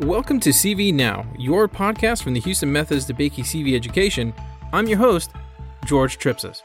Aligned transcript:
Welcome 0.00 0.40
to 0.40 0.50
CV 0.50 0.92
Now, 0.92 1.24
your 1.38 1.68
podcast 1.68 2.24
from 2.24 2.34
the 2.34 2.40
Houston 2.40 2.72
Methodist 2.72 3.08
DeBakey 3.08 3.44
CV 3.44 3.76
Education. 3.76 4.34
I'm 4.72 4.88
your 4.88 4.98
host, 4.98 5.30
George 5.84 6.18
Tripsis. 6.18 6.62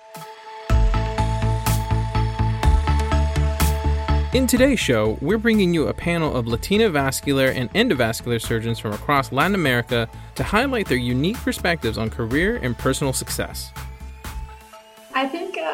In 4.34 4.48
today's 4.48 4.80
show, 4.80 5.20
we're 5.22 5.38
bringing 5.38 5.76
you 5.76 5.90
a 5.90 5.94
panel 5.94 6.36
of 6.36 6.48
Latina 6.48 6.90
vascular 6.90 7.50
and 7.50 7.72
endovascular 7.74 8.42
surgeons 8.42 8.80
from 8.80 8.94
across 8.94 9.32
Latin 9.32 9.54
America 9.54 10.10
to 10.34 10.44
highlight 10.44 10.88
their 10.88 10.98
unique 10.98 11.38
perspectives 11.38 12.00
on 12.00 12.10
career 12.10 12.56
and 12.64 12.76
personal 12.76 13.14
success. 13.14 13.72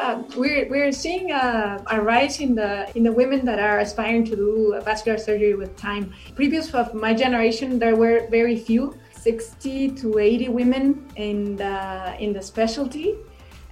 Uh, 0.06 0.22
we're, 0.36 0.68
we're 0.68 0.92
seeing 0.92 1.32
a, 1.32 1.82
a, 1.90 2.00
rise 2.00 2.38
in 2.38 2.54
the 2.54 2.88
in 2.96 3.02
the 3.02 3.10
women 3.10 3.44
that 3.44 3.58
are 3.58 3.80
aspiring 3.80 4.24
to 4.24 4.36
do 4.36 4.80
vascular 4.84 5.18
surgery 5.18 5.54
with 5.54 5.76
time. 5.76 6.14
Previous 6.36 6.72
of 6.74 6.94
my 6.94 7.12
generation, 7.12 7.80
there 7.80 7.96
were 7.96 8.28
very 8.30 8.56
few, 8.56 8.96
60 9.18 9.90
to 10.00 10.18
80 10.20 10.48
women 10.50 11.04
in 11.16 11.56
the 11.56 12.16
in 12.20 12.32
the 12.32 12.40
specialty, 12.40 13.16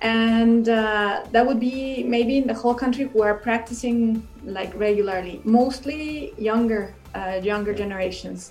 and 0.00 0.68
uh, 0.68 1.22
that 1.30 1.46
would 1.46 1.60
be 1.60 2.02
maybe 2.02 2.38
in 2.38 2.48
the 2.48 2.54
whole 2.62 2.74
country 2.74 3.04
who 3.04 3.22
are 3.22 3.34
practicing 3.34 4.26
like 4.42 4.74
regularly. 4.74 5.40
Mostly 5.44 6.34
younger 6.36 6.96
uh, 7.14 7.38
younger 7.44 7.72
generations, 7.72 8.50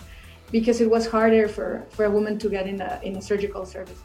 because 0.54 0.80
it 0.80 0.90
was 0.90 1.06
harder 1.06 1.50
for, 1.50 1.86
for 1.90 2.06
a 2.06 2.10
woman 2.10 2.40
to 2.40 2.48
get 2.48 2.66
in 2.66 2.80
a 2.80 3.02
in 3.04 3.18
a 3.18 3.22
surgical 3.22 3.66
service. 3.66 4.00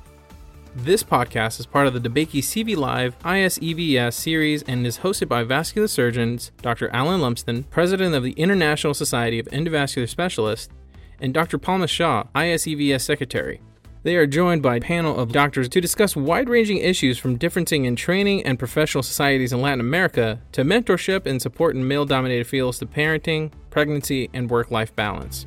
This 0.75 1.03
podcast 1.03 1.59
is 1.59 1.67
part 1.67 1.87
of 1.87 1.95
the 1.95 2.09
DeBakey 2.09 2.41
CV 2.41 2.77
Live 2.77 3.19
ISEVS 3.21 4.13
series 4.13 4.63
and 4.65 4.87
is 4.87 4.99
hosted 4.99 5.29
by 5.29 5.43
vascular 5.43 5.89
surgeons 5.89 6.53
Dr. 6.63 6.91
Alan 6.91 7.21
Lumsden, 7.21 7.65
president 7.65 8.15
of 8.15 8.23
the 8.23 8.33
International 8.33 8.95
Society 8.95 9.39
of 9.39 9.47
Endovascular 9.47 10.09
Specialists, 10.09 10.73
and 11.21 11.35
Dr. 11.35 11.59
Palma 11.59 11.89
Shaw, 11.89 12.25
ISEVS 12.35 13.01
secretary. 13.01 13.61
They 14.03 14.17
are 14.17 14.27
joined 14.27 14.63
by 14.63 14.77
a 14.77 14.81
panel 14.81 15.19
of 15.19 15.33
doctors 15.33 15.69
to 15.71 15.81
discuss 15.81 16.15
wide 16.15 16.49
ranging 16.49 16.79
issues 16.79 17.19
from 17.19 17.39
differencing 17.39 17.85
in 17.85 17.97
training 17.97 18.45
and 18.45 18.59
professional 18.59 19.03
societies 19.03 19.53
in 19.53 19.61
Latin 19.61 19.81
America 19.81 20.41
to 20.53 20.63
mentorship 20.63 21.27
and 21.27 21.43
support 21.43 21.75
in 21.75 21.89
male 21.89 22.05
dominated 22.05 22.47
fields 22.47 22.79
to 22.79 22.87
parenting, 22.87 23.51
pregnancy, 23.71 24.31
and 24.33 24.51
work 24.51 24.71
life 24.71 24.95
balance. 24.95 25.45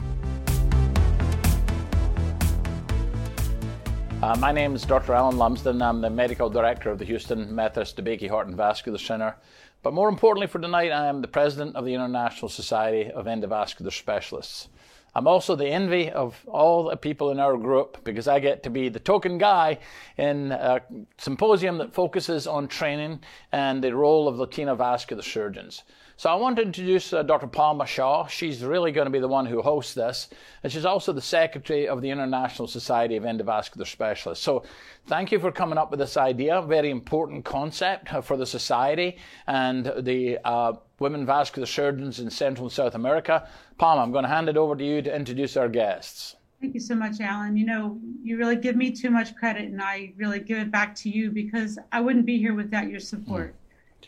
Uh, 4.22 4.36
my 4.36 4.52
name 4.52 4.75
is 4.75 4.86
Dr. 4.86 5.14
Alan 5.14 5.36
Lumsden. 5.36 5.81
I'm 5.81 6.00
the 6.00 6.09
medical 6.11 6.47
director 6.47 6.91
of 6.91 7.00
the 7.00 7.05
Houston 7.05 7.55
Methodist 7.55 7.97
DeBakey 7.97 8.30
Heart 8.30 8.50
and 8.50 8.55
Vascular 8.55 9.00
Center. 9.00 9.36
But 9.81 9.95
more 9.95 10.09
importantly 10.09 10.45
for 10.45 10.59
tonight, 10.59 10.91
I 10.91 11.08
am 11.08 11.23
the 11.23 11.28
president 11.28 11.75
of 11.75 11.86
the 11.86 11.95
International 11.95 12.47
Society 12.47 13.09
of 13.09 13.25
Endovascular 13.25 13.91
Specialists. 13.91 14.67
I'm 15.16 15.28
also 15.28 15.55
the 15.55 15.67
envy 15.67 16.11
of 16.11 16.39
all 16.47 16.83
the 16.83 16.97
people 16.97 17.31
in 17.31 17.39
our 17.39 17.58
group 17.58 18.03
because 18.03 18.28
I 18.28 18.39
get 18.39 18.61
to 18.61 18.69
be 18.69 18.89
the 18.89 19.00
token 19.00 19.39
guy 19.39 19.80
in 20.17 20.52
a 20.52 20.81
symposium 21.17 21.80
that 21.80 21.91
focuses 21.91 22.45
on 22.45 22.67
training 22.67 23.22
and 23.52 23.83
the 23.83 23.95
role 23.95 24.28
of 24.28 24.38
Latina 24.38 24.75
vascular 24.75 25.23
surgeons. 25.23 25.81
So 26.22 26.30
I 26.30 26.36
want 26.36 26.58
to 26.58 26.61
introduce 26.61 27.14
uh, 27.14 27.23
Dr. 27.23 27.47
Palma 27.47 27.88
Shaw. 27.88 28.27
She's 28.27 28.64
really 28.64 28.91
going 28.91 29.08
to 29.08 29.11
be 29.11 29.17
the 29.17 29.27
one 29.27 29.47
who 29.47 29.59
hosts 29.59 29.95
this. 29.95 30.30
And 30.61 30.72
she's 30.72 30.86
also 30.86 31.13
the 31.13 31.19
secretary 31.19 31.88
of 31.88 32.00
the 32.03 32.11
International 32.11 32.67
Society 32.67 33.16
of 33.16 33.23
Endovascular 33.23 33.88
Specialists. 33.88 34.45
So 34.45 34.61
thank 35.08 35.31
you 35.31 35.39
for 35.39 35.52
coming 35.52 35.80
up 35.80 35.89
with 35.89 36.00
this 36.00 36.17
idea. 36.17 36.61
Very 36.61 36.91
important 36.91 37.44
concept 37.44 38.13
uh, 38.13 38.22
for 38.22 38.38
the 38.38 38.45
society 38.45 39.17
and 39.47 39.91
the 39.97 40.38
uh, 40.45 40.73
women 41.00 41.25
vascular 41.25 41.66
surgeons 41.66 42.19
in 42.19 42.30
Central 42.30 42.67
and 42.67 42.72
South 42.72 42.94
America. 42.94 43.50
Palma, 43.80 44.03
I'm 44.03 44.11
going 44.11 44.22
to 44.22 44.30
hand 44.30 44.47
it 44.47 44.58
over 44.58 44.75
to 44.75 44.85
you 44.85 45.02
to 45.02 45.16
introduce 45.16 45.58
our 45.58 45.69
guests. 45.69 46.35
Thank 46.62 46.75
you 46.75 46.81
so 46.81 46.94
much, 46.94 47.19
Alan. 47.19 47.57
You 47.57 47.66
know, 47.66 48.00
you 48.22 48.38
really 48.38 48.57
give 48.57 48.75
me 48.75 48.91
too 48.91 49.09
much 49.09 49.35
credit, 49.35 49.72
and 49.72 49.81
I 49.81 50.13
really 50.17 50.40
give 50.40 50.59
it 50.59 50.72
back 50.72 50.94
to 50.97 51.09
you 51.09 51.31
because 51.31 51.79
I 51.91 52.00
wouldn't 52.00 52.28
be 52.28 52.38
here 52.38 52.53
without 52.53 52.88
your 52.91 53.00
support. 53.00 53.56
Mm. 53.56 53.60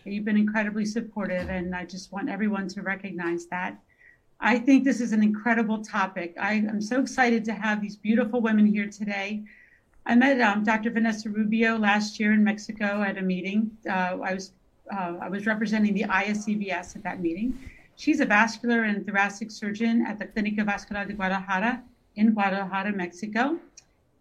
You've 0.04 0.26
been 0.26 0.38
incredibly 0.38 0.86
supportive, 0.86 1.50
and 1.50 1.76
I 1.76 1.86
just 1.86 2.12
want 2.12 2.30
everyone 2.30 2.68
to 2.70 2.82
recognize 2.82 3.46
that. 3.48 3.80
I 4.40 4.60
think 4.60 4.84
this 4.84 5.00
is 5.00 5.14
an 5.14 5.24
incredible 5.24 5.84
topic. 5.84 6.36
I 6.40 6.54
am 6.54 6.82
so 6.82 7.00
excited 7.00 7.46
to 7.46 7.54
have 7.54 7.82
these 7.82 7.96
beautiful 7.96 8.42
women 8.42 8.66
here 8.66 8.90
today. 8.90 9.44
I 10.06 10.16
met 10.16 10.42
um, 10.42 10.64
Dr. 10.64 10.90
Vanessa 10.90 11.30
Rubio 11.30 11.78
last 11.78 12.20
year 12.20 12.34
in 12.34 12.44
Mexico 12.44 13.02
at 13.04 13.18
a 13.18 13.22
meeting. 13.22 13.72
Uh, 13.88 14.18
I 14.22 14.34
was 14.34 14.52
uh, 14.92 15.14
I 15.22 15.30
was 15.30 15.46
representing 15.46 15.94
the 15.94 16.04
ISEVS 16.04 16.98
at 16.98 17.04
that 17.04 17.22
meeting. 17.22 17.58
She's 17.96 18.20
a 18.20 18.26
vascular 18.26 18.84
and 18.84 19.06
thoracic 19.06 19.50
surgeon 19.50 20.06
at 20.06 20.20
the 20.20 20.26
Clínica 20.26 20.66
Vascular 20.66 21.06
de 21.06 21.14
Guadalajara 21.14 21.82
in 22.16 22.34
Guadalajara, 22.34 22.92
Mexico. 22.92 23.58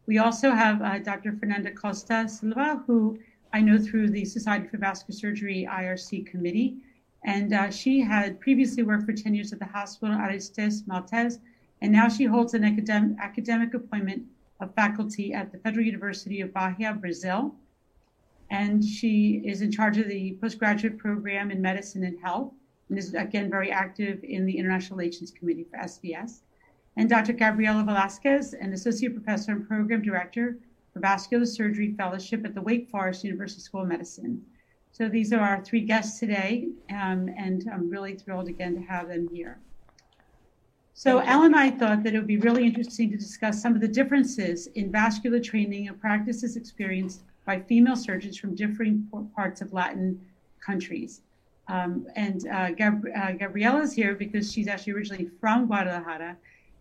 We 0.06 0.18
also 0.18 0.50
have 0.52 0.82
uh, 0.82 0.98
Dr. 0.98 1.32
Fernanda 1.32 1.72
Costa 1.72 2.28
Silva, 2.28 2.82
who 2.86 3.18
I 3.52 3.60
know 3.60 3.78
through 3.78 4.10
the 4.10 4.24
Society 4.24 4.66
for 4.66 4.78
Vascular 4.78 5.16
Surgery 5.16 5.68
IRC 5.70 6.26
committee. 6.26 6.78
And 7.24 7.52
uh, 7.52 7.70
she 7.70 8.00
had 8.00 8.40
previously 8.40 8.82
worked 8.82 9.04
for 9.04 9.12
10 9.12 9.34
years 9.34 9.52
at 9.52 9.58
the 9.58 9.66
hospital 9.66 10.14
Aristides 10.14 10.82
Maltez, 10.82 11.38
and 11.80 11.92
now 11.92 12.08
she 12.08 12.24
holds 12.24 12.54
an 12.54 12.64
academic, 12.64 13.16
academic 13.20 13.74
appointment 13.74 14.24
of 14.60 14.74
faculty 14.74 15.32
at 15.32 15.52
the 15.52 15.58
Federal 15.58 15.84
University 15.84 16.40
of 16.40 16.52
Bahia, 16.52 16.92
Brazil. 16.94 17.54
And 18.50 18.84
she 18.84 19.42
is 19.44 19.62
in 19.62 19.70
charge 19.70 19.98
of 19.98 20.08
the 20.08 20.36
postgraduate 20.40 20.98
program 20.98 21.50
in 21.50 21.62
medicine 21.62 22.04
and 22.04 22.18
health, 22.20 22.52
and 22.88 22.98
is 22.98 23.14
again 23.14 23.50
very 23.50 23.70
active 23.70 24.22
in 24.24 24.44
the 24.44 24.56
International 24.58 24.98
Relations 24.98 25.30
Committee 25.30 25.64
for 25.70 25.78
SVS. 25.78 26.40
And 26.96 27.08
Dr. 27.08 27.32
Gabriela 27.32 27.84
Velazquez, 27.84 28.52
an 28.54 28.72
associate 28.72 29.14
professor 29.14 29.52
and 29.52 29.66
program 29.66 30.02
director 30.02 30.58
for 30.92 31.00
Vascular 31.00 31.46
Surgery 31.46 31.94
Fellowship 31.96 32.44
at 32.44 32.54
the 32.54 32.60
Wake 32.60 32.88
Forest 32.90 33.24
University 33.24 33.60
School 33.60 33.82
of 33.82 33.88
Medicine. 33.88 34.44
So 34.92 35.08
these 35.08 35.32
are 35.32 35.40
our 35.40 35.64
three 35.64 35.80
guests 35.80 36.18
today, 36.20 36.68
um, 36.90 37.30
and 37.38 37.64
I'm 37.72 37.88
really 37.88 38.14
thrilled 38.14 38.48
again 38.48 38.74
to 38.74 38.82
have 38.82 39.08
them 39.08 39.28
here. 39.32 39.58
So 40.94 41.20
Alan 41.22 41.46
and 41.46 41.56
I 41.56 41.70
thought 41.70 42.02
that 42.02 42.14
it 42.14 42.18
would 42.18 42.26
be 42.26 42.36
really 42.36 42.66
interesting 42.66 43.10
to 43.10 43.16
discuss 43.16 43.62
some 43.62 43.74
of 43.74 43.80
the 43.80 43.88
differences 43.88 44.66
in 44.68 44.92
vascular 44.92 45.40
training 45.40 45.88
and 45.88 45.98
practices 45.98 46.56
experienced 46.56 47.22
by 47.46 47.60
female 47.60 47.96
surgeons 47.96 48.36
from 48.38 48.54
different 48.54 49.06
parts 49.34 49.62
of 49.62 49.72
Latin 49.72 50.20
countries. 50.64 51.22
Um, 51.68 52.06
and 52.14 52.46
uh, 52.48 52.72
Gab- 52.72 53.08
uh, 53.16 53.32
Gabriela 53.32 53.80
is 53.80 53.94
here 53.94 54.14
because 54.14 54.52
she's 54.52 54.68
actually 54.68 54.92
originally 54.92 55.30
from 55.40 55.66
Guadalajara, 55.66 56.36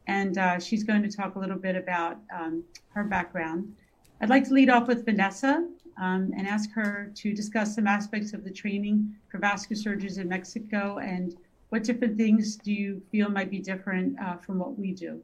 and 0.08 0.38
uh, 0.38 0.60
she's 0.60 0.84
going 0.84 1.04
to 1.04 1.10
talk 1.10 1.36
a 1.36 1.40
little 1.40 1.58
bit 1.58 1.78
about 1.78 2.18
um, 2.36 2.64
her 2.90 3.06
background. 3.06 3.74
I'd 4.22 4.30
like 4.30 4.48
to 4.50 4.54
lead 4.54 4.70
off 4.70 4.88
with 4.88 5.04
Vanessa 5.04 5.68
um, 6.00 6.32
and 6.38 6.48
ask 6.48 6.72
her 6.74 7.12
to 7.16 7.34
discuss 7.34 7.74
some 7.74 7.88
aspects 7.88 8.34
of 8.34 8.44
the 8.44 8.52
training 8.52 9.16
for 9.30 9.40
vascular 9.40 9.82
surgeons 9.82 10.20
in 10.20 10.30
Mexico 10.30 11.00
and 11.00 11.36
what 11.70 11.84
different 11.84 12.18
things 12.18 12.56
do 12.56 12.72
you 12.72 13.02
feel 13.12 13.30
might 13.30 13.50
be 13.50 13.60
different 13.60 14.20
uh, 14.20 14.38
from 14.38 14.60
what 14.60 14.78
we 14.78 14.92
do? 14.92 15.22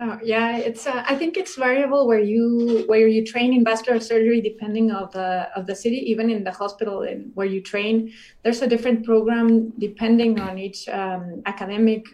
Oh, 0.00 0.18
yeah, 0.22 0.58
it's. 0.58 0.88
Uh, 0.88 1.04
I 1.06 1.14
think 1.14 1.36
it's 1.36 1.54
variable 1.54 2.08
where 2.08 2.18
you 2.18 2.82
where 2.88 3.06
you 3.06 3.24
train 3.24 3.54
in 3.54 3.62
vascular 3.62 4.00
surgery 4.00 4.40
depending 4.40 4.90
of 4.90 5.12
the 5.12 5.48
of 5.54 5.66
the 5.68 5.76
city. 5.76 5.98
Even 6.10 6.30
in 6.30 6.42
the 6.42 6.50
hospital 6.50 7.02
in 7.02 7.30
where 7.34 7.46
you 7.46 7.62
train, 7.62 8.12
there's 8.42 8.60
a 8.60 8.66
different 8.66 9.04
program 9.04 9.72
depending 9.78 10.40
on 10.40 10.58
each 10.58 10.88
um, 10.88 11.42
academic 11.46 12.04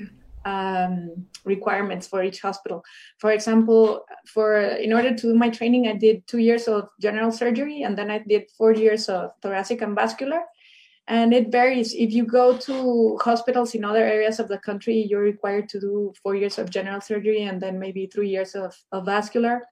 um, 0.44 1.26
requirements 1.44 2.06
for 2.06 2.22
each 2.22 2.40
hospital. 2.40 2.82
For 3.18 3.32
example, 3.32 4.04
for 4.26 4.60
in 4.60 4.92
order 4.92 5.14
to 5.14 5.22
do 5.22 5.34
my 5.34 5.50
training, 5.50 5.88
I 5.88 5.94
did 5.94 6.26
two 6.26 6.38
years 6.38 6.68
of 6.68 6.88
general 7.00 7.32
surgery, 7.32 7.82
and 7.82 7.96
then 7.96 8.10
I 8.10 8.18
did 8.18 8.50
four 8.56 8.72
years 8.72 9.08
of 9.08 9.32
thoracic 9.42 9.82
and 9.82 9.94
vascular. 9.94 10.40
And 11.08 11.34
it 11.34 11.50
varies. 11.50 11.92
If 11.92 12.12
you 12.12 12.24
go 12.24 12.56
to 12.58 13.18
hospitals 13.20 13.74
in 13.74 13.84
other 13.84 14.04
areas 14.04 14.38
of 14.38 14.46
the 14.48 14.58
country, 14.58 15.06
you're 15.08 15.22
required 15.22 15.68
to 15.70 15.80
do 15.80 16.12
four 16.22 16.36
years 16.36 16.56
of 16.58 16.70
general 16.70 17.00
surgery 17.00 17.42
and 17.42 17.60
then 17.60 17.80
maybe 17.80 18.06
three 18.06 18.28
years 18.28 18.54
of, 18.54 18.76
of 18.92 19.06
vascular, 19.06 19.66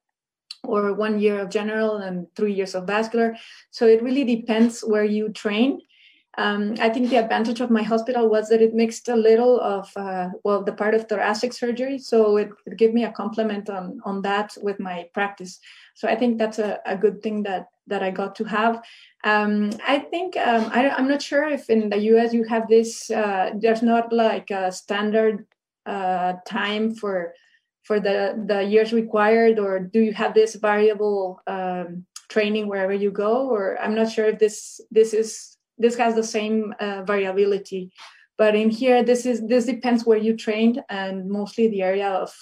or 0.64 0.94
one 0.94 1.20
year 1.20 1.38
of 1.38 1.48
general 1.48 1.98
and 1.98 2.26
three 2.34 2.52
years 2.52 2.74
of 2.74 2.86
vascular. 2.88 3.36
So 3.70 3.86
it 3.86 4.02
really 4.02 4.24
depends 4.24 4.80
where 4.80 5.04
you 5.04 5.28
train 5.28 5.80
um, 6.38 6.76
I 6.80 6.88
think 6.88 7.10
the 7.10 7.16
advantage 7.16 7.60
of 7.60 7.68
my 7.68 7.82
hospital 7.82 8.28
was 8.28 8.48
that 8.48 8.62
it 8.62 8.72
mixed 8.72 9.08
a 9.08 9.16
little 9.16 9.60
of, 9.60 9.90
uh, 9.96 10.28
well, 10.44 10.62
the 10.62 10.72
part 10.72 10.94
of 10.94 11.08
thoracic 11.08 11.52
surgery. 11.52 11.98
So 11.98 12.36
it, 12.36 12.50
it 12.64 12.78
gave 12.78 12.94
me 12.94 13.04
a 13.04 13.10
complement 13.10 13.68
on, 13.68 14.00
on 14.04 14.22
that 14.22 14.56
with 14.62 14.78
my 14.78 15.08
practice. 15.12 15.58
So 15.94 16.06
I 16.06 16.14
think 16.14 16.38
that's 16.38 16.60
a, 16.60 16.78
a 16.86 16.96
good 16.96 17.24
thing 17.24 17.42
that, 17.42 17.66
that 17.88 18.04
I 18.04 18.12
got 18.12 18.36
to 18.36 18.44
have. 18.44 18.80
Um, 19.24 19.70
I 19.84 19.98
think, 19.98 20.36
um, 20.36 20.70
I, 20.72 20.96
am 20.96 21.08
not 21.08 21.22
sure 21.22 21.48
if 21.48 21.68
in 21.68 21.90
the 21.90 21.98
US 22.12 22.32
you 22.32 22.44
have 22.44 22.68
this, 22.68 23.10
uh, 23.10 23.50
there's 23.56 23.82
not 23.82 24.12
like 24.12 24.50
a 24.52 24.70
standard 24.70 25.44
uh, 25.86 26.34
time 26.46 26.94
for 26.94 27.34
for 27.82 27.98
the, 27.98 28.44
the 28.46 28.62
years 28.62 28.92
required, 28.92 29.58
or 29.58 29.80
do 29.80 30.00
you 30.00 30.12
have 30.12 30.34
this 30.34 30.56
variable 30.56 31.40
um, 31.46 32.04
training 32.28 32.68
wherever 32.68 32.92
you 32.92 33.10
go? 33.10 33.48
Or 33.48 33.80
I'm 33.80 33.94
not 33.94 34.12
sure 34.12 34.26
if 34.26 34.38
this 34.38 34.78
this 34.90 35.14
is 35.14 35.56
this 35.78 35.96
has 35.96 36.14
the 36.14 36.22
same 36.22 36.74
uh, 36.80 37.02
variability 37.02 37.90
but 38.36 38.54
in 38.54 38.70
here 38.70 39.02
this 39.02 39.26
is 39.26 39.46
this 39.46 39.66
depends 39.66 40.06
where 40.06 40.18
you 40.18 40.36
trained 40.36 40.82
and 40.88 41.28
mostly 41.28 41.68
the 41.68 41.82
area 41.82 42.08
of 42.08 42.32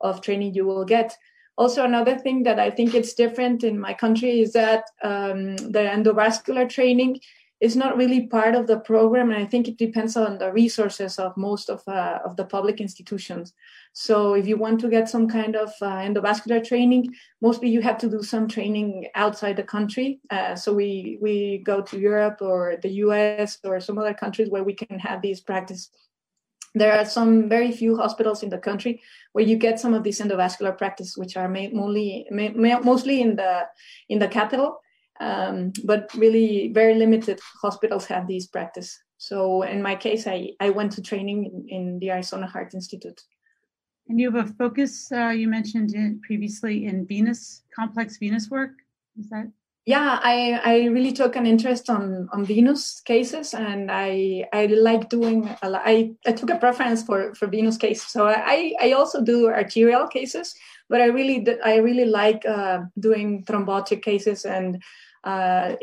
of 0.00 0.20
training 0.20 0.54
you 0.54 0.66
will 0.66 0.84
get. 0.84 1.16
Also, 1.56 1.84
another 1.84 2.18
thing 2.18 2.42
that 2.44 2.58
I 2.58 2.70
think 2.70 2.94
it's 2.94 3.14
different 3.14 3.64
in 3.64 3.78
my 3.78 3.92
country 3.92 4.40
is 4.40 4.52
that 4.54 4.84
um, 5.04 5.56
the 5.56 5.80
endovascular 5.80 6.68
training 6.68 7.20
is 7.60 7.76
not 7.76 7.96
really 7.98 8.26
part 8.26 8.54
of 8.54 8.66
the 8.66 8.80
program, 8.80 9.30
and 9.30 9.38
I 9.38 9.44
think 9.44 9.68
it 9.68 9.76
depends 9.76 10.16
on 10.16 10.38
the 10.38 10.50
resources 10.50 11.18
of 11.18 11.36
most 11.36 11.68
of 11.68 11.82
uh, 11.86 12.18
of 12.24 12.36
the 12.36 12.44
public 12.44 12.80
institutions. 12.80 13.52
So, 13.92 14.34
if 14.34 14.46
you 14.46 14.56
want 14.56 14.80
to 14.80 14.88
get 14.88 15.10
some 15.10 15.28
kind 15.28 15.56
of 15.56 15.68
uh, 15.82 16.00
endovascular 16.00 16.66
training, 16.66 17.14
mostly 17.42 17.68
you 17.68 17.82
have 17.82 17.98
to 17.98 18.08
do 18.08 18.22
some 18.22 18.48
training 18.48 19.08
outside 19.14 19.56
the 19.56 19.62
country. 19.62 20.20
Uh, 20.30 20.56
so, 20.56 20.72
we 20.72 21.18
we 21.20 21.58
go 21.64 21.82
to 21.82 21.98
Europe 21.98 22.38
or 22.40 22.76
the 22.82 22.92
U.S. 23.04 23.58
or 23.62 23.78
some 23.80 23.98
other 23.98 24.14
countries 24.14 24.48
where 24.48 24.64
we 24.64 24.74
can 24.74 24.98
have 24.98 25.20
these 25.20 25.40
practice. 25.40 25.90
There 26.74 26.96
are 26.96 27.04
some 27.04 27.48
very 27.48 27.72
few 27.72 27.96
hospitals 27.96 28.42
in 28.42 28.48
the 28.48 28.58
country 28.58 29.02
where 29.32 29.44
you 29.44 29.56
get 29.56 29.80
some 29.80 29.92
of 29.92 30.04
these 30.04 30.20
endovascular 30.20 30.78
practice, 30.78 31.16
which 31.16 31.36
are 31.36 31.48
mostly 31.48 32.26
mostly 32.30 33.20
in 33.20 33.36
the 33.36 33.66
in 34.08 34.18
the 34.18 34.28
capital 34.28 34.80
um, 35.20 35.72
but 35.84 36.10
really 36.14 36.72
very 36.72 36.94
limited 36.94 37.38
hospitals 37.62 38.06
have 38.06 38.26
these 38.26 38.46
practice. 38.46 38.98
So 39.18 39.62
in 39.62 39.82
my 39.82 39.96
case, 39.96 40.26
I, 40.26 40.52
I 40.60 40.70
went 40.70 40.92
to 40.92 41.02
training 41.02 41.44
in, 41.44 41.68
in 41.68 41.98
the 41.98 42.10
Arizona 42.10 42.46
Heart 42.46 42.74
Institute. 42.74 43.20
And 44.08 44.18
you 44.18 44.32
have 44.32 44.48
a 44.48 44.52
focus, 44.54 45.12
uh, 45.12 45.28
you 45.28 45.46
mentioned 45.46 45.94
previously 46.22 46.86
in 46.86 47.06
venous, 47.06 47.62
complex 47.76 48.16
venous 48.16 48.50
work. 48.50 48.72
Is 49.18 49.28
that? 49.28 49.52
Yeah, 49.86 50.20
I, 50.22 50.60
I 50.64 50.84
really 50.86 51.12
took 51.12 51.36
an 51.36 51.46
interest 51.46 51.90
on, 51.90 52.28
on 52.32 52.44
venous 52.44 53.00
cases 53.00 53.54
and 53.54 53.90
I 53.90 54.46
I 54.52 54.66
like 54.66 55.08
doing, 55.08 55.48
a 55.62 55.70
lot, 55.70 55.82
I, 55.84 56.12
I 56.26 56.32
took 56.32 56.50
a 56.50 56.58
preference 56.58 57.02
for, 57.02 57.34
for 57.34 57.46
venous 57.46 57.76
cases. 57.76 58.06
So 58.08 58.26
I, 58.26 58.74
I 58.80 58.92
also 58.92 59.22
do 59.22 59.48
arterial 59.48 60.06
cases, 60.06 60.54
but 60.88 61.00
I 61.00 61.06
really, 61.06 61.46
I 61.64 61.76
really 61.76 62.04
like 62.04 62.44
uh, 62.46 62.80
doing 62.98 63.44
thrombotic 63.44 64.02
cases 64.02 64.44
and 64.44 64.82
uh, 65.24 65.76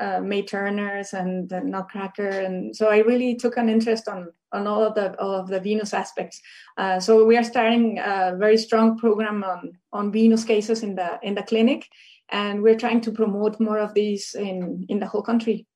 uh, 0.00 0.20
May-Thurners 0.20 1.12
and 1.12 1.50
Nutcracker, 1.50 2.28
and 2.28 2.74
so 2.74 2.88
I 2.88 2.98
really 2.98 3.36
took 3.36 3.56
an 3.56 3.68
interest 3.68 4.08
on 4.08 4.32
on 4.52 4.66
all 4.66 4.84
of 4.84 4.94
the 4.94 5.18
all 5.20 5.34
of 5.34 5.48
the 5.48 5.60
venous 5.60 5.94
aspects. 5.94 6.40
Uh, 6.76 7.00
so 7.00 7.24
we 7.24 7.36
are 7.36 7.44
starting 7.44 7.98
a 7.98 8.34
very 8.36 8.58
strong 8.58 8.98
program 8.98 9.44
on 9.44 9.72
on 9.92 10.12
venous 10.12 10.44
cases 10.44 10.82
in 10.82 10.94
the 10.96 11.18
in 11.22 11.34
the 11.34 11.42
clinic, 11.42 11.88
and 12.30 12.62
we're 12.62 12.78
trying 12.78 13.00
to 13.02 13.12
promote 13.12 13.60
more 13.60 13.78
of 13.78 13.94
these 13.94 14.34
in 14.34 14.84
in 14.88 14.98
the 14.98 15.06
whole 15.06 15.22
country. 15.22 15.66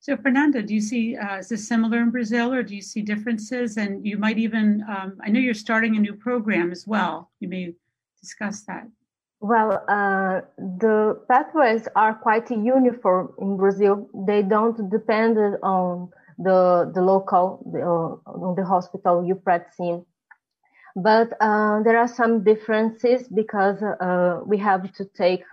So, 0.00 0.16
Fernanda, 0.16 0.62
do 0.62 0.74
you 0.74 0.80
see 0.80 1.16
uh, 1.16 1.38
is 1.38 1.48
this 1.48 1.66
similar 1.66 1.98
in 1.98 2.10
Brazil, 2.10 2.52
or 2.52 2.62
do 2.62 2.76
you 2.76 2.82
see 2.82 3.02
differences? 3.02 3.76
And 3.76 4.06
you 4.06 4.18
might 4.18 4.38
even 4.38 4.84
um, 4.88 5.18
I 5.24 5.30
know 5.30 5.40
you're 5.40 5.54
starting 5.54 5.96
a 5.96 6.00
new 6.00 6.14
program 6.14 6.70
as 6.70 6.86
well. 6.86 7.32
You 7.40 7.48
may 7.48 7.74
discuss 8.20 8.62
that. 8.62 8.86
Well, 9.40 9.84
uh, 9.88 10.40
the 10.58 11.20
pathways 11.28 11.88
are 11.94 12.14
quite 12.14 12.50
uniform 12.50 13.32
in 13.38 13.56
Brazil. 13.56 14.08
They 14.26 14.42
don't 14.42 14.90
depend 14.90 15.38
on 15.62 16.10
the 16.38 16.90
the 16.94 17.02
local 17.02 17.62
the, 17.72 17.80
uh, 17.82 18.30
on 18.46 18.54
the 18.56 18.64
hospital 18.64 19.24
you 19.24 19.34
practice 19.36 19.78
in, 19.78 20.04
but 20.96 21.32
uh, 21.40 21.82
there 21.84 21.98
are 21.98 22.08
some 22.08 22.44
differences 22.44 23.28
because 23.28 23.82
uh, 23.82 24.40
we 24.46 24.58
have 24.58 24.92
to 24.94 25.04
take 25.16 25.44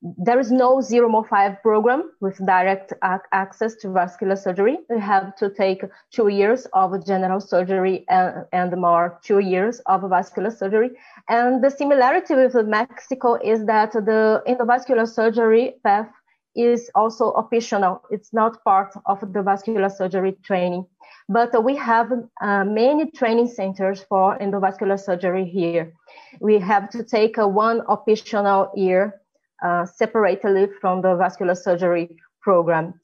there 0.00 0.38
is 0.38 0.52
no 0.52 0.76
0-5 0.76 1.60
program 1.60 2.12
with 2.20 2.38
direct 2.46 2.92
ac- 3.02 3.22
access 3.32 3.74
to 3.76 3.90
vascular 3.90 4.36
surgery. 4.36 4.78
You 4.88 4.98
have 4.98 5.34
to 5.36 5.50
take 5.50 5.82
two 6.12 6.28
years 6.28 6.66
of 6.72 7.04
general 7.04 7.40
surgery 7.40 8.04
and, 8.08 8.44
and 8.52 8.76
more 8.80 9.18
two 9.24 9.40
years 9.40 9.80
of 9.86 10.08
vascular 10.08 10.50
surgery. 10.50 10.90
And 11.28 11.64
the 11.64 11.70
similarity 11.70 12.36
with 12.36 12.54
Mexico 12.66 13.34
is 13.34 13.64
that 13.66 13.92
the 13.92 14.42
endovascular 14.46 15.08
surgery 15.08 15.74
path 15.82 16.08
is 16.54 16.90
also 16.94 17.32
optional. 17.32 18.02
It's 18.10 18.32
not 18.32 18.62
part 18.64 18.94
of 19.06 19.20
the 19.32 19.42
vascular 19.42 19.88
surgery 19.88 20.36
training. 20.44 20.86
But 21.28 21.64
we 21.64 21.74
have 21.76 22.12
uh, 22.40 22.64
many 22.64 23.10
training 23.10 23.48
centers 23.48 24.02
for 24.08 24.38
endovascular 24.38 24.98
surgery 24.98 25.44
here. 25.44 25.92
We 26.40 26.58
have 26.58 26.88
to 26.90 27.02
take 27.02 27.36
a 27.36 27.48
one 27.48 27.82
optional 27.88 28.70
year 28.74 29.20
uh, 29.62 29.84
separately 29.86 30.68
from 30.80 31.02
the 31.02 31.16
vascular 31.16 31.54
surgery 31.54 32.16
program. 32.40 32.94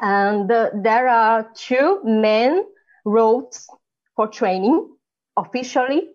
And 0.00 0.50
uh, 0.50 0.70
there 0.74 1.08
are 1.08 1.50
two 1.54 2.00
main 2.04 2.64
routes 3.04 3.66
for 4.14 4.26
training 4.28 4.88
officially, 5.36 6.08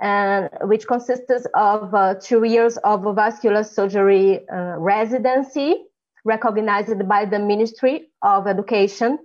and 0.00 0.48
which 0.62 0.86
consists 0.86 1.46
of 1.54 1.94
uh, 1.94 2.14
two 2.20 2.44
years 2.44 2.76
of 2.78 3.04
vascular 3.14 3.62
surgery 3.62 4.48
uh, 4.48 4.76
residency 4.78 5.84
recognized 6.24 7.06
by 7.06 7.24
the 7.24 7.38
Ministry 7.38 8.10
of 8.22 8.46
Education, 8.46 9.18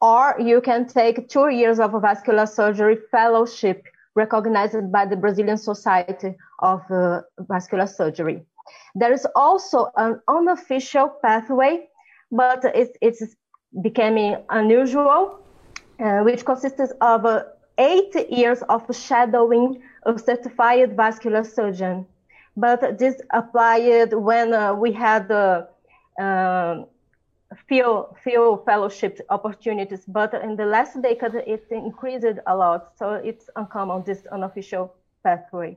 or 0.00 0.36
you 0.38 0.60
can 0.60 0.86
take 0.86 1.28
two 1.28 1.48
years 1.48 1.80
of 1.80 1.90
vascular 2.02 2.46
surgery 2.46 2.98
fellowship 3.10 3.82
recognized 4.14 4.92
by 4.92 5.06
the 5.06 5.16
Brazilian 5.16 5.56
Society 5.56 6.34
of 6.60 6.82
uh, 6.90 7.22
Vascular 7.38 7.86
Surgery. 7.86 8.44
There 8.94 9.12
is 9.12 9.26
also 9.34 9.90
an 9.96 10.20
unofficial 10.28 11.08
pathway, 11.22 11.88
but 12.30 12.64
it's, 12.64 12.96
it's 13.00 13.36
becoming 13.82 14.36
unusual, 14.50 15.38
uh, 16.00 16.20
which 16.20 16.44
consists 16.44 16.92
of 17.00 17.26
uh, 17.26 17.44
eight 17.78 18.14
years 18.30 18.62
of 18.68 18.84
shadowing 18.94 19.82
a 20.04 20.18
certified 20.18 20.96
vascular 20.96 21.44
surgeon. 21.44 22.06
But 22.56 22.98
this 22.98 23.20
applied 23.30 24.12
when 24.12 24.52
uh, 24.52 24.74
we 24.74 24.92
had 24.92 25.28
the 25.28 25.68
uh, 26.20 26.84
few 27.68 28.06
few 28.22 28.62
fellowship 28.64 29.20
opportunities, 29.28 30.04
but 30.06 30.34
in 30.34 30.56
the 30.56 30.66
last 30.66 31.00
decade 31.02 31.34
it 31.34 31.66
increased 31.70 32.38
a 32.46 32.56
lot. 32.56 32.92
So 32.96 33.14
it's 33.14 33.50
uncommon 33.56 34.04
this 34.04 34.26
unofficial 34.30 34.94
pathway. 35.22 35.76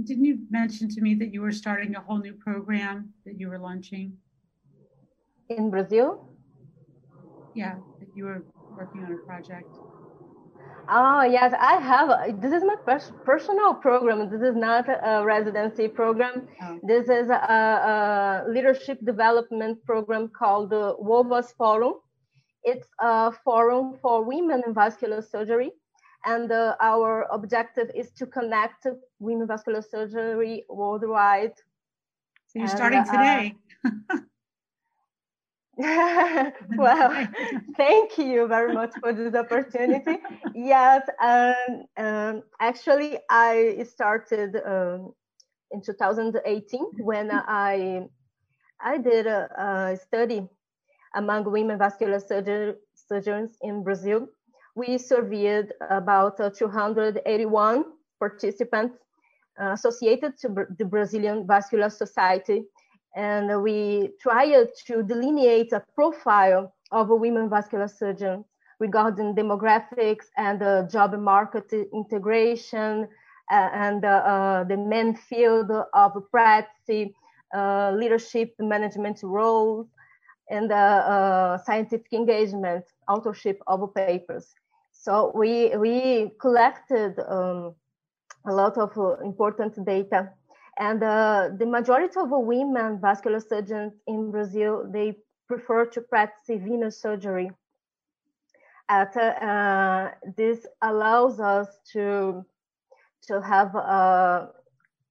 Didn't 0.00 0.24
you 0.24 0.38
mention 0.50 0.88
to 0.88 1.02
me 1.02 1.14
that 1.16 1.34
you 1.34 1.42
were 1.42 1.52
starting 1.52 1.94
a 1.96 2.00
whole 2.00 2.18
new 2.18 2.32
program 2.32 3.12
that 3.26 3.38
you 3.38 3.48
were 3.48 3.58
launching? 3.58 4.16
In 5.50 5.70
Brazil? 5.70 6.30
Yeah, 7.54 7.74
that 8.00 8.08
you 8.14 8.24
were 8.24 8.42
working 8.74 9.04
on 9.04 9.12
a 9.12 9.26
project. 9.26 9.68
Oh, 10.88 11.22
yes, 11.22 11.54
I 11.58 11.74
have. 11.76 12.40
This 12.40 12.52
is 12.52 12.64
my 12.64 12.76
pers- 12.86 13.12
personal 13.24 13.74
program. 13.74 14.30
This 14.30 14.40
is 14.40 14.56
not 14.56 14.88
a 14.88 15.22
residency 15.24 15.88
program. 15.88 16.48
Oh. 16.62 16.80
This 16.82 17.10
is 17.10 17.28
a, 17.28 17.34
a, 17.34 18.50
leadership 18.50 18.98
development 19.04 19.84
program 19.84 20.28
called 20.28 20.70
the 20.70 20.96
WOVAS 21.00 21.52
Forum. 21.58 21.94
It's 22.64 22.86
a 22.98 23.30
forum 23.44 23.98
for 24.00 24.24
women 24.24 24.62
in 24.66 24.72
vascular 24.72 25.20
surgery 25.20 25.72
and 26.24 26.50
uh, 26.52 26.76
our 26.80 27.26
objective 27.30 27.90
is 27.94 28.10
to 28.12 28.26
connect 28.26 28.86
women 29.18 29.46
vascular 29.46 29.82
surgery 29.82 30.64
worldwide. 30.68 31.54
So 32.46 32.58
you're 32.58 32.62
and, 32.62 32.70
starting 32.70 32.98
uh, 33.00 33.04
today. 33.04 33.54
well, 36.76 37.28
thank 37.76 38.18
you 38.18 38.46
very 38.46 38.74
much 38.74 38.92
for 39.00 39.12
this 39.12 39.34
opportunity. 39.34 40.18
yes, 40.54 41.02
um, 41.20 41.84
um, 41.96 42.42
actually, 42.60 43.18
I 43.30 43.84
started 43.88 44.56
um, 44.66 45.14
in 45.70 45.80
2018 45.80 46.80
when 46.98 47.30
I 47.32 48.02
I 48.84 48.98
did 48.98 49.26
a, 49.26 49.48
a 49.56 49.96
study 49.96 50.46
among 51.14 51.50
women 51.50 51.78
vascular 51.78 52.20
surgery, 52.20 52.74
surgeons 52.94 53.56
in 53.62 53.82
Brazil 53.82 54.28
we 54.74 54.98
surveyed 54.98 55.72
about 55.90 56.40
uh, 56.40 56.50
281 56.50 57.84
participants 58.18 58.96
uh, 59.60 59.72
associated 59.72 60.38
to 60.38 60.48
the 60.78 60.84
Brazilian 60.84 61.46
Vascular 61.46 61.90
Society. 61.90 62.64
And 63.14 63.62
we 63.62 64.10
tried 64.20 64.68
to 64.86 65.02
delineate 65.02 65.72
a 65.72 65.82
profile 65.94 66.74
of 66.90 67.10
a 67.10 67.16
women 67.16 67.50
vascular 67.50 67.88
surgeon 67.88 68.44
regarding 68.80 69.34
demographics 69.34 70.26
and 70.36 70.62
uh, 70.62 70.88
job 70.88 71.12
market 71.18 71.70
integration 71.92 73.06
uh, 73.50 73.68
and 73.74 74.04
uh, 74.04 74.64
the 74.68 74.76
main 74.76 75.14
field 75.14 75.70
of 75.92 76.12
practice, 76.30 77.10
uh, 77.54 77.92
leadership 77.92 78.54
management 78.58 79.20
roles, 79.22 79.86
and 80.48 80.70
scientific 81.64 82.12
engagement, 82.12 82.84
authorship 83.08 83.60
of 83.66 83.94
papers. 83.94 84.54
So 85.02 85.32
we 85.34 85.76
we 85.76 86.30
collected 86.40 87.18
um, 87.28 87.74
a 88.46 88.52
lot 88.54 88.78
of 88.78 88.96
uh, 88.96 89.16
important 89.24 89.74
data, 89.84 90.30
and 90.78 91.02
uh, 91.02 91.48
the 91.58 91.66
majority 91.66 92.16
of 92.20 92.30
women 92.30 93.00
vascular 93.00 93.40
surgeons 93.40 93.94
in 94.06 94.30
Brazil 94.30 94.88
they 94.92 95.18
prefer 95.48 95.86
to 95.86 96.00
practice 96.02 96.46
venous 96.62 97.02
surgery. 97.02 97.50
At, 98.88 99.16
uh, 99.16 100.10
this 100.36 100.66
allows 100.82 101.40
us 101.40 101.66
to 101.94 102.44
to 103.26 103.42
have 103.42 103.74
a, 103.74 104.50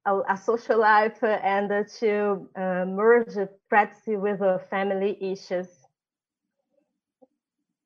a, 0.06 0.20
a 0.30 0.36
social 0.38 0.78
life 0.80 1.22
and 1.22 1.86
to 2.00 2.48
uh, 2.56 2.86
merge 2.86 3.36
practice 3.68 4.04
with 4.06 4.40
family 4.70 5.18
issues. 5.20 5.68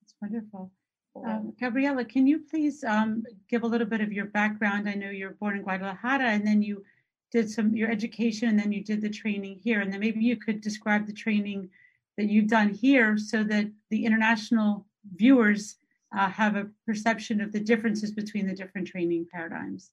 It's 0.03 0.15
wonderful. 0.23 0.71
Um, 1.25 1.53
Gabriela, 1.59 2.05
can 2.05 2.27
you 2.27 2.41
please 2.41 2.85
um, 2.85 3.25
give 3.49 3.63
a 3.63 3.67
little 3.67 3.87
bit 3.87 4.01
of 4.01 4.13
your 4.13 4.27
background? 4.27 4.89
I 4.89 4.95
know 4.95 5.11
you're 5.11 5.33
born 5.33 5.57
in 5.57 5.63
Guadalajara 5.63 6.31
and 6.31 6.47
then 6.47 6.63
you 6.63 6.85
did 7.33 7.51
some 7.51 7.75
your 7.75 7.91
education 7.91 8.49
and 8.49 8.59
then 8.59 8.73
you 8.73 8.85
did 8.85 9.01
the 9.01 9.11
training 9.11 9.61
here. 9.63 9.81
And 9.81 9.93
then 9.93 10.01
maybe 10.01 10.21
you 10.21 10.37
could 10.37 10.61
describe 10.61 11.07
the 11.07 11.13
training 11.13 11.71
that 12.17 12.29
you've 12.29 12.49
done 12.49 12.71
here 12.71 13.19
so 13.19 13.45
that 13.45 13.67
the 13.91 14.05
international 14.05 14.87
viewers 15.15 15.77
uh, 16.17 16.29
have 16.29 16.57
a 16.57 16.69
perception 16.87 17.41
of 17.41 17.53
the 17.53 17.61
differences 17.61 18.13
between 18.13 18.47
the 18.47 18.55
different 18.55 18.87
training 18.87 19.27
paradigms. 19.33 19.91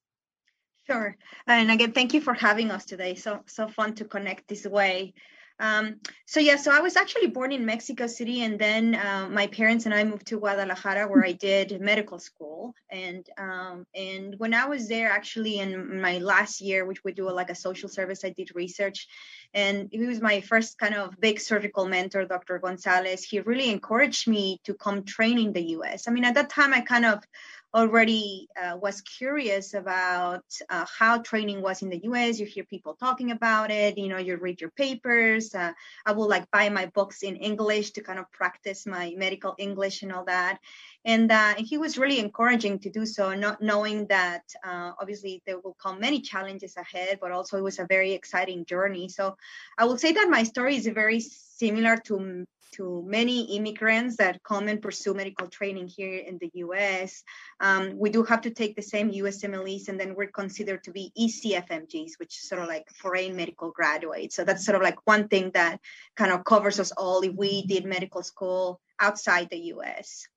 Sure. 0.86 1.16
And 1.48 1.72
again, 1.72 1.94
thank 1.94 2.14
you 2.14 2.22
for 2.22 2.34
having 2.34 2.70
us 2.70 2.86
today. 2.86 3.16
So 3.16 3.42
so 3.46 3.68
fun 3.68 3.96
to 3.96 4.06
connect 4.06 4.48
this 4.48 4.66
way. 4.66 5.14
Um, 5.60 6.00
so 6.26 6.40
yeah, 6.40 6.56
so 6.56 6.72
I 6.72 6.80
was 6.80 6.96
actually 6.96 7.28
born 7.28 7.52
in 7.52 7.66
Mexico 7.66 8.08
City, 8.08 8.42
and 8.42 8.58
then 8.58 8.96
uh, 8.96 9.28
my 9.30 9.48
parents 9.48 9.86
and 9.86 9.94
I 9.94 10.04
moved 10.04 10.28
to 10.28 10.40
Guadalajara, 10.40 11.08
where 11.08 11.26
I 11.26 11.32
did 11.34 11.80
medical 11.80 12.20
school. 12.20 12.74
And 12.90 13.28
um, 13.38 13.86
and 13.96 14.36
when 14.40 14.54
I 14.54 14.66
was 14.66 14.88
there, 14.88 15.10
actually 15.10 15.60
in 15.60 16.02
my 16.02 16.18
last 16.18 16.60
year, 16.60 16.86
which 16.86 17.04
we 17.04 17.14
do 17.14 17.30
like 17.30 17.50
a 17.50 17.56
social 17.56 17.88
service, 17.88 18.26
I 18.26 18.30
did 18.30 18.56
research, 18.56 19.08
and 19.54 19.90
he 19.92 20.06
was 20.06 20.22
my 20.22 20.42
first 20.42 20.78
kind 20.78 20.96
of 20.96 21.20
big 21.20 21.40
surgical 21.40 21.86
mentor, 21.86 22.26
Dr. 22.26 22.60
Gonzalez. 22.60 23.24
He 23.24 23.40
really 23.40 23.70
encouraged 23.70 24.28
me 24.28 24.60
to 24.64 24.74
come 24.74 25.04
train 25.04 25.38
in 25.38 25.54
the 25.54 25.64
U.S. 25.78 26.08
I 26.08 26.12
mean, 26.12 26.26
at 26.26 26.36
that 26.36 26.50
time, 26.50 26.74
I 26.74 26.82
kind 26.82 27.06
of 27.06 27.24
already 27.74 28.48
uh, 28.62 28.78
was 28.78 29.02
curious 29.02 29.74
about 29.74 30.46
uh, 30.70 30.86
how 31.00 31.18
training 31.22 31.62
was 31.62 31.82
in 31.82 31.90
the 31.90 32.00
US. 32.04 32.40
You 32.40 32.46
hear 32.46 32.64
people 32.66 32.94
talking 32.94 33.32
about 33.32 33.72
it, 33.72 33.98
you 33.98 34.10
know, 34.10 34.18
you 34.18 34.38
read 34.38 34.62
your 34.62 34.70
papers. 34.72 35.56
Uh, 35.56 35.74
I 36.06 36.12
will 36.12 36.28
like 36.28 36.50
buy 36.52 36.70
my 36.70 36.86
books 36.88 37.24
in 37.24 37.36
English 37.36 37.92
to 37.92 38.02
kind 38.02 38.20
of 38.20 38.32
practice 38.32 38.86
my 38.86 39.14
medical 39.18 39.56
English 39.58 40.04
and 40.04 40.12
all 40.12 40.26
that. 40.26 40.60
And, 41.04 41.32
uh, 41.32 41.56
he 41.58 41.78
was 41.78 41.98
really 41.98 42.20
encouraging 42.20 42.80
to 42.80 42.90
do 42.90 43.06
so, 43.06 43.34
not 43.34 43.62
knowing 43.62 44.08
that 44.08 44.44
uh, 44.64 44.92
obviously 45.00 45.42
there 45.46 45.60
will 45.60 45.76
come 45.82 46.00
many 46.00 46.22
challenges 46.22 46.78
ahead, 46.78 47.18
but 47.20 47.32
also 47.32 47.58
it 47.58 47.64
was 47.64 47.80
a 47.80 47.88
very 47.88 48.14
exciting 48.14 48.66
journey. 48.66 49.10
So 49.10 49.36
I 49.78 49.86
will 49.86 49.98
say 49.98 50.12
that 50.14 50.30
my 50.30 50.44
story 50.44 50.76
is 50.76 50.88
very 50.88 51.20
similar 51.20 51.98
to 52.06 52.46
to 52.74 53.04
many 53.06 53.56
immigrants 53.56 54.18
that 54.18 54.42
come 54.44 54.68
and 54.68 54.82
pursue 54.82 55.14
medical 55.14 55.48
training 55.48 55.88
here 55.88 56.18
in 56.18 56.38
the 56.40 56.52
US. 56.56 57.24
Um, 57.60 57.98
we 57.98 58.10
do 58.10 58.24
have 58.24 58.42
to 58.42 58.52
take 58.52 58.76
the 58.76 58.82
same 58.82 59.12
USMLEs 59.12 59.90
and 59.90 60.00
then 60.00 60.16
we're 60.16 60.28
considered 60.28 60.84
to 60.84 60.92
be 60.92 61.12
ECFMGs, 61.20 62.20
which 62.20 62.38
is 62.38 62.50
sort 62.50 62.62
of 62.62 62.68
like 62.68 62.90
foreign 62.96 63.36
medical 63.36 63.72
graduates. 63.72 64.36
So 64.36 64.44
that's 64.44 64.66
sort 64.66 64.76
of 64.76 64.82
like 64.82 64.98
one 65.06 65.28
thing 65.28 65.52
that 65.54 65.80
kind 66.16 66.32
of 66.32 66.44
covers 66.44 66.80
us 66.80 66.92
all 66.92 67.22
if 67.22 67.34
we 67.34 67.66
did 67.66 67.86
medical 67.86 68.24
school 68.24 68.80
outside 69.00 69.50
the 69.50 69.74
US. 69.74 70.28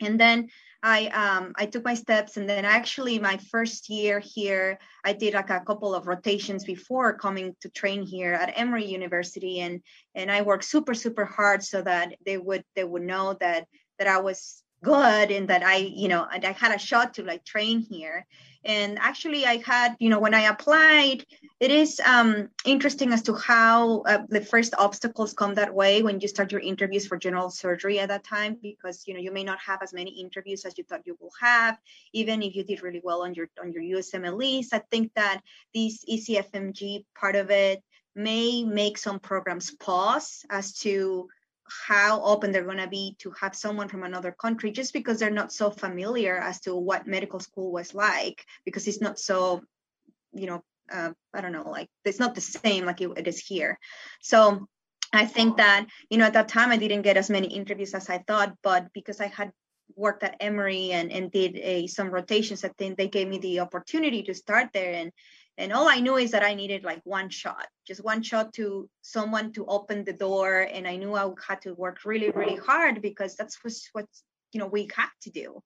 And 0.00 0.18
then 0.18 0.48
I 0.82 1.06
um, 1.08 1.52
I 1.56 1.66
took 1.66 1.84
my 1.84 1.94
steps, 1.94 2.36
and 2.36 2.48
then 2.48 2.64
actually 2.64 3.18
my 3.18 3.36
first 3.50 3.90
year 3.90 4.18
here, 4.18 4.78
I 5.04 5.12
did 5.12 5.34
like 5.34 5.50
a 5.50 5.60
couple 5.60 5.94
of 5.94 6.06
rotations 6.06 6.64
before 6.64 7.18
coming 7.18 7.54
to 7.60 7.68
train 7.68 8.02
here 8.02 8.32
at 8.32 8.58
Emory 8.58 8.86
University, 8.86 9.60
and 9.60 9.82
and 10.14 10.30
I 10.30 10.42
worked 10.42 10.64
super 10.64 10.94
super 10.94 11.24
hard 11.24 11.62
so 11.62 11.82
that 11.82 12.14
they 12.24 12.38
would 12.38 12.64
they 12.74 12.84
would 12.84 13.02
know 13.02 13.36
that 13.40 13.66
that 13.98 14.08
I 14.08 14.20
was 14.20 14.62
good 14.82 15.30
and 15.30 15.48
that 15.48 15.62
I 15.62 15.76
you 15.76 16.08
know 16.08 16.26
I 16.30 16.40
had 16.58 16.74
a 16.74 16.78
shot 16.78 17.14
to 17.14 17.24
like 17.24 17.44
train 17.44 17.80
here 17.80 18.26
and 18.64 18.98
actually 18.98 19.46
i 19.46 19.56
had 19.64 19.96
you 19.98 20.10
know 20.10 20.18
when 20.18 20.34
i 20.34 20.42
applied 20.42 21.24
it 21.60 21.70
is 21.70 22.00
um, 22.06 22.48
interesting 22.64 23.12
as 23.12 23.20
to 23.20 23.34
how 23.34 24.00
uh, 24.00 24.22
the 24.30 24.40
first 24.40 24.74
obstacles 24.78 25.34
come 25.34 25.54
that 25.54 25.74
way 25.74 26.02
when 26.02 26.18
you 26.20 26.28
start 26.28 26.52
your 26.52 26.60
interviews 26.60 27.06
for 27.06 27.18
general 27.18 27.50
surgery 27.50 27.98
at 27.98 28.08
that 28.08 28.24
time 28.24 28.56
because 28.62 29.04
you 29.06 29.14
know 29.14 29.20
you 29.20 29.32
may 29.32 29.44
not 29.44 29.58
have 29.60 29.82
as 29.82 29.92
many 29.92 30.20
interviews 30.20 30.64
as 30.64 30.76
you 30.76 30.84
thought 30.84 31.06
you 31.06 31.16
will 31.20 31.32
have 31.40 31.78
even 32.12 32.42
if 32.42 32.54
you 32.54 32.64
did 32.64 32.82
really 32.82 33.00
well 33.02 33.22
on 33.22 33.34
your 33.34 33.48
on 33.60 33.72
your 33.72 33.82
usmles 33.98 34.68
i 34.72 34.78
think 34.90 35.12
that 35.14 35.40
this 35.74 36.04
ecfmg 36.10 37.04
part 37.18 37.36
of 37.36 37.50
it 37.50 37.82
may 38.14 38.64
make 38.64 38.98
some 38.98 39.18
programs 39.18 39.70
pause 39.70 40.44
as 40.50 40.74
to 40.74 41.28
how 41.86 42.22
open 42.22 42.52
they're 42.52 42.64
going 42.64 42.78
to 42.78 42.88
be 42.88 43.16
to 43.18 43.32
have 43.40 43.54
someone 43.54 43.88
from 43.88 44.02
another 44.02 44.32
country 44.32 44.70
just 44.70 44.92
because 44.92 45.18
they're 45.18 45.30
not 45.30 45.52
so 45.52 45.70
familiar 45.70 46.36
as 46.36 46.60
to 46.60 46.74
what 46.74 47.06
medical 47.06 47.40
school 47.40 47.72
was 47.72 47.94
like 47.94 48.44
because 48.64 48.86
it's 48.86 49.00
not 49.00 49.18
so 49.18 49.62
you 50.32 50.46
know 50.46 50.62
uh, 50.92 51.10
i 51.34 51.40
don't 51.40 51.52
know 51.52 51.68
like 51.70 51.88
it's 52.04 52.18
not 52.18 52.34
the 52.34 52.40
same 52.40 52.84
like 52.84 53.00
it, 53.00 53.10
it 53.16 53.28
is 53.28 53.40
here. 53.40 53.78
So 54.20 54.66
i 55.12 55.26
think 55.26 55.56
that 55.56 55.86
you 56.08 56.18
know 56.18 56.26
at 56.26 56.34
that 56.34 56.48
time 56.48 56.70
i 56.70 56.76
didn't 56.76 57.02
get 57.02 57.16
as 57.16 57.30
many 57.30 57.48
interviews 57.48 57.94
as 57.94 58.08
i 58.08 58.18
thought 58.18 58.54
but 58.62 58.86
because 58.92 59.20
i 59.20 59.26
had 59.26 59.50
worked 59.96 60.22
at 60.22 60.36
emory 60.38 60.92
and, 60.92 61.10
and 61.10 61.32
did 61.32 61.56
a, 61.56 61.86
some 61.88 62.10
rotations 62.10 62.64
i 62.64 62.68
think 62.78 62.96
they 62.96 63.08
gave 63.08 63.26
me 63.26 63.38
the 63.38 63.60
opportunity 63.60 64.22
to 64.22 64.34
start 64.34 64.68
there 64.72 64.94
and 64.94 65.10
and 65.58 65.72
all 65.72 65.88
i 65.88 66.00
knew 66.00 66.16
is 66.16 66.30
that 66.30 66.42
i 66.42 66.54
needed 66.54 66.84
like 66.84 67.00
one 67.04 67.28
shot 67.28 67.66
just 67.86 68.02
one 68.04 68.22
shot 68.22 68.52
to 68.52 68.88
someone 69.02 69.52
to 69.52 69.66
open 69.66 70.04
the 70.04 70.12
door 70.12 70.66
and 70.72 70.86
i 70.86 70.96
knew 70.96 71.14
i 71.14 71.28
had 71.46 71.60
to 71.60 71.74
work 71.74 71.98
really 72.04 72.30
really 72.30 72.56
hard 72.56 73.02
because 73.02 73.36
that's 73.36 73.58
what 73.92 74.06
you 74.52 74.60
know 74.60 74.66
we 74.66 74.88
have 74.96 75.10
to 75.22 75.30
do. 75.30 75.62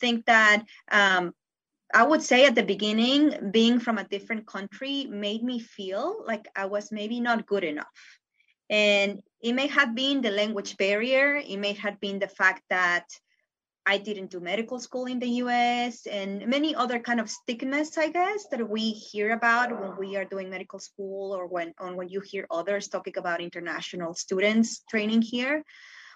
Think 0.00 0.26
that 0.26 0.64
um, 0.90 1.32
i 1.92 2.02
would 2.02 2.22
say 2.22 2.46
at 2.46 2.54
the 2.54 2.62
beginning 2.62 3.50
being 3.52 3.78
from 3.78 3.98
a 3.98 4.08
different 4.08 4.46
country 4.46 5.06
made 5.06 5.42
me 5.42 5.58
feel 5.58 6.24
like 6.26 6.48
i 6.56 6.66
was 6.66 6.90
maybe 6.90 7.20
not 7.20 7.46
good 7.46 7.64
enough. 7.64 7.98
And 8.70 9.20
it 9.42 9.52
may 9.52 9.66
have 9.66 9.94
been 9.94 10.22
the 10.22 10.30
language 10.30 10.76
barrier 10.76 11.36
it 11.36 11.58
may 11.58 11.74
have 11.74 12.00
been 12.00 12.18
the 12.18 12.28
fact 12.28 12.62
that 12.70 13.04
I 13.86 13.98
didn't 13.98 14.30
do 14.30 14.40
medical 14.40 14.78
school 14.80 15.04
in 15.06 15.18
the 15.18 15.28
US 15.44 16.06
and 16.06 16.46
many 16.46 16.74
other 16.74 16.98
kind 16.98 17.20
of 17.20 17.28
stigmas, 17.28 17.98
I 17.98 18.08
guess, 18.08 18.46
that 18.50 18.68
we 18.68 18.90
hear 18.90 19.32
about 19.32 19.78
when 19.78 19.96
we 19.98 20.16
are 20.16 20.24
doing 20.24 20.48
medical 20.48 20.78
school 20.78 21.32
or 21.32 21.46
when 21.46 21.74
on 21.78 21.96
when 21.96 22.08
you 22.08 22.20
hear 22.20 22.46
others 22.50 22.88
talking 22.88 23.18
about 23.18 23.42
international 23.42 24.14
students 24.14 24.82
training 24.88 25.20
here. 25.20 25.62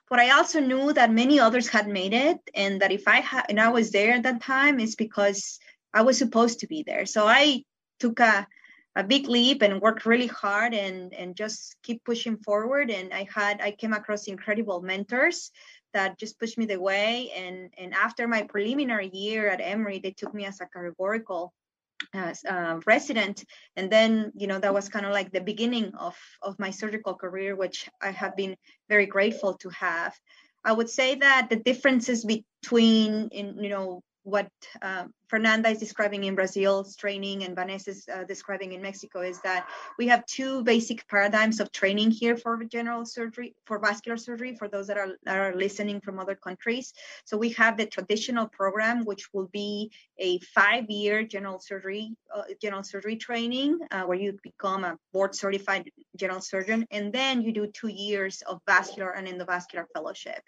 But 0.08 0.18
I 0.18 0.30
also 0.30 0.60
knew 0.60 0.94
that 0.94 1.12
many 1.12 1.40
others 1.40 1.68
had 1.68 1.88
made 1.88 2.14
it 2.14 2.38
and 2.54 2.80
that 2.80 2.92
if 2.92 3.06
I 3.06 3.20
had 3.20 3.46
and 3.50 3.60
I 3.60 3.68
was 3.68 3.90
there 3.90 4.14
at 4.14 4.22
that 4.22 4.40
time, 4.40 4.80
it's 4.80 4.94
because 4.94 5.58
I 5.92 6.02
was 6.02 6.16
supposed 6.16 6.60
to 6.60 6.66
be 6.66 6.82
there. 6.86 7.04
So 7.04 7.26
I 7.26 7.64
took 8.00 8.20
a 8.20 8.46
a 8.96 9.04
big 9.04 9.28
leap 9.28 9.62
and 9.62 9.80
worked 9.80 10.06
really 10.06 10.26
hard 10.26 10.74
and 10.74 11.14
and 11.14 11.36
just 11.36 11.76
keep 11.84 12.02
pushing 12.04 12.36
forward 12.38 12.90
and 12.90 13.14
i 13.14 13.24
had 13.32 13.60
i 13.60 13.70
came 13.70 13.92
across 13.92 14.26
incredible 14.26 14.82
mentors 14.82 15.52
that 15.98 16.16
just 16.16 16.38
pushed 16.38 16.56
me 16.56 16.66
the 16.66 16.80
way. 16.80 17.32
And, 17.36 17.74
and 17.76 17.92
after 17.92 18.28
my 18.28 18.42
preliminary 18.42 19.10
year 19.12 19.48
at 19.48 19.60
Emory, 19.60 19.98
they 19.98 20.12
took 20.12 20.32
me 20.32 20.46
as 20.46 20.60
a 20.60 20.66
categorical 20.66 21.52
as 22.14 22.44
uh, 22.44 22.78
resident 22.86 23.44
and 23.74 23.90
then 23.90 24.30
you 24.36 24.46
know 24.46 24.60
that 24.60 24.72
was 24.72 24.88
kind 24.88 25.04
of 25.04 25.10
like 25.10 25.32
the 25.32 25.40
beginning 25.40 25.92
of 25.98 26.16
of 26.42 26.56
my 26.56 26.70
surgical 26.70 27.12
career 27.12 27.56
which 27.56 27.88
i 28.00 28.10
have 28.12 28.36
been 28.36 28.54
very 28.88 29.04
grateful 29.04 29.54
to 29.54 29.68
have 29.70 30.14
i 30.64 30.72
would 30.72 30.88
say 30.88 31.16
that 31.16 31.48
the 31.50 31.56
differences 31.56 32.24
between 32.24 33.28
in 33.32 33.58
you 33.58 33.68
know 33.68 34.00
what 34.28 34.50
uh, 34.82 35.04
Fernanda 35.28 35.68
is 35.70 35.78
describing 35.78 36.24
in 36.24 36.34
Brazil's 36.34 36.96
training 36.96 37.44
and 37.44 37.54
Vanessa 37.54 37.90
is 37.90 38.08
uh, 38.12 38.24
describing 38.24 38.72
in 38.72 38.82
Mexico 38.82 39.20
is 39.20 39.40
that 39.40 39.68
we 39.98 40.08
have 40.08 40.24
two 40.26 40.62
basic 40.64 41.06
paradigms 41.08 41.60
of 41.60 41.70
training 41.72 42.10
here 42.10 42.36
for 42.36 42.62
general 42.64 43.04
surgery, 43.04 43.54
for 43.64 43.78
vascular 43.78 44.16
surgery, 44.16 44.54
for 44.56 44.68
those 44.68 44.86
that 44.86 44.98
are, 44.98 45.12
that 45.24 45.36
are 45.36 45.54
listening 45.54 46.00
from 46.00 46.18
other 46.18 46.34
countries. 46.34 46.92
So 47.24 47.36
we 47.36 47.50
have 47.50 47.76
the 47.76 47.86
traditional 47.86 48.46
program, 48.48 49.04
which 49.04 49.32
will 49.32 49.48
be 49.52 49.90
a 50.18 50.38
five-year 50.40 51.24
general 51.24 51.58
surgery, 51.60 52.16
uh, 52.34 52.42
general 52.60 52.82
surgery 52.82 53.16
training, 53.16 53.78
uh, 53.90 54.02
where 54.02 54.18
you 54.18 54.38
become 54.42 54.84
a 54.84 54.98
board-certified 55.12 55.90
general 56.16 56.40
surgeon, 56.40 56.86
and 56.90 57.12
then 57.12 57.42
you 57.42 57.52
do 57.52 57.66
two 57.66 57.88
years 57.88 58.42
of 58.42 58.60
vascular 58.66 59.10
and 59.10 59.26
endovascular 59.26 59.84
fellowship. 59.94 60.42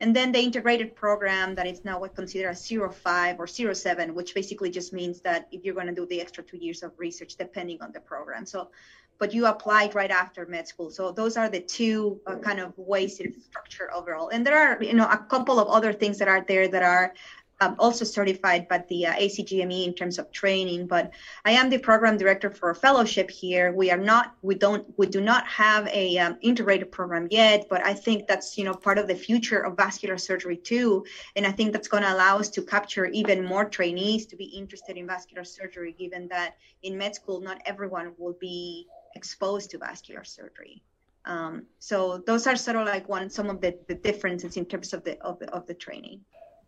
And 0.00 0.14
then 0.14 0.30
the 0.30 0.38
integrated 0.38 0.94
program 0.94 1.54
that 1.54 1.66
is 1.66 1.84
now 1.84 1.98
what 1.98 2.14
considered 2.14 2.50
a 2.50 2.88
05 2.90 3.40
or 3.40 3.46
07, 3.46 4.14
which 4.14 4.34
basically 4.34 4.70
just 4.70 4.92
means 4.92 5.20
that 5.22 5.48
if 5.52 5.64
you're 5.64 5.74
going 5.74 5.86
to 5.86 5.94
do 5.94 6.06
the 6.06 6.20
extra 6.20 6.44
two 6.44 6.58
years 6.58 6.82
of 6.82 6.92
research, 6.98 7.36
depending 7.36 7.80
on 7.80 7.92
the 7.92 8.00
program. 8.00 8.44
So, 8.44 8.70
but 9.18 9.32
you 9.32 9.46
applied 9.46 9.94
right 9.94 10.10
after 10.10 10.44
med 10.44 10.68
school. 10.68 10.90
So 10.90 11.12
those 11.12 11.38
are 11.38 11.48
the 11.48 11.60
two 11.60 12.20
uh, 12.26 12.36
kind 12.36 12.60
of 12.60 12.76
ways 12.76 13.18
it's 13.20 13.46
structured 13.46 13.88
overall. 13.94 14.28
And 14.28 14.46
there 14.46 14.58
are, 14.58 14.82
you 14.82 14.92
know, 14.92 15.08
a 15.08 15.16
couple 15.16 15.58
of 15.58 15.68
other 15.68 15.94
things 15.94 16.18
that 16.18 16.28
are 16.28 16.44
there 16.46 16.68
that 16.68 16.82
are 16.82 17.14
I'm 17.60 17.74
also 17.78 18.04
certified 18.04 18.68
by 18.68 18.84
the 18.88 19.06
uh, 19.06 19.14
ACGME 19.14 19.86
in 19.86 19.94
terms 19.94 20.18
of 20.18 20.30
training, 20.30 20.86
but 20.86 21.10
I 21.44 21.52
am 21.52 21.70
the 21.70 21.78
program 21.78 22.18
director 22.18 22.50
for 22.50 22.70
a 22.70 22.74
fellowship 22.74 23.30
here. 23.30 23.72
We 23.72 23.90
are 23.90 23.96
not, 23.98 24.34
we 24.42 24.56
don't, 24.56 24.86
we 24.98 25.06
do 25.06 25.22
not 25.22 25.46
have 25.46 25.88
a 25.88 26.18
um, 26.18 26.36
integrated 26.42 26.92
program 26.92 27.28
yet, 27.30 27.66
but 27.70 27.82
I 27.84 27.94
think 27.94 28.28
that's 28.28 28.58
you 28.58 28.64
know 28.64 28.74
part 28.74 28.98
of 28.98 29.08
the 29.08 29.14
future 29.14 29.60
of 29.60 29.76
vascular 29.76 30.18
surgery 30.18 30.58
too, 30.58 31.06
and 31.34 31.46
I 31.46 31.52
think 31.52 31.72
that's 31.72 31.88
going 31.88 32.02
to 32.02 32.12
allow 32.12 32.38
us 32.38 32.50
to 32.50 32.62
capture 32.62 33.06
even 33.06 33.44
more 33.44 33.64
trainees 33.64 34.26
to 34.26 34.36
be 34.36 34.44
interested 34.44 34.98
in 34.98 35.06
vascular 35.06 35.44
surgery, 35.44 35.94
given 35.98 36.28
that 36.28 36.56
in 36.82 36.98
med 36.98 37.14
school 37.14 37.40
not 37.40 37.62
everyone 37.64 38.12
will 38.18 38.36
be 38.38 38.86
exposed 39.14 39.70
to 39.70 39.78
vascular 39.78 40.24
surgery. 40.24 40.82
Um, 41.24 41.64
so 41.78 42.22
those 42.26 42.46
are 42.46 42.54
sort 42.54 42.76
of 42.76 42.86
like 42.86 43.08
one 43.08 43.30
some 43.30 43.48
of 43.48 43.60
the, 43.60 43.78
the 43.88 43.94
differences 43.94 44.56
in 44.56 44.66
terms 44.66 44.92
of 44.92 45.04
the 45.04 45.18
of 45.22 45.38
the, 45.38 45.50
of 45.52 45.66
the 45.66 45.74
training. 45.74 46.20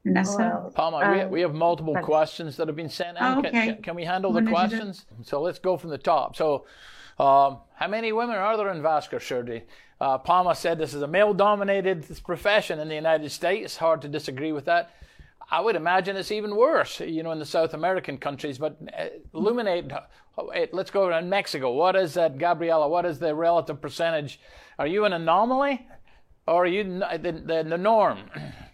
Vanessa? 0.08 0.70
Palma, 0.74 0.98
Um, 0.98 1.18
we, 1.18 1.24
we 1.26 1.40
have 1.42 1.54
multiple 1.54 1.94
but- 1.94 2.02
questions 2.04 2.56
that 2.56 2.66
have 2.68 2.76
been 2.76 2.88
sent 2.88 3.16
out. 3.18 3.38
Oh, 3.38 3.42
Can- 3.42 3.56
okay. 3.56 3.66
Can, 3.74 3.82
can 3.82 3.94
we 3.94 4.04
handle 4.04 4.32
the 4.32 4.36
Wanna 4.42 4.46
do 4.46 4.50
that? 4.52 4.68
questions? 4.68 5.06
So 5.22 5.40
let's 5.42 5.58
go 5.58 5.76
from 5.76 5.90
the 5.90 5.98
top. 5.98 6.36
So, 6.36 6.66
um, 7.18 7.58
how 7.74 7.88
many 7.88 8.12
women 8.12 8.36
are 8.36 8.56
there 8.56 8.70
in 8.70 8.82
vascular 8.82 9.20
surgery? 9.20 9.64
Uh, 10.00 10.16
Palma 10.18 10.54
said 10.54 10.78
this 10.78 10.94
is 10.94 11.02
a 11.02 11.08
male 11.08 11.34
dominated 11.34 12.06
profession 12.24 12.78
in 12.78 12.88
the 12.88 12.94
United 12.94 13.30
States. 13.32 13.64
It's 13.64 13.76
Hard 13.76 14.02
to 14.02 14.08
disagree 14.08 14.52
with 14.52 14.66
that. 14.66 14.90
I 15.50 15.60
would 15.60 15.76
imagine 15.76 16.14
it's 16.16 16.30
even 16.30 16.54
worse, 16.54 17.00
you 17.00 17.22
know, 17.22 17.32
in 17.32 17.38
the 17.38 17.46
South 17.46 17.72
American 17.74 18.18
countries. 18.18 18.58
But 18.58 18.76
uh, 18.96 19.06
illuminate, 19.34 19.90
eh, 20.54 20.66
let's 20.72 20.90
go 20.90 21.06
around 21.06 21.28
Mexico. 21.30 21.72
What 21.72 21.96
is 21.96 22.14
that, 22.14 22.38
Gabriela? 22.38 22.86
What 22.88 23.06
is 23.06 23.18
the 23.18 23.34
relative 23.34 23.80
percentage? 23.80 24.38
Are 24.78 24.86
you 24.86 25.04
an 25.06 25.12
anomaly 25.14 25.88
or 26.46 26.64
are 26.64 26.66
you 26.66 26.84
the, 26.84 27.42
the, 27.44 27.64
the 27.68 27.78
norm? 27.78 28.18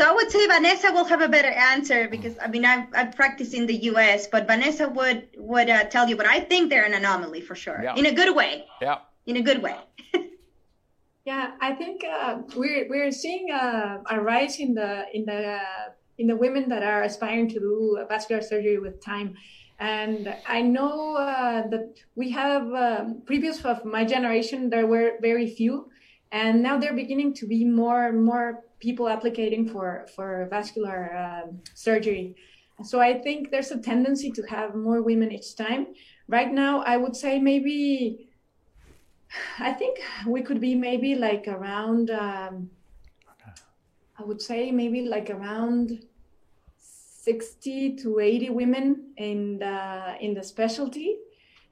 So 0.00 0.08
I 0.08 0.12
would 0.12 0.30
say 0.30 0.46
Vanessa 0.46 0.90
will 0.92 1.04
have 1.04 1.20
a 1.20 1.28
better 1.28 1.50
answer 1.50 2.08
because 2.08 2.34
I 2.42 2.48
mean 2.48 2.64
I've, 2.64 2.86
I've 2.94 3.12
practiced 3.14 3.52
in 3.52 3.66
the 3.66 3.74
U.S., 3.92 4.26
but 4.26 4.46
Vanessa 4.46 4.88
would 4.88 5.28
would 5.36 5.68
uh, 5.68 5.84
tell 5.94 6.08
you. 6.08 6.16
But 6.16 6.24
I 6.24 6.40
think 6.40 6.70
they're 6.70 6.86
an 6.86 6.94
anomaly 6.94 7.42
for 7.42 7.54
sure, 7.54 7.78
Yeah. 7.82 7.94
in 7.96 8.06
a 8.06 8.14
good 8.20 8.34
way. 8.34 8.64
Yeah. 8.80 9.00
In 9.26 9.36
a 9.36 9.42
good 9.42 9.62
way. 9.62 9.76
Yeah, 11.26 11.50
I 11.60 11.74
think 11.74 12.02
uh, 12.02 12.38
we're 12.56 12.88
we're 12.88 13.12
seeing 13.12 13.50
uh, 13.52 13.98
a 14.08 14.18
rise 14.18 14.58
in 14.58 14.72
the 14.72 15.04
in 15.12 15.26
the 15.26 15.40
uh, 15.60 15.88
in 16.16 16.26
the 16.28 16.34
women 16.44 16.66
that 16.70 16.82
are 16.82 17.02
aspiring 17.02 17.46
to 17.50 17.58
do 17.60 18.02
vascular 18.08 18.40
surgery 18.40 18.78
with 18.78 19.04
time, 19.04 19.36
and 19.78 20.34
I 20.48 20.62
know 20.62 21.16
uh, 21.16 21.68
that 21.68 21.88
we 22.16 22.30
have 22.30 22.64
um, 22.72 23.22
previous 23.26 23.62
of 23.66 23.84
my 23.84 24.02
generation 24.06 24.70
there 24.70 24.86
were 24.86 25.08
very 25.20 25.46
few, 25.58 25.90
and 26.32 26.62
now 26.62 26.78
they're 26.78 26.94
beginning 26.94 27.34
to 27.34 27.46
be 27.46 27.64
more 27.64 28.12
more 28.12 28.64
people 28.78 29.08
applying 29.08 29.68
for 29.68 30.06
for 30.14 30.46
vascular 30.50 31.16
um, 31.16 31.60
surgery. 31.74 32.36
So 32.82 32.98
I 33.00 33.18
think 33.18 33.50
there's 33.50 33.70
a 33.70 33.78
tendency 33.78 34.30
to 34.30 34.42
have 34.42 34.74
more 34.74 35.02
women 35.02 35.32
each 35.32 35.54
time. 35.54 35.88
Right 36.28 36.50
now, 36.50 36.82
I 36.82 36.96
would 36.96 37.14
say 37.14 37.38
maybe 37.38 38.30
I 39.58 39.72
think 39.72 40.00
we 40.26 40.42
could 40.42 40.60
be 40.60 40.74
maybe 40.74 41.14
like 41.14 41.46
around, 41.46 42.10
um, 42.10 42.70
I 44.18 44.24
would 44.24 44.40
say 44.40 44.70
maybe 44.70 45.02
like 45.02 45.30
around 45.30 46.04
60 46.76 47.96
to 47.96 48.18
80 48.18 48.50
women 48.50 49.12
in 49.16 49.58
the, 49.58 50.16
in 50.20 50.34
the 50.34 50.42
specialty. 50.42 51.16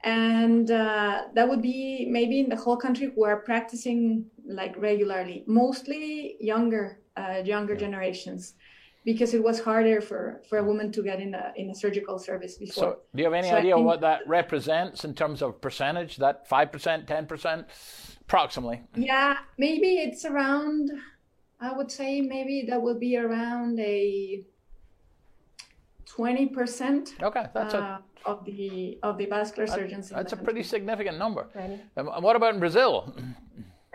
And 0.03 0.71
uh, 0.71 1.23
that 1.33 1.49
would 1.49 1.61
be 1.61 2.07
maybe 2.09 2.39
in 2.39 2.49
the 2.49 2.55
whole 2.55 2.77
country 2.77 3.11
who 3.13 3.25
are 3.25 3.37
practicing 3.37 4.25
like 4.49 4.75
regularly, 4.77 5.43
mostly 5.47 6.35
younger, 6.39 6.99
uh, 7.15 7.41
younger 7.45 7.75
generations, 7.75 8.55
because 9.05 9.33
it 9.33 9.43
was 9.43 9.59
harder 9.61 10.01
for, 10.01 10.41
for 10.49 10.57
a 10.57 10.63
woman 10.63 10.91
to 10.91 11.01
get 11.03 11.19
in 11.21 11.33
a, 11.35 11.53
in 11.55 11.69
a 11.69 11.75
surgical 11.75 12.17
service 12.19 12.57
before. 12.57 12.83
So, 12.83 12.97
do 13.15 13.21
you 13.21 13.25
have 13.25 13.33
any 13.33 13.49
So 13.49 13.55
idea 13.55 13.75
think- 13.75 13.85
what 13.85 14.01
that 14.01 14.27
represents 14.27 15.05
in 15.05 15.13
terms 15.13 15.41
of 15.41 15.61
percentage? 15.61 16.17
That 16.17 16.47
five 16.47 16.71
percent, 16.71 17.07
ten 17.07 17.25
percent, 17.27 17.67
approximately. 18.21 18.81
Yeah, 18.95 19.37
maybe 19.57 19.97
it's 19.99 20.25
around, 20.25 20.91
I 21.61 21.71
would 21.71 21.91
say 21.91 22.21
maybe 22.21 22.65
that 22.69 22.81
would 22.81 22.99
be 22.99 23.15
around 23.17 23.79
a 23.79 24.43
20% 26.07 27.21
Okay, 27.21 27.45
that's 27.53 27.73
a 27.75 27.77
uh, 27.81 27.97
of 28.25 28.43
the 28.43 28.97
of 29.03 29.17
the 29.17 29.25
vascular 29.25 29.67
surgeons. 29.67 30.09
in 30.11 30.17
that's 30.17 30.33
the 30.33 30.39
a 30.39 30.43
pretty 30.43 30.63
significant 30.63 31.17
number. 31.17 31.43
Twenty. 31.53 31.75
Um, 31.95 32.09
and 32.09 32.23
what 32.23 32.35
about 32.35 32.53
in 32.53 32.59
Brazil? 32.59 33.13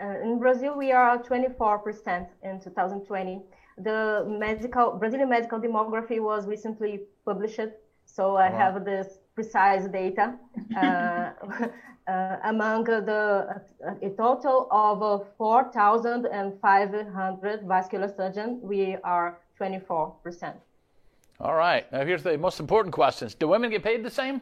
Uh, 0.01 0.21
in 0.23 0.39
Brazil, 0.39 0.75
we 0.77 0.91
are 0.91 1.21
24% 1.23 2.27
in 2.43 2.59
2020. 2.59 3.41
The 3.77 4.25
medical 4.27 4.91
Brazilian 4.91 5.29
medical 5.29 5.59
demography 5.59 6.19
was 6.21 6.47
recently 6.47 7.01
published, 7.25 7.69
so 8.05 8.37
I 8.37 8.49
have 8.49 8.85
this 8.85 9.19
precise 9.35 9.87
data. 9.87 10.35
Uh, 10.75 10.81
uh, 12.07 12.37
among 12.43 12.85
the 12.85 13.61
a 14.01 14.09
total 14.11 14.69
of 14.71 15.03
uh, 15.03 15.19
4,500 15.37 17.67
vascular 17.67 18.07
surgeons, 18.15 18.63
we 18.63 18.95
are 19.03 19.37
24%. 19.59 20.55
All 21.39 21.55
right. 21.55 21.91
Now 21.91 22.05
here's 22.05 22.23
the 22.23 22.37
most 22.37 22.59
important 22.59 22.93
questions. 22.93 23.33
Do 23.35 23.47
women 23.49 23.69
get 23.69 23.83
paid 23.83 24.03
the 24.03 24.09
same? 24.09 24.41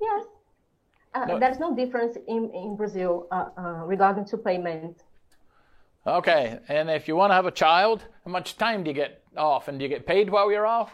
Yes. 0.00 0.24
Uh, 1.14 1.24
No. 1.26 1.38
There's 1.38 1.58
no 1.58 1.74
difference 1.74 2.16
in, 2.28 2.50
in 2.54 2.76
Brazil 2.76 3.26
uh, 3.30 3.48
uh, 3.56 3.62
regarding 3.86 4.24
to 4.26 4.36
payment. 4.36 5.02
Okay. 6.06 6.58
And 6.68 6.88
if 6.90 7.08
you 7.08 7.16
want 7.16 7.30
to 7.30 7.34
have 7.34 7.46
a 7.46 7.50
child, 7.50 8.04
how 8.24 8.30
much 8.30 8.56
time 8.56 8.82
do 8.84 8.90
you 8.90 8.94
get 8.94 9.22
off? 9.36 9.68
And 9.68 9.78
do 9.78 9.82
you 9.84 9.88
get 9.88 10.06
paid 10.06 10.30
while 10.30 10.50
you're 10.50 10.66
off? 10.66 10.90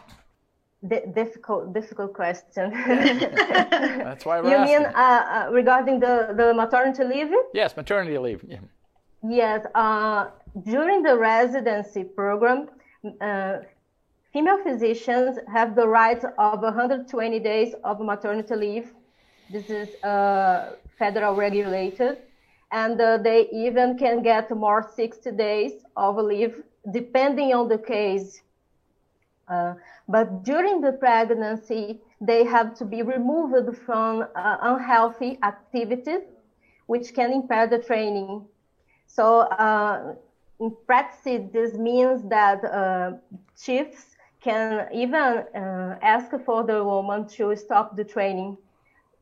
D- 0.87 1.01
difficult, 1.13 1.73
difficult 1.73 2.13
question. 2.13 2.71
That's 4.07 4.25
why 4.25 4.41
we're 4.41 4.49
you 4.49 4.55
asking. 4.55 4.77
mean 4.79 4.85
uh, 4.87 5.45
uh, 5.47 5.51
regarding 5.51 5.99
the, 5.99 6.33
the 6.37 6.53
maternity 6.53 7.03
leave? 7.03 7.31
yes, 7.53 7.75
maternity 7.75 8.17
leave. 8.17 8.43
Yeah. 8.47 8.59
Yes. 9.27 9.65
Uh, 9.73 10.27
during 10.63 11.01
the 11.01 11.17
residency 11.17 12.03
program, 12.03 12.69
uh, 13.21 13.57
female 14.33 14.61
physicians 14.63 15.39
have 15.51 15.75
the 15.75 15.87
right 15.87 16.23
of 16.37 16.61
120 16.61 17.39
days 17.39 17.73
of 17.83 17.99
maternity 17.99 18.55
leave. 18.55 18.93
This 19.49 19.69
is 19.69 19.95
uh, 20.03 20.75
federal 20.97 21.35
regulated. 21.35 22.17
And 22.71 22.99
uh, 22.99 23.17
they 23.17 23.47
even 23.51 23.97
can 23.97 24.21
get 24.21 24.49
more 24.55 24.83
60 24.95 25.31
days 25.31 25.83
of 25.95 26.17
leave 26.17 26.63
depending 26.91 27.53
on 27.53 27.67
the 27.69 27.77
case. 27.77 28.41
Uh, 29.47 29.73
but 30.07 30.43
during 30.43 30.81
the 30.81 30.91
pregnancy, 30.93 31.99
they 32.21 32.43
have 32.43 32.73
to 32.75 32.85
be 32.85 33.01
removed 33.01 33.77
from 33.77 34.23
uh, 34.35 34.57
unhealthy 34.61 35.37
activities, 35.43 36.21
which 36.87 37.13
can 37.13 37.31
impair 37.31 37.67
the 37.67 37.79
training. 37.79 38.45
So, 39.07 39.41
uh, 39.41 40.15
in 40.59 40.75
practice, 40.85 41.41
this 41.53 41.73
means 41.75 42.23
that 42.29 42.63
uh, 42.63 43.13
chiefs 43.57 44.15
can 44.41 44.87
even 44.93 45.13
uh, 45.55 45.97
ask 46.01 46.31
for 46.45 46.63
the 46.63 46.83
woman 46.83 47.27
to 47.37 47.55
stop 47.55 47.95
the 47.95 48.03
training. 48.03 48.57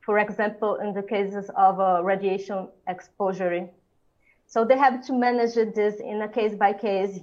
For 0.06 0.20
example, 0.20 0.76
in 0.84 0.94
the 0.94 1.02
cases 1.04 1.50
of 1.56 1.80
uh, 1.80 2.04
radiation 2.04 2.68
exposure. 2.88 3.70
So 4.46 4.66
they 4.66 4.78
have 4.78 5.06
to 5.08 5.14
manage 5.14 5.56
this 5.56 5.96
in 6.00 6.22
a 6.22 6.28
case 6.28 6.56
by 6.56 6.74
case, 6.74 7.20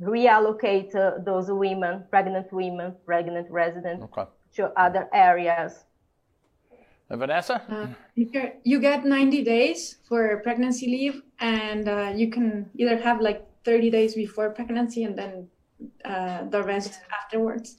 reallocate 0.00 0.94
uh, 0.94 1.22
those 1.24 1.50
women, 1.50 2.04
pregnant 2.10 2.52
women, 2.52 2.94
pregnant 3.06 3.50
residents, 3.50 4.04
Okay. 4.04 4.26
to 4.56 4.62
other 4.78 5.08
areas. 5.12 5.84
And 7.08 7.18
Vanessa? 7.18 7.62
Uh, 7.68 7.88
you 8.64 8.78
get- 8.80 9.04
90 9.04 9.42
days 9.42 9.96
for 10.08 10.40
pregnancy 10.42 10.86
leave, 10.86 11.22
and 11.40 11.88
uh, 11.88 12.12
you 12.14 12.30
can 12.30 12.70
either 12.76 12.96
have 12.98 13.20
like 13.20 13.46
30 13.64 13.90
days 13.90 14.14
before 14.14 14.50
pregnancy 14.50 15.04
and 15.04 15.18
then 15.18 15.48
uh, 16.04 16.44
the 16.44 16.62
rest 16.62 17.00
afterwards. 17.10 17.78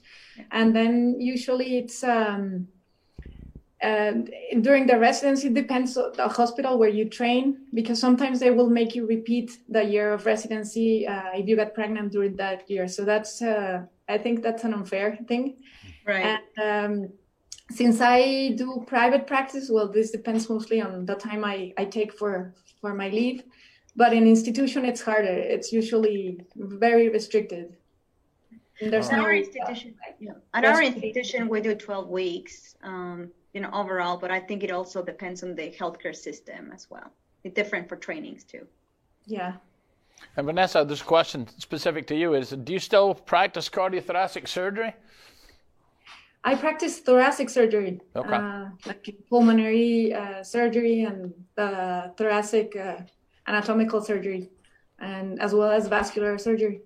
And 0.51 0.75
then 0.75 1.15
usually 1.19 1.77
it's 1.77 2.03
um, 2.03 2.67
and 3.81 4.29
during 4.61 4.85
the 4.85 4.97
residency 4.97 5.47
it 5.47 5.53
depends 5.53 5.97
on 5.97 6.11
the 6.15 6.27
hospital 6.27 6.77
where 6.77 6.89
you 6.89 7.09
train 7.09 7.65
because 7.73 7.99
sometimes 7.99 8.39
they 8.39 8.51
will 8.51 8.69
make 8.69 8.93
you 8.95 9.07
repeat 9.07 9.57
the 9.69 9.83
year 9.83 10.13
of 10.13 10.25
residency 10.25 11.07
uh, 11.07 11.29
if 11.33 11.47
you 11.47 11.55
get 11.55 11.73
pregnant 11.73 12.11
during 12.11 12.35
that 12.35 12.69
year. 12.69 12.87
So 12.87 13.03
that's 13.05 13.41
uh, 13.41 13.83
I 14.07 14.17
think 14.17 14.43
that's 14.43 14.63
an 14.63 14.73
unfair 14.73 15.17
thing. 15.27 15.57
Right. 16.05 16.39
And 16.57 17.03
um, 17.03 17.09
since 17.71 18.01
I 18.01 18.53
do 18.55 18.83
private 18.87 19.25
practice, 19.25 19.69
well, 19.71 19.87
this 19.87 20.11
depends 20.11 20.49
mostly 20.49 20.81
on 20.81 21.05
the 21.05 21.15
time 21.15 21.43
I, 21.43 21.73
I 21.77 21.85
take 21.85 22.13
for 22.13 22.53
for 22.81 22.93
my 22.93 23.09
leave. 23.09 23.43
But 23.95 24.13
in 24.13 24.27
institution, 24.27 24.85
it's 24.85 25.01
harder. 25.01 25.27
It's 25.27 25.71
usually 25.73 26.45
very 26.55 27.09
restricted. 27.09 27.75
And 28.79 28.91
There's 28.91 29.09
At 29.09 29.17
no 29.17 29.23
our 29.23 29.33
institution, 29.33 29.95
yeah. 30.19 30.31
At 30.53 30.65
our 30.65 30.81
institution, 30.81 31.47
we 31.47 31.61
do 31.61 31.75
12 31.75 32.07
weeks, 32.07 32.75
um, 32.83 33.29
you 33.53 33.61
know, 33.61 33.69
overall, 33.73 34.17
but 34.17 34.31
I 34.31 34.39
think 34.39 34.63
it 34.63 34.71
also 34.71 35.03
depends 35.03 35.43
on 35.43 35.55
the 35.55 35.71
healthcare 35.71 36.15
system 36.15 36.71
as 36.73 36.89
well. 36.89 37.11
It's 37.43 37.55
different 37.55 37.89
for 37.89 37.95
trainings 37.95 38.43
too. 38.43 38.67
yeah. 39.25 39.53
And 40.37 40.45
Vanessa, 40.45 40.85
this 40.87 41.01
question 41.01 41.47
specific 41.57 42.05
to 42.07 42.15
you 42.15 42.35
is: 42.35 42.51
Do 42.51 42.73
you 42.73 42.79
still 42.79 43.15
practice 43.15 43.69
cardiothoracic 43.69 44.47
surgery? 44.47 44.93
I 46.43 46.55
practice 46.55 46.99
thoracic 46.99 47.49
surgery, 47.49 48.01
okay. 48.15 48.33
uh, 48.33 48.65
like 48.85 49.07
pulmonary 49.29 50.13
uh, 50.13 50.43
surgery 50.43 51.01
and 51.03 51.33
the 51.55 52.13
thoracic 52.17 52.75
uh, 52.75 52.97
anatomical 53.47 54.01
surgery, 54.01 54.49
and 54.99 55.39
as 55.39 55.53
well 55.53 55.71
as 55.71 55.87
vascular 55.87 56.37
surgery. 56.37 56.81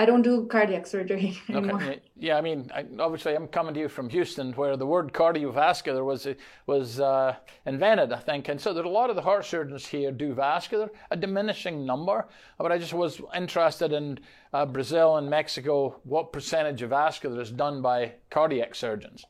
I 0.00 0.06
don't 0.06 0.22
do 0.22 0.46
cardiac 0.46 0.86
surgery 0.86 1.38
anymore. 1.50 1.82
Okay. 1.82 2.00
Yeah, 2.16 2.38
I 2.38 2.40
mean, 2.40 2.70
I, 2.74 2.86
obviously, 2.98 3.34
I'm 3.34 3.46
coming 3.48 3.74
to 3.74 3.80
you 3.80 3.88
from 3.90 4.08
Houston, 4.08 4.52
where 4.52 4.74
the 4.74 4.86
word 4.86 5.12
cardiovascular 5.12 6.02
was 6.02 6.26
was 6.66 7.00
uh, 7.00 7.36
invented, 7.66 8.10
I 8.10 8.18
think, 8.18 8.48
and 8.48 8.58
so 8.58 8.72
there 8.72 8.82
are 8.82 8.86
a 8.86 8.98
lot 9.02 9.10
of 9.10 9.16
the 9.16 9.20
heart 9.20 9.44
surgeons 9.44 9.86
here 9.86 10.10
do 10.10 10.32
vascular, 10.32 10.90
a 11.10 11.18
diminishing 11.18 11.84
number. 11.84 12.26
But 12.56 12.72
I 12.72 12.78
just 12.78 12.94
was 12.94 13.20
interested 13.36 13.92
in 13.92 14.20
uh, 14.54 14.64
Brazil 14.64 15.18
and 15.18 15.28
Mexico, 15.28 16.00
what 16.04 16.32
percentage 16.32 16.80
of 16.80 16.88
vascular 16.88 17.38
is 17.42 17.50
done 17.50 17.82
by 17.82 18.14
cardiac 18.30 18.74
surgeons? 18.74 19.26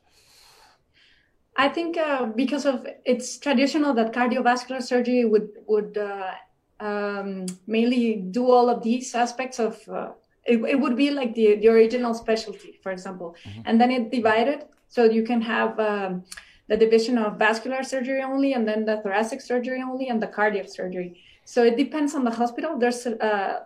I 1.57 1.67
think 1.67 1.97
uh, 1.97 2.27
because 2.27 2.65
of 2.65 2.87
it's 3.03 3.37
traditional 3.39 3.93
that 3.95 4.13
cardiovascular 4.13 4.81
surgery 4.81 5.25
would 5.25 5.49
would 5.67 5.97
uh, 5.97 6.31
um, 6.79 7.45
mainly 7.67 8.15
do 8.15 8.49
all 8.49 8.69
of 8.69 8.83
these 8.83 9.13
aspects 9.13 9.59
of 9.59 9.77
uh, 9.89 10.11
it, 10.45 10.57
it 10.63 10.79
would 10.79 10.95
be 10.95 11.11
like 11.11 11.35
the, 11.35 11.55
the 11.55 11.67
original 11.67 12.13
specialty, 12.13 12.79
for 12.81 12.91
example. 12.91 13.35
Mm-hmm. 13.45 13.61
And 13.65 13.81
then 13.81 13.91
it 13.91 14.11
divided. 14.11 14.65
So 14.87 15.05
you 15.05 15.23
can 15.23 15.41
have 15.41 15.79
um, 15.79 16.23
the 16.67 16.77
division 16.77 17.17
of 17.17 17.37
vascular 17.37 17.83
surgery 17.83 18.21
only, 18.21 18.53
and 18.53 18.67
then 18.67 18.85
the 18.85 18.97
thoracic 19.01 19.41
surgery 19.41 19.81
only, 19.81 20.09
and 20.09 20.21
the 20.21 20.27
cardiac 20.27 20.69
surgery. 20.69 21.21
So 21.45 21.63
it 21.63 21.77
depends 21.77 22.15
on 22.15 22.23
the 22.23 22.31
hospital. 22.31 22.77
There's 22.77 23.05
uh, 23.05 23.61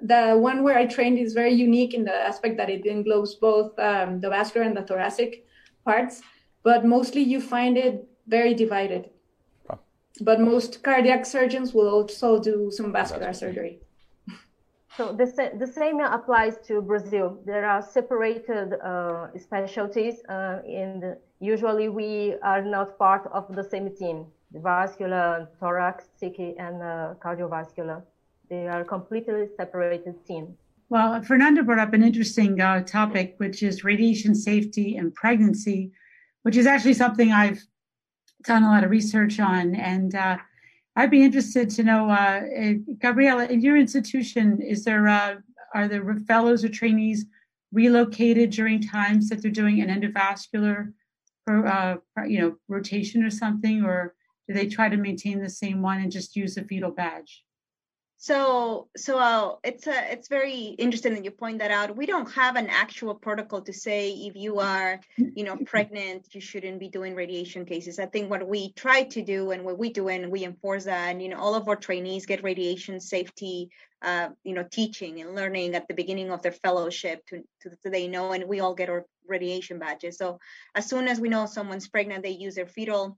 the 0.00 0.36
one 0.36 0.62
where 0.62 0.78
I 0.78 0.86
trained 0.86 1.18
is 1.18 1.32
very 1.32 1.52
unique 1.52 1.94
in 1.94 2.04
the 2.04 2.14
aspect 2.14 2.56
that 2.58 2.70
it 2.70 2.84
englobes 2.84 3.34
both 3.34 3.78
um, 3.78 4.20
the 4.20 4.28
vascular 4.28 4.66
and 4.66 4.76
the 4.76 4.82
thoracic 4.82 5.44
parts, 5.84 6.22
but 6.62 6.84
mostly 6.84 7.22
you 7.22 7.40
find 7.40 7.76
it 7.76 8.06
very 8.26 8.54
divided. 8.54 9.10
But 10.20 10.40
most 10.40 10.82
cardiac 10.82 11.26
surgeons 11.26 11.72
will 11.72 11.88
also 11.88 12.40
do 12.40 12.70
some 12.70 12.92
vascular 12.92 13.32
surgery. 13.32 13.80
So 14.98 15.12
the, 15.12 15.52
the 15.56 15.66
same 15.66 16.00
applies 16.00 16.58
to 16.66 16.82
Brazil. 16.82 17.38
There 17.46 17.64
are 17.64 17.80
separated 17.80 18.72
uh, 18.82 19.28
specialties, 19.38 20.16
uh, 20.28 20.58
and 20.66 21.16
usually 21.38 21.88
we 21.88 22.34
are 22.42 22.62
not 22.62 22.98
part 22.98 23.30
of 23.32 23.54
the 23.54 23.62
same 23.62 23.94
team. 23.94 24.26
The 24.50 24.58
vascular, 24.58 25.48
thoracic, 25.60 26.40
and 26.40 26.82
uh, 26.82 27.14
cardiovascular. 27.24 28.02
They 28.50 28.66
are 28.66 28.82
completely 28.82 29.46
separated 29.56 30.26
teams. 30.26 30.56
Well, 30.88 31.22
Fernando 31.22 31.62
brought 31.62 31.78
up 31.78 31.92
an 31.92 32.02
interesting 32.02 32.60
uh, 32.60 32.82
topic, 32.82 33.34
which 33.36 33.62
is 33.62 33.84
radiation 33.84 34.34
safety 34.34 34.96
and 34.96 35.14
pregnancy, 35.14 35.92
which 36.42 36.56
is 36.56 36.66
actually 36.66 36.94
something 36.94 37.30
I've 37.30 37.62
done 38.42 38.64
a 38.64 38.68
lot 38.68 38.82
of 38.82 38.90
research 38.90 39.38
on. 39.38 39.76
And 39.76 40.16
uh, 40.16 40.38
I'd 40.98 41.12
be 41.12 41.22
interested 41.22 41.70
to 41.70 41.84
know, 41.84 42.10
uh, 42.10 42.42
eh, 42.52 42.74
Gabriela, 42.98 43.46
in 43.46 43.60
your 43.60 43.76
institution, 43.76 44.60
is 44.60 44.82
there 44.82 45.06
uh, 45.06 45.36
are 45.72 45.86
there 45.86 46.04
fellows 46.26 46.64
or 46.64 46.68
trainees 46.68 47.24
relocated 47.72 48.50
during 48.50 48.82
times 48.82 49.28
that 49.28 49.40
they're 49.40 49.52
doing 49.52 49.80
an 49.80 49.90
endovascular, 49.90 50.92
uh, 51.46 51.94
you 52.26 52.40
know, 52.40 52.56
rotation 52.66 53.22
or 53.22 53.30
something, 53.30 53.84
or 53.84 54.16
do 54.48 54.54
they 54.54 54.66
try 54.66 54.88
to 54.88 54.96
maintain 54.96 55.40
the 55.40 55.48
same 55.48 55.82
one 55.82 56.00
and 56.00 56.10
just 56.10 56.34
use 56.34 56.56
a 56.56 56.64
fetal 56.64 56.90
badge? 56.90 57.44
So, 58.20 58.88
so 58.96 59.16
uh, 59.16 59.54
it's 59.62 59.86
a, 59.86 60.12
it's 60.12 60.26
very 60.26 60.74
interesting 60.76 61.14
that 61.14 61.24
you 61.24 61.30
point 61.30 61.60
that 61.60 61.70
out. 61.70 61.96
We 61.96 62.04
don't 62.04 62.28
have 62.32 62.56
an 62.56 62.66
actual 62.68 63.14
protocol 63.14 63.62
to 63.62 63.72
say 63.72 64.10
if 64.10 64.34
you 64.34 64.58
are, 64.58 64.98
you 65.16 65.44
know, 65.44 65.56
pregnant, 65.56 66.26
you 66.34 66.40
shouldn't 66.40 66.80
be 66.80 66.88
doing 66.88 67.14
radiation 67.14 67.64
cases. 67.64 68.00
I 68.00 68.06
think 68.06 68.28
what 68.28 68.46
we 68.48 68.72
try 68.72 69.04
to 69.04 69.22
do 69.22 69.52
and 69.52 69.64
what 69.64 69.78
we 69.78 69.92
do 69.92 70.08
and 70.08 70.32
we 70.32 70.44
enforce 70.44 70.84
that, 70.86 71.10
and 71.10 71.22
you 71.22 71.28
know, 71.28 71.38
all 71.38 71.54
of 71.54 71.68
our 71.68 71.76
trainees 71.76 72.26
get 72.26 72.42
radiation 72.42 72.98
safety, 72.98 73.70
uh, 74.02 74.30
you 74.42 74.54
know, 74.54 74.66
teaching 74.68 75.20
and 75.20 75.36
learning 75.36 75.76
at 75.76 75.86
the 75.86 75.94
beginning 75.94 76.32
of 76.32 76.42
their 76.42 76.50
fellowship 76.50 77.24
to, 77.28 77.44
to, 77.60 77.70
to 77.84 77.88
they 77.88 78.08
know, 78.08 78.32
and 78.32 78.48
we 78.48 78.58
all 78.58 78.74
get 78.74 78.90
our 78.90 79.06
radiation 79.28 79.78
badges. 79.78 80.18
So 80.18 80.40
as 80.74 80.88
soon 80.88 81.06
as 81.06 81.20
we 81.20 81.28
know 81.28 81.46
someone's 81.46 81.88
pregnant, 81.88 82.24
they 82.24 82.30
use 82.30 82.56
their 82.56 82.66
fetal 82.66 83.16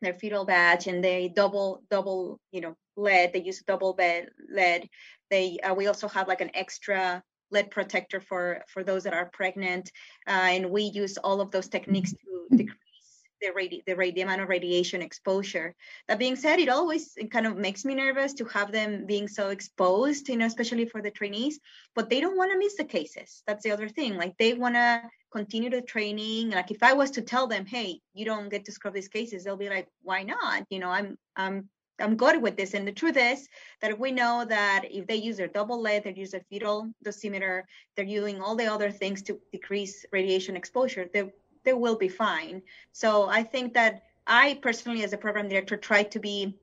their 0.00 0.14
fetal 0.14 0.44
badge 0.44 0.86
and 0.86 1.02
they 1.02 1.28
double 1.28 1.82
double 1.90 2.40
you 2.52 2.60
know 2.60 2.76
lead 2.96 3.32
they 3.32 3.42
use 3.42 3.62
double 3.66 3.92
bed 3.94 4.28
lead. 4.50 4.88
They 5.30 5.58
uh, 5.58 5.74
we 5.74 5.86
also 5.86 6.08
have 6.08 6.28
like 6.28 6.40
an 6.40 6.50
extra 6.54 7.22
lead 7.50 7.70
protector 7.70 8.20
for 8.20 8.62
for 8.68 8.82
those 8.82 9.04
that 9.04 9.14
are 9.14 9.30
pregnant 9.32 9.90
uh, 10.26 10.48
and 10.50 10.70
we 10.70 10.82
use 10.82 11.16
all 11.18 11.40
of 11.40 11.50
those 11.50 11.68
techniques 11.68 12.12
to 12.12 12.18
decrease 12.18 12.25
the 13.40 13.48
radi- 13.48 13.84
the, 13.86 13.94
radi- 13.94 14.14
the 14.14 14.22
amount 14.22 14.40
of 14.40 14.48
radiation 14.48 15.02
exposure. 15.02 15.74
That 16.08 16.18
being 16.18 16.36
said, 16.36 16.58
it 16.58 16.68
always 16.68 17.12
it 17.16 17.30
kind 17.30 17.46
of 17.46 17.56
makes 17.56 17.84
me 17.84 17.94
nervous 17.94 18.32
to 18.34 18.44
have 18.46 18.72
them 18.72 19.06
being 19.06 19.28
so 19.28 19.50
exposed, 19.50 20.28
you 20.28 20.36
know, 20.36 20.46
especially 20.46 20.86
for 20.86 21.02
the 21.02 21.10
trainees. 21.10 21.58
But 21.94 22.10
they 22.10 22.20
don't 22.20 22.36
want 22.36 22.52
to 22.52 22.58
miss 22.58 22.76
the 22.76 22.84
cases. 22.84 23.42
That's 23.46 23.64
the 23.64 23.72
other 23.72 23.88
thing. 23.88 24.16
Like 24.16 24.36
they 24.38 24.54
want 24.54 24.74
to 24.74 25.02
continue 25.32 25.70
the 25.70 25.82
training. 25.82 26.50
Like 26.50 26.70
if 26.70 26.82
I 26.82 26.92
was 26.92 27.10
to 27.12 27.22
tell 27.22 27.46
them, 27.46 27.66
hey, 27.66 28.00
you 28.14 28.24
don't 28.24 28.48
get 28.48 28.64
to 28.66 28.72
scrub 28.72 28.94
these 28.94 29.08
cases, 29.08 29.44
they'll 29.44 29.56
be 29.56 29.68
like, 29.68 29.88
why 30.02 30.22
not? 30.22 30.64
You 30.70 30.78
know, 30.78 30.90
I'm 30.90 31.18
I'm 31.36 31.68
I'm 31.98 32.16
good 32.16 32.42
with 32.42 32.56
this. 32.56 32.74
And 32.74 32.86
the 32.86 32.92
truth 32.92 33.16
is 33.16 33.48
that 33.80 33.98
we 33.98 34.12
know 34.12 34.44
that 34.48 34.84
if 34.90 35.06
they 35.06 35.16
use 35.16 35.36
their 35.38 35.48
double 35.48 35.80
lead, 35.80 36.04
they 36.04 36.14
use 36.14 36.30
their 36.30 36.44
fetal 36.50 36.90
dosimeter, 37.04 37.62
they're 37.96 38.04
using 38.04 38.40
all 38.40 38.54
the 38.54 38.66
other 38.66 38.90
things 38.90 39.22
to 39.22 39.40
decrease 39.52 40.04
radiation 40.12 40.56
exposure, 40.56 41.08
they 41.12 41.30
they 41.66 41.74
will 41.74 41.96
be 41.96 42.08
fine. 42.08 42.62
So 42.92 43.28
I 43.28 43.42
think 43.42 43.74
that 43.74 44.04
I 44.26 44.58
personally, 44.62 45.04
as 45.04 45.12
a 45.12 45.18
program 45.18 45.48
director, 45.48 45.76
try 45.76 46.04
to 46.04 46.18
be 46.18 46.56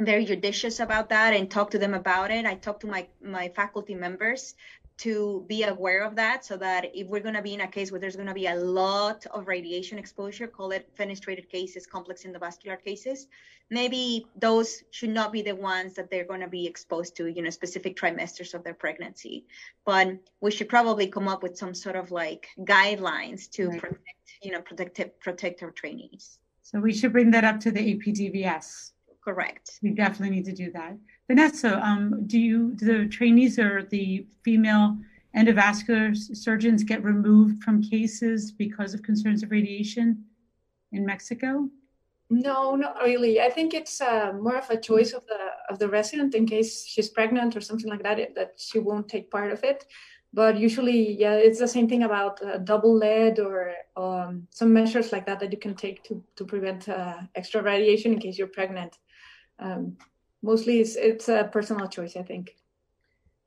very 0.00 0.24
judicious 0.24 0.80
about 0.80 1.10
that 1.10 1.34
and 1.34 1.50
talk 1.50 1.70
to 1.70 1.78
them 1.78 1.92
about 1.92 2.30
it. 2.30 2.46
I 2.46 2.54
talk 2.54 2.80
to 2.80 2.86
my 2.86 3.06
my 3.22 3.48
faculty 3.48 3.94
members 3.94 4.54
to 4.96 5.44
be 5.48 5.64
aware 5.64 6.04
of 6.04 6.14
that 6.16 6.44
so 6.44 6.56
that 6.56 6.90
if 6.94 7.08
we're 7.08 7.20
going 7.20 7.34
to 7.34 7.42
be 7.42 7.54
in 7.54 7.62
a 7.62 7.66
case 7.66 7.90
where 7.90 8.00
there's 8.00 8.14
going 8.14 8.28
to 8.28 8.34
be 8.34 8.46
a 8.46 8.54
lot 8.54 9.26
of 9.32 9.48
radiation 9.48 9.98
exposure, 9.98 10.46
call 10.46 10.70
it 10.70 10.88
fenestrated 10.96 11.48
cases, 11.48 11.86
complex 11.86 12.24
endovascular 12.24 12.82
cases, 12.82 13.26
maybe 13.70 14.26
those 14.36 14.84
should 14.92 15.10
not 15.10 15.32
be 15.32 15.42
the 15.42 15.54
ones 15.54 15.94
that 15.94 16.10
they're 16.10 16.24
going 16.24 16.40
to 16.40 16.48
be 16.48 16.66
exposed 16.66 17.16
to, 17.16 17.26
you 17.26 17.42
know, 17.42 17.50
specific 17.50 17.96
trimesters 17.96 18.54
of 18.54 18.62
their 18.62 18.74
pregnancy. 18.74 19.46
But 19.84 20.16
we 20.40 20.50
should 20.52 20.68
probably 20.68 21.08
come 21.08 21.28
up 21.28 21.42
with 21.42 21.56
some 21.56 21.74
sort 21.74 21.96
of 21.96 22.12
like 22.12 22.48
guidelines 22.60 23.50
to 23.52 23.68
right. 23.68 23.80
protect, 23.80 24.38
you 24.42 24.52
know, 24.52 24.60
protect, 24.60 25.20
protect 25.20 25.62
our 25.62 25.72
trainees. 25.72 26.38
So 26.62 26.78
we 26.78 26.92
should 26.92 27.12
bring 27.12 27.32
that 27.32 27.44
up 27.44 27.58
to 27.60 27.70
the 27.70 27.94
APDVS. 27.94 28.92
Correct. 29.22 29.80
We 29.82 29.90
definitely 29.90 30.36
need 30.36 30.44
to 30.44 30.52
do 30.52 30.70
that. 30.72 30.96
Vanessa, 31.28 31.78
um, 31.84 32.26
do 32.26 32.38
you 32.38 32.72
do 32.74 32.84
the 32.84 33.08
trainees 33.08 33.58
or 33.58 33.82
the 33.84 34.26
female 34.42 34.98
endovascular 35.34 36.14
surgeons 36.16 36.84
get 36.84 37.02
removed 37.02 37.62
from 37.62 37.82
cases 37.82 38.52
because 38.52 38.94
of 38.94 39.02
concerns 39.02 39.42
of 39.42 39.50
radiation 39.50 40.24
in 40.92 41.04
Mexico? 41.04 41.68
No, 42.30 42.74
not 42.76 42.96
really. 43.02 43.40
I 43.40 43.50
think 43.50 43.74
it's 43.74 44.00
uh, 44.00 44.32
more 44.40 44.56
of 44.56 44.68
a 44.70 44.80
choice 44.80 45.12
of 45.12 45.26
the 45.26 45.38
of 45.70 45.78
the 45.78 45.88
resident 45.88 46.34
in 46.34 46.46
case 46.46 46.84
she's 46.86 47.08
pregnant 47.08 47.56
or 47.56 47.60
something 47.60 47.90
like 47.90 48.02
that. 48.02 48.18
It, 48.18 48.34
that 48.34 48.54
she 48.56 48.78
won't 48.78 49.08
take 49.08 49.30
part 49.30 49.52
of 49.52 49.62
it. 49.62 49.84
But 50.32 50.58
usually, 50.58 51.12
yeah, 51.12 51.34
it's 51.34 51.60
the 51.60 51.68
same 51.68 51.88
thing 51.88 52.02
about 52.02 52.42
uh, 52.42 52.58
double 52.58 52.94
lead 52.94 53.38
or 53.38 53.74
um, 53.96 54.48
some 54.50 54.72
measures 54.72 55.12
like 55.12 55.26
that 55.26 55.38
that 55.40 55.52
you 55.52 55.58
can 55.58 55.74
take 55.74 56.02
to 56.04 56.22
to 56.36 56.44
prevent 56.44 56.88
uh, 56.88 57.18
extra 57.34 57.62
radiation 57.62 58.12
in 58.12 58.18
case 58.18 58.38
you're 58.38 58.48
pregnant. 58.48 58.98
Um, 59.58 59.96
mostly 60.44 60.80
it's, 60.80 60.94
it's 60.96 61.28
a 61.28 61.48
personal 61.50 61.88
choice, 61.88 62.16
I 62.16 62.22
think. 62.22 62.54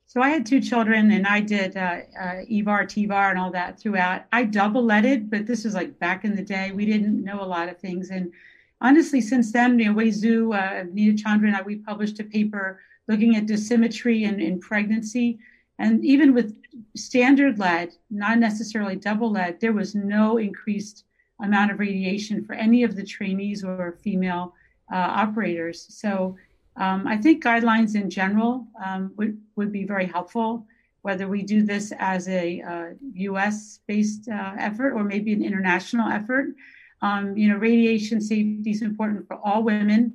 So 0.06 0.22
I 0.22 0.30
had 0.30 0.46
two 0.46 0.60
children 0.60 1.10
and 1.10 1.26
I 1.26 1.40
did 1.40 1.76
uh, 1.76 2.00
uh, 2.18 2.42
EVAR, 2.48 2.84
TVAR, 2.86 3.30
and 3.30 3.38
all 3.38 3.50
that 3.50 3.78
throughout. 3.78 4.24
I 4.32 4.44
double 4.44 4.82
leaded, 4.82 5.30
but 5.30 5.46
this 5.46 5.64
was 5.64 5.74
like 5.74 5.98
back 5.98 6.24
in 6.24 6.34
the 6.34 6.42
day. 6.42 6.72
We 6.72 6.86
didn't 6.86 7.22
know 7.22 7.42
a 7.42 7.44
lot 7.44 7.68
of 7.68 7.78
things. 7.78 8.08
And 8.10 8.32
honestly, 8.80 9.20
since 9.20 9.52
then, 9.52 9.78
you 9.78 9.86
know, 9.86 9.92
Wei 9.92 10.08
Zhu, 10.08 10.56
uh, 10.56 10.86
Nita 10.90 11.22
Chandra, 11.22 11.48
and 11.48 11.56
I, 11.56 11.62
we 11.62 11.76
published 11.76 12.20
a 12.20 12.24
paper 12.24 12.80
looking 13.06 13.36
at 13.36 13.46
dosimetry 13.46 14.26
and 14.26 14.40
in 14.40 14.58
pregnancy. 14.60 15.38
And 15.78 16.02
even 16.04 16.32
with 16.32 16.56
standard 16.96 17.58
lead, 17.58 17.92
not 18.10 18.38
necessarily 18.38 18.96
double 18.96 19.30
lead, 19.30 19.60
there 19.60 19.74
was 19.74 19.94
no 19.94 20.38
increased 20.38 21.04
amount 21.40 21.70
of 21.70 21.78
radiation 21.78 22.44
for 22.44 22.54
any 22.54 22.82
of 22.82 22.96
the 22.96 23.04
trainees 23.04 23.62
or 23.62 23.98
female 24.02 24.54
uh, 24.90 24.96
operators. 24.96 25.86
So 25.90 26.36
um, 26.78 27.06
I 27.06 27.16
think 27.16 27.42
guidelines 27.42 27.94
in 27.96 28.08
general 28.08 28.66
um, 28.84 29.12
would, 29.16 29.40
would 29.56 29.72
be 29.72 29.84
very 29.84 30.06
helpful, 30.06 30.66
whether 31.02 31.26
we 31.26 31.42
do 31.42 31.62
this 31.62 31.92
as 31.98 32.28
a 32.28 32.60
uh, 32.62 32.86
US 33.14 33.80
based 33.88 34.28
uh, 34.28 34.54
effort 34.58 34.92
or 34.92 35.02
maybe 35.02 35.32
an 35.32 35.44
international 35.44 36.08
effort. 36.08 36.54
Um, 37.02 37.36
you 37.36 37.48
know, 37.48 37.56
radiation 37.56 38.20
safety 38.20 38.70
is 38.70 38.82
important 38.82 39.26
for 39.26 39.36
all 39.36 39.62
women, 39.62 40.14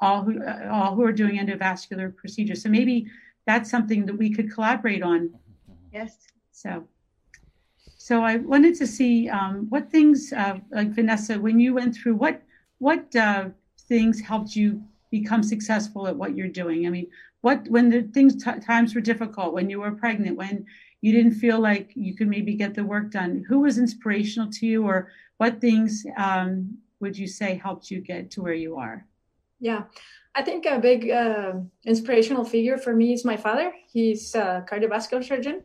all 0.00 0.22
who, 0.22 0.42
uh, 0.42 0.68
all 0.72 0.94
who 0.94 1.04
are 1.04 1.12
doing 1.12 1.38
endovascular 1.38 2.14
procedures. 2.14 2.62
So 2.62 2.68
maybe 2.68 3.06
that's 3.44 3.70
something 3.70 4.06
that 4.06 4.16
we 4.16 4.32
could 4.32 4.52
collaborate 4.52 5.02
on. 5.02 5.30
Yes. 5.92 6.16
So, 6.52 6.86
so 7.96 8.22
I 8.22 8.36
wanted 8.36 8.76
to 8.76 8.86
see 8.86 9.28
um, 9.28 9.66
what 9.70 9.90
things, 9.90 10.32
uh, 10.32 10.58
like 10.70 10.90
Vanessa, 10.90 11.38
when 11.38 11.58
you 11.58 11.74
went 11.74 11.96
through, 11.96 12.14
what 12.14 12.42
what 12.78 13.14
uh, 13.16 13.48
things 13.88 14.20
helped 14.20 14.54
you 14.54 14.82
become 15.10 15.42
successful 15.42 16.06
at 16.06 16.16
what 16.16 16.36
you're 16.36 16.48
doing? 16.48 16.86
I 16.86 16.90
mean, 16.90 17.08
what 17.40 17.66
when 17.68 17.90
the 17.90 18.02
things 18.02 18.42
t- 18.42 18.60
times 18.60 18.94
were 18.94 19.00
difficult, 19.00 19.54
when 19.54 19.70
you 19.70 19.80
were 19.80 19.92
pregnant, 19.92 20.36
when 20.36 20.66
you 21.00 21.12
didn't 21.12 21.34
feel 21.34 21.60
like 21.60 21.92
you 21.94 22.14
could 22.16 22.28
maybe 22.28 22.54
get 22.54 22.74
the 22.74 22.84
work 22.84 23.10
done, 23.10 23.44
who 23.48 23.60
was 23.60 23.78
inspirational 23.78 24.50
to 24.52 24.66
you, 24.66 24.84
or 24.84 25.10
what 25.36 25.60
things 25.60 26.04
um, 26.16 26.78
would 27.00 27.16
you 27.16 27.26
say 27.26 27.60
helped 27.62 27.90
you 27.90 28.00
get 28.00 28.30
to 28.32 28.42
where 28.42 28.54
you 28.54 28.76
are? 28.76 29.06
Yeah, 29.60 29.84
I 30.34 30.42
think 30.42 30.66
a 30.66 30.78
big 30.78 31.10
uh, 31.10 31.54
inspirational 31.84 32.44
figure 32.44 32.76
for 32.78 32.94
me 32.94 33.12
is 33.12 33.24
my 33.24 33.36
father. 33.36 33.72
He's 33.92 34.34
a 34.34 34.64
cardiovascular 34.68 35.24
surgeon, 35.24 35.62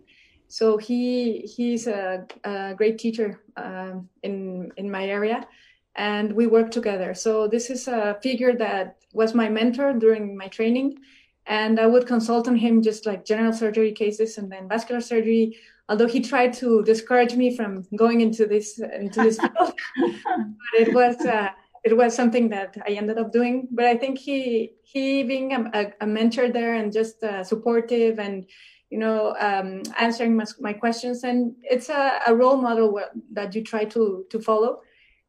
so 0.48 0.78
he 0.78 1.40
he's 1.42 1.88
a, 1.88 2.26
a 2.44 2.74
great 2.76 2.98
teacher 2.98 3.42
uh, 3.58 3.94
in 4.24 4.72
in 4.78 4.92
my 4.92 5.06
area, 5.06 5.48
and 5.96 6.32
we 6.34 6.48
work 6.48 6.72
together. 6.72 7.14
So 7.14 7.48
this 7.48 7.70
is 7.70 7.88
a 7.88 8.18
figure 8.22 8.54
that 8.58 8.98
was 9.14 9.34
my 9.34 9.50
mentor 9.50 9.94
during 9.94 10.38
my 10.38 10.48
training, 10.48 11.00
and 11.46 11.80
I 11.80 11.88
would 11.88 12.08
consult 12.08 12.48
on 12.48 12.56
him 12.56 12.82
just 12.82 13.06
like 13.06 13.26
general 13.26 13.54
surgery 13.54 13.92
cases 13.92 14.38
and 14.38 14.52
then 14.52 14.70
vascular 14.70 15.02
surgery. 15.02 15.58
Although 15.90 16.08
he 16.08 16.22
tried 16.22 16.54
to 16.54 16.84
discourage 16.84 17.36
me 17.36 17.56
from 17.56 17.86
going 17.96 18.22
into 18.22 18.46
this 18.46 18.80
into 18.80 19.24
this 19.24 19.40
field, 19.42 19.74
but 19.98 20.80
it 20.80 20.94
was. 20.94 21.16
Uh, 21.26 21.50
it 21.84 21.98
was 21.98 22.16
something 22.16 22.50
that 22.50 22.78
I 22.86 22.92
ended 22.92 23.18
up 23.18 23.32
doing. 23.32 23.68
But 23.72 23.86
I 23.86 23.98
think 23.98 24.18
he 24.18 24.74
he 24.84 25.24
being 25.24 25.54
a, 25.54 25.92
a 26.02 26.08
mentor 26.08 26.50
there 26.50 26.76
and 26.76 26.92
just 26.92 27.24
uh, 27.24 27.44
supportive 27.44 28.20
and 28.20 28.46
you 28.90 29.00
know 29.00 29.36
um, 29.40 29.84
answering 30.00 30.36
my, 30.36 30.46
my, 30.60 30.74
questions 30.74 31.24
and 31.24 31.56
it's 31.64 31.90
a, 31.90 32.20
a 32.28 32.36
role 32.36 32.58
model 32.58 33.00
that 33.32 33.56
you 33.56 33.64
try 33.64 33.86
to 33.86 34.26
to 34.30 34.40
follow. 34.40 34.82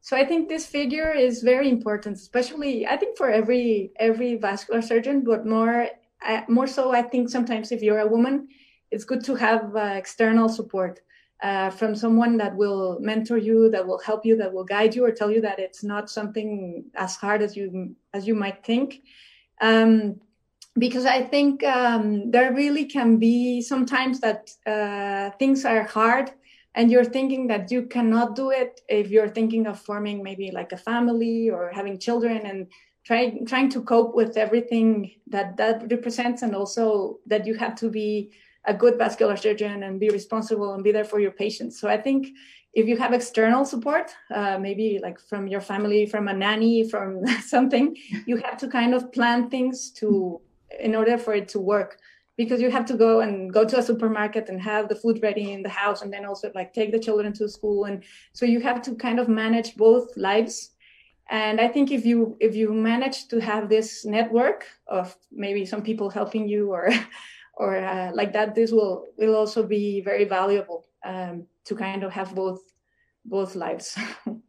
So 0.03 0.17
I 0.17 0.25
think 0.25 0.49
this 0.49 0.67
figure 0.67 1.13
is 1.13 1.43
very 1.43 1.69
important, 1.69 2.17
especially 2.17 2.87
I 2.87 2.97
think 2.97 3.17
for 3.17 3.31
every 3.31 3.93
every 3.99 4.35
vascular 4.35 4.83
surgeon, 4.83 5.23
but 5.25 5.47
more 5.47 5.89
uh, 6.27 6.43
more 6.49 6.67
so 6.67 6.93
I 6.93 7.03
think 7.03 7.31
sometimes 7.31 7.71
if 7.71 7.83
you're 7.83 8.01
a 8.01 8.09
woman, 8.09 8.49
it's 8.91 9.05
good 9.05 9.25
to 9.25 9.37
have 9.37 9.77
uh, 9.77 9.95
external 10.03 10.49
support 10.49 11.01
uh, 11.41 11.71
from 11.71 11.95
someone 11.95 12.37
that 12.39 12.57
will 12.57 12.99
mentor 13.01 13.39
you, 13.39 13.71
that 13.71 13.87
will 13.87 14.01
help 14.01 14.27
you, 14.27 14.37
that 14.39 14.53
will 14.53 14.65
guide 14.65 14.95
you, 14.97 15.05
or 15.05 15.13
tell 15.13 15.31
you 15.31 15.41
that 15.41 15.61
it's 15.61 15.85
not 15.85 16.11
something 16.11 16.85
as 16.95 17.15
hard 17.15 17.41
as 17.41 17.57
you 17.57 17.95
as 18.13 18.27
you 18.27 18.35
might 18.35 18.65
think. 18.65 19.03
Um, 19.61 20.21
because 20.77 21.07
I 21.07 21.23
think 21.23 21.63
um, 21.63 22.31
there 22.31 22.53
really 22.53 22.87
can 22.87 23.19
be 23.19 23.61
sometimes 23.61 24.19
that 24.21 24.51
uh, 24.67 25.31
things 25.39 25.65
are 25.65 25.85
hard, 25.85 26.33
and 26.75 26.91
you're 26.91 27.05
thinking 27.05 27.47
that 27.49 27.71
you 27.71 27.83
cannot 27.83 28.35
do 28.35 28.51
it 28.51 28.81
if 28.89 29.11
you're 29.11 29.29
thinking 29.29 29.67
of 29.67 29.79
forming 29.79 30.23
maybe 30.23 30.51
like 30.51 30.73
a 30.73 30.77
family 30.77 31.51
or 31.51 31.71
having 31.71 31.99
children 31.99 32.47
and 32.47 32.67
trying 33.05 33.45
trying 33.47 33.69
to 33.69 33.83
cope 33.83 34.15
with 34.15 34.37
everything 34.37 35.11
that 35.27 35.57
that 35.57 35.91
represents, 35.91 36.43
and 36.43 36.55
also 36.55 37.19
that 37.27 37.47
you 37.47 37.55
have 37.55 37.75
to 37.77 37.91
be 37.91 38.31
a 38.65 38.75
good 38.75 38.97
vascular 38.97 39.37
surgeon 39.37 39.83
and 39.83 39.99
be 39.99 40.09
responsible 40.09 40.75
and 40.75 40.85
be 40.85 40.93
there 40.93 41.05
for 41.05 41.19
your 41.19 41.33
patients. 41.33 41.81
So 41.81 41.89
I 41.89 41.97
think 41.97 42.29
if 42.75 42.87
you 42.87 42.97
have 42.97 43.13
external 43.13 43.65
support, 43.65 44.15
uh, 44.33 44.57
maybe 44.59 45.01
like 45.03 45.19
from 45.21 45.49
your 45.49 45.61
family, 45.61 46.07
from 46.07 46.29
a 46.29 46.33
nanny, 46.33 46.89
from 46.89 47.27
something, 47.45 47.97
you 48.25 48.37
have 48.37 48.57
to 48.59 48.69
kind 48.69 48.95
of 48.95 49.13
plan 49.13 49.51
things 49.51 49.91
to 49.97 50.41
in 50.81 50.95
order 50.95 51.19
for 51.19 51.35
it 51.35 51.49
to 51.49 51.59
work 51.59 51.99
because 52.37 52.61
you 52.61 52.71
have 52.71 52.87
to 52.87 52.95
go 52.95 53.21
and 53.21 53.53
go 53.53 53.65
to 53.65 53.79
a 53.79 53.83
supermarket 53.83 54.49
and 54.49 54.61
have 54.61 54.89
the 54.89 54.95
food 54.95 55.21
ready 55.23 55.53
in 55.53 55.63
the 55.63 55.69
house 55.69 56.03
and 56.03 56.13
then 56.13 56.25
also 56.25 56.51
like 56.55 56.73
take 56.73 56.93
the 56.93 56.99
children 56.99 57.33
to 57.35 57.49
school. 57.49 57.85
And 57.85 58.03
so 58.33 58.47
you 58.47 58.61
have 58.61 58.81
to 58.83 58.95
kind 58.95 59.21
of 59.21 59.29
manage 59.29 59.77
both 59.77 60.17
lives. 60.17 60.71
And 61.31 61.61
i 61.61 61.69
think 61.69 61.91
if 61.91 62.05
you 62.05 62.37
if 62.41 62.55
you 62.55 62.75
manage 62.75 63.29
to 63.29 63.41
have 63.41 63.69
this 63.69 64.05
network 64.05 64.67
of 64.87 65.17
maybe 65.31 65.65
some 65.65 65.83
people 65.83 66.11
helping 66.11 66.49
you 66.49 66.73
or 66.73 66.91
or 67.55 67.77
uh, 67.77 68.11
like 68.13 68.33
that 68.33 68.55
this 68.55 68.73
will 68.73 69.07
will 69.17 69.37
also 69.37 69.63
be 69.63 70.01
very 70.01 70.25
valuable 70.25 70.85
um, 71.05 71.47
to 71.65 71.75
kind 71.75 72.03
of 72.03 72.13
have 72.13 72.35
both 72.35 72.61
both 73.25 73.55
lives. 73.55 73.97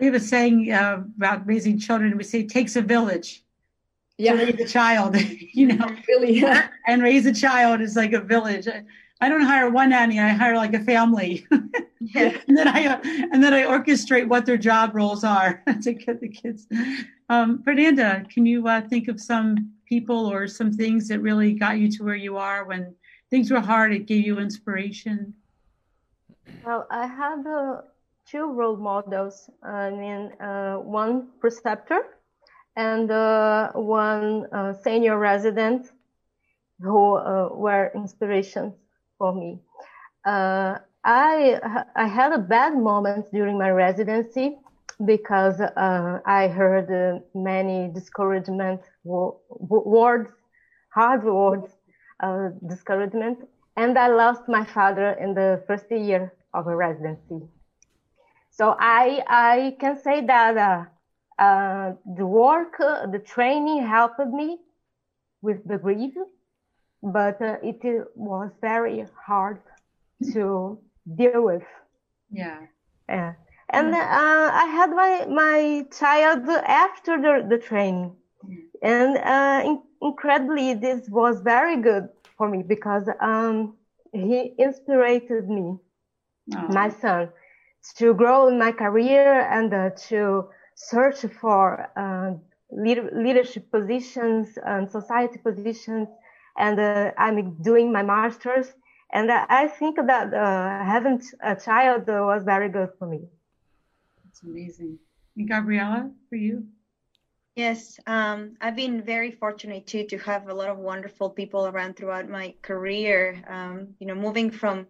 We 0.00 0.14
a 0.14 0.20
saying 0.20 0.70
uh, 0.70 1.02
about 1.16 1.46
raising 1.46 1.78
children 1.78 2.16
we 2.16 2.24
say 2.24 2.40
it 2.40 2.50
takes 2.50 2.76
a 2.76 2.82
village 2.82 3.42
yeah. 4.18 4.32
to 4.32 4.44
raise 4.44 4.60
a 4.60 4.66
child 4.66 5.16
you 5.52 5.66
know 5.66 5.96
really 6.08 6.40
yeah. 6.40 6.68
and 6.86 7.02
raise 7.02 7.24
a 7.26 7.32
child 7.32 7.80
is 7.80 7.96
like 7.96 8.12
a 8.12 8.20
village 8.20 8.68
I 9.20 9.28
don't 9.28 9.42
hire 9.42 9.68
one 9.68 9.90
nanny. 9.90 10.20
I 10.20 10.28
hire 10.28 10.56
like 10.56 10.74
a 10.74 10.80
family, 10.80 11.44
yeah. 12.00 12.38
and 12.46 12.56
then 12.56 12.68
I 12.68 12.86
uh, 12.86 13.00
and 13.02 13.42
then 13.42 13.52
I 13.52 13.64
orchestrate 13.64 14.28
what 14.28 14.46
their 14.46 14.56
job 14.56 14.94
roles 14.94 15.24
are 15.24 15.62
to 15.82 15.92
get 15.92 16.20
the 16.20 16.28
kids. 16.28 16.68
Um, 17.28 17.62
Fernanda, 17.64 18.24
can 18.32 18.46
you 18.46 18.68
uh, 18.68 18.82
think 18.82 19.08
of 19.08 19.20
some 19.20 19.72
people 19.86 20.26
or 20.26 20.46
some 20.46 20.72
things 20.72 21.08
that 21.08 21.20
really 21.20 21.52
got 21.52 21.78
you 21.78 21.90
to 21.92 22.04
where 22.04 22.14
you 22.14 22.36
are 22.36 22.64
when 22.64 22.94
things 23.30 23.50
were 23.50 23.60
hard? 23.60 23.92
It 23.92 24.06
gave 24.06 24.24
you 24.24 24.38
inspiration. 24.38 25.34
Well, 26.64 26.86
I 26.90 27.06
have 27.06 27.44
uh, 27.44 27.80
two 28.24 28.52
role 28.52 28.76
models. 28.76 29.50
I 29.64 29.90
mean, 29.90 30.30
uh, 30.40 30.76
one 30.76 31.28
preceptor 31.40 32.02
and 32.76 33.10
uh, 33.10 33.72
one 33.74 34.46
uh, 34.52 34.72
senior 34.72 35.18
resident 35.18 35.90
who 36.80 37.12
were 37.64 37.90
inspirations 37.94 38.74
for 39.18 39.32
me. 39.34 39.58
Uh, 40.24 40.78
I 41.04 41.60
I 41.96 42.06
had 42.06 42.32
a 42.32 42.38
bad 42.38 42.76
moment 42.76 43.30
during 43.32 43.58
my 43.58 43.70
residency 43.70 44.58
because 45.04 45.60
uh, 45.60 46.20
I 46.26 46.48
heard 46.48 46.88
uh, 46.90 47.20
many 47.34 47.88
discouragement 47.94 48.80
wo- 49.04 49.40
words, 49.60 50.30
hard 50.94 51.24
words, 51.24 51.70
uh, 52.20 52.50
discouragement, 52.68 53.38
and 53.76 53.98
I 53.98 54.08
lost 54.08 54.42
my 54.48 54.64
father 54.64 55.10
in 55.12 55.34
the 55.34 55.62
first 55.66 55.90
year 55.90 56.32
of 56.54 56.66
a 56.66 56.76
residency. 56.76 57.40
So 58.50 58.76
I 58.78 59.22
I 59.26 59.76
can 59.80 59.96
say 59.96 60.24
that 60.26 60.88
uh, 61.38 61.42
uh, 61.42 61.92
the 62.16 62.26
work, 62.26 62.78
the 62.78 63.22
training 63.24 63.86
helped 63.86 64.18
me 64.26 64.58
with 65.42 65.66
the 65.66 65.78
grief 65.78 66.14
but 67.02 67.40
uh, 67.40 67.56
it 67.62 67.80
was 68.14 68.50
very 68.60 69.06
hard 69.24 69.60
to 70.32 70.78
deal 71.16 71.42
with. 71.42 71.62
Yeah. 72.30 72.66
Yeah. 73.08 73.34
And 73.70 73.94
uh, 73.94 73.98
I 73.98 74.64
had 74.66 74.90
my, 74.90 75.26
my 75.28 75.86
child 75.96 76.48
after 76.48 77.20
the, 77.20 77.46
the 77.48 77.58
training. 77.58 78.14
And 78.82 79.18
uh, 79.18 79.62
in, 79.64 79.82
incredibly, 80.00 80.74
this 80.74 81.08
was 81.08 81.40
very 81.40 81.76
good 81.76 82.08
for 82.36 82.48
me 82.48 82.62
because 82.62 83.08
um, 83.20 83.76
he 84.12 84.54
inspired 84.58 85.48
me, 85.48 85.76
oh. 86.56 86.68
my 86.68 86.88
son, 86.88 87.28
to 87.96 88.14
grow 88.14 88.48
in 88.48 88.58
my 88.58 88.72
career 88.72 89.48
and 89.50 89.72
uh, 89.74 89.90
to 90.08 90.48
search 90.78 91.20
for 91.40 91.90
uh, 91.96 92.34
leadership 92.70 93.70
positions 93.70 94.56
and 94.64 94.88
society 94.88 95.38
positions 95.38 96.08
and 96.56 96.78
uh, 96.78 97.12
I'm 97.18 97.60
doing 97.62 97.92
my 97.92 98.02
master's. 98.02 98.72
And 99.12 99.30
I 99.32 99.68
think 99.68 99.96
that 99.96 100.34
uh, 100.34 100.84
having 100.84 101.22
a 101.42 101.56
child 101.56 102.06
was 102.08 102.44
very 102.44 102.68
good 102.68 102.90
for 102.98 103.06
me. 103.08 103.20
That's 104.24 104.42
amazing. 104.42 104.98
And 105.36 105.48
Gabriela, 105.48 106.10
for 106.28 106.36
you? 106.36 106.66
Yes, 107.56 107.98
um, 108.06 108.54
I've 108.60 108.76
been 108.76 109.02
very 109.02 109.30
fortunate 109.32 109.86
too 109.86 110.04
to 110.06 110.18
have 110.18 110.48
a 110.48 110.54
lot 110.54 110.68
of 110.68 110.78
wonderful 110.78 111.30
people 111.30 111.66
around 111.66 111.96
throughout 111.96 112.28
my 112.28 112.54
career. 112.62 113.42
Um, 113.48 113.94
you 113.98 114.06
know, 114.06 114.14
moving 114.14 114.50
from 114.50 114.86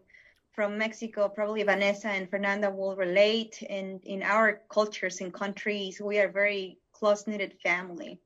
from 0.58 0.76
Mexico, 0.76 1.28
probably 1.28 1.62
Vanessa 1.62 2.08
and 2.08 2.28
Fernanda 2.28 2.68
will 2.68 2.96
relate. 2.96 3.62
And 3.70 4.02
in 4.02 4.24
our 4.24 4.62
cultures 4.68 5.20
and 5.20 5.32
countries, 5.32 6.00
we 6.00 6.18
are 6.18 6.28
very 6.28 6.78
close 6.90 7.28
knitted 7.28 7.54
family. 7.62 8.18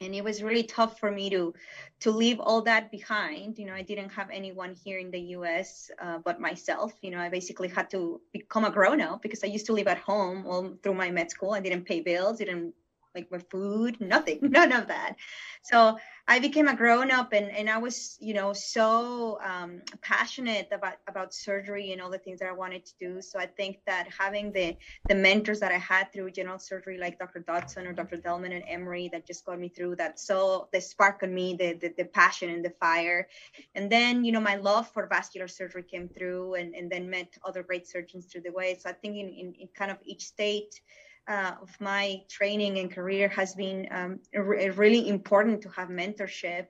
And 0.00 0.14
it 0.14 0.24
was 0.24 0.42
really 0.42 0.62
tough 0.62 0.98
for 0.98 1.10
me 1.10 1.28
to 1.28 1.52
to 2.00 2.10
leave 2.10 2.40
all 2.40 2.62
that 2.62 2.90
behind. 2.90 3.58
You 3.58 3.66
know 3.66 3.74
i 3.74 3.82
didn't 3.82 4.08
have 4.18 4.30
anyone 4.30 4.72
here 4.84 4.98
in 5.04 5.10
the 5.10 5.20
us 5.36 5.90
uh, 6.04 6.18
but 6.24 6.40
myself. 6.40 6.92
You 7.02 7.10
know 7.10 7.20
i 7.26 7.28
basically 7.28 7.68
had 7.68 7.90
to 7.90 8.22
become 8.32 8.64
a 8.64 8.70
grown 8.70 9.02
up 9.02 9.20
because 9.20 9.44
i 9.44 9.48
used 9.56 9.66
to 9.66 9.76
live 9.78 9.88
at 9.94 10.00
home 10.10 10.38
all 10.46 10.64
through 10.82 10.98
my 11.04 11.10
med 11.10 11.30
school. 11.30 11.52
I 11.52 11.60
didn't 11.60 11.84
pay 11.84 12.00
bills 12.00 12.38
didn't 12.38 12.72
like 13.16 13.30
my 13.32 13.38
food, 13.50 14.00
nothing, 14.00 14.38
none 14.42 14.72
of 14.72 14.86
that. 14.88 15.16
So 15.62 15.98
I 16.28 16.38
became 16.38 16.68
a 16.68 16.76
grown 16.76 17.10
up 17.10 17.32
and, 17.32 17.50
and 17.50 17.68
I 17.68 17.78
was, 17.78 18.16
you 18.20 18.34
know, 18.34 18.52
so 18.52 19.38
um, 19.42 19.82
passionate 20.00 20.68
about, 20.70 20.94
about 21.08 21.34
surgery 21.34 21.92
and 21.92 22.00
all 22.00 22.10
the 22.10 22.18
things 22.18 22.38
that 22.40 22.48
I 22.48 22.52
wanted 22.52 22.84
to 22.86 22.92
do. 23.00 23.20
So 23.20 23.38
I 23.38 23.46
think 23.46 23.78
that 23.86 24.06
having 24.16 24.52
the, 24.52 24.76
the 25.08 25.14
mentors 25.14 25.58
that 25.60 25.72
I 25.72 25.78
had 25.78 26.12
through 26.12 26.30
general 26.32 26.58
surgery, 26.58 26.98
like 26.98 27.18
Dr. 27.18 27.40
Dodson 27.40 27.86
or 27.86 27.92
Dr. 27.92 28.16
Delman 28.16 28.52
and 28.52 28.64
Emory 28.68 29.08
that 29.12 29.26
just 29.26 29.44
got 29.44 29.58
me 29.58 29.68
through 29.68 29.96
that. 29.96 30.20
So 30.20 30.68
the 30.72 30.80
spark 30.80 31.22
on 31.22 31.34
me, 31.34 31.56
the, 31.56 31.72
the, 31.74 31.94
the 31.96 32.04
passion 32.04 32.50
and 32.50 32.64
the 32.64 32.72
fire. 32.78 33.26
And 33.74 33.90
then, 33.90 34.24
you 34.24 34.32
know, 34.32 34.40
my 34.40 34.56
love 34.56 34.88
for 34.92 35.06
vascular 35.06 35.48
surgery 35.48 35.82
came 35.82 36.08
through 36.08 36.54
and, 36.54 36.74
and 36.74 36.90
then 36.90 37.10
met 37.10 37.36
other 37.44 37.62
great 37.62 37.88
surgeons 37.88 38.26
through 38.26 38.42
the 38.42 38.52
way. 38.52 38.76
So 38.78 38.90
I 38.90 38.92
think 38.92 39.16
in, 39.16 39.28
in, 39.28 39.54
in 39.58 39.68
kind 39.74 39.90
of 39.90 39.98
each 40.04 40.26
state, 40.26 40.80
uh, 41.28 41.52
of 41.60 41.70
my 41.80 42.22
training 42.28 42.78
and 42.78 42.92
career 42.92 43.28
has 43.28 43.54
been 43.54 43.88
um, 43.90 44.20
re- 44.34 44.70
really 44.70 45.08
important 45.08 45.62
to 45.62 45.68
have 45.70 45.88
mentorship. 45.88 46.66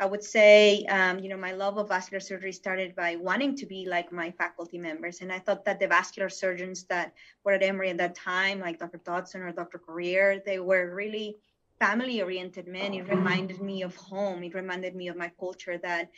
I 0.00 0.06
would 0.06 0.22
say, 0.22 0.84
um, 0.84 1.18
you 1.18 1.28
know, 1.28 1.36
my 1.36 1.52
love 1.52 1.76
of 1.76 1.88
vascular 1.88 2.20
surgery 2.20 2.52
started 2.52 2.94
by 2.94 3.16
wanting 3.16 3.56
to 3.56 3.66
be 3.66 3.86
like 3.86 4.12
my 4.12 4.30
faculty 4.30 4.78
members. 4.78 5.20
And 5.20 5.32
I 5.32 5.40
thought 5.40 5.64
that 5.64 5.80
the 5.80 5.88
vascular 5.88 6.28
surgeons 6.28 6.84
that 6.84 7.14
were 7.44 7.52
at 7.52 7.64
Emory 7.64 7.90
at 7.90 7.98
that 7.98 8.14
time, 8.14 8.60
like 8.60 8.78
Dr. 8.78 9.00
Dodson 9.04 9.42
or 9.42 9.52
Dr. 9.52 9.78
Corrier, 9.78 10.40
they 10.46 10.60
were 10.60 10.94
really 10.94 11.36
family 11.80 12.22
oriented 12.22 12.68
men. 12.68 12.94
It 12.94 13.08
reminded 13.08 13.60
me 13.60 13.82
of 13.82 13.96
home. 13.96 14.44
It 14.44 14.54
reminded 14.54 14.94
me 14.94 15.08
of 15.08 15.16
my 15.16 15.32
culture 15.38 15.78
that 15.78 16.10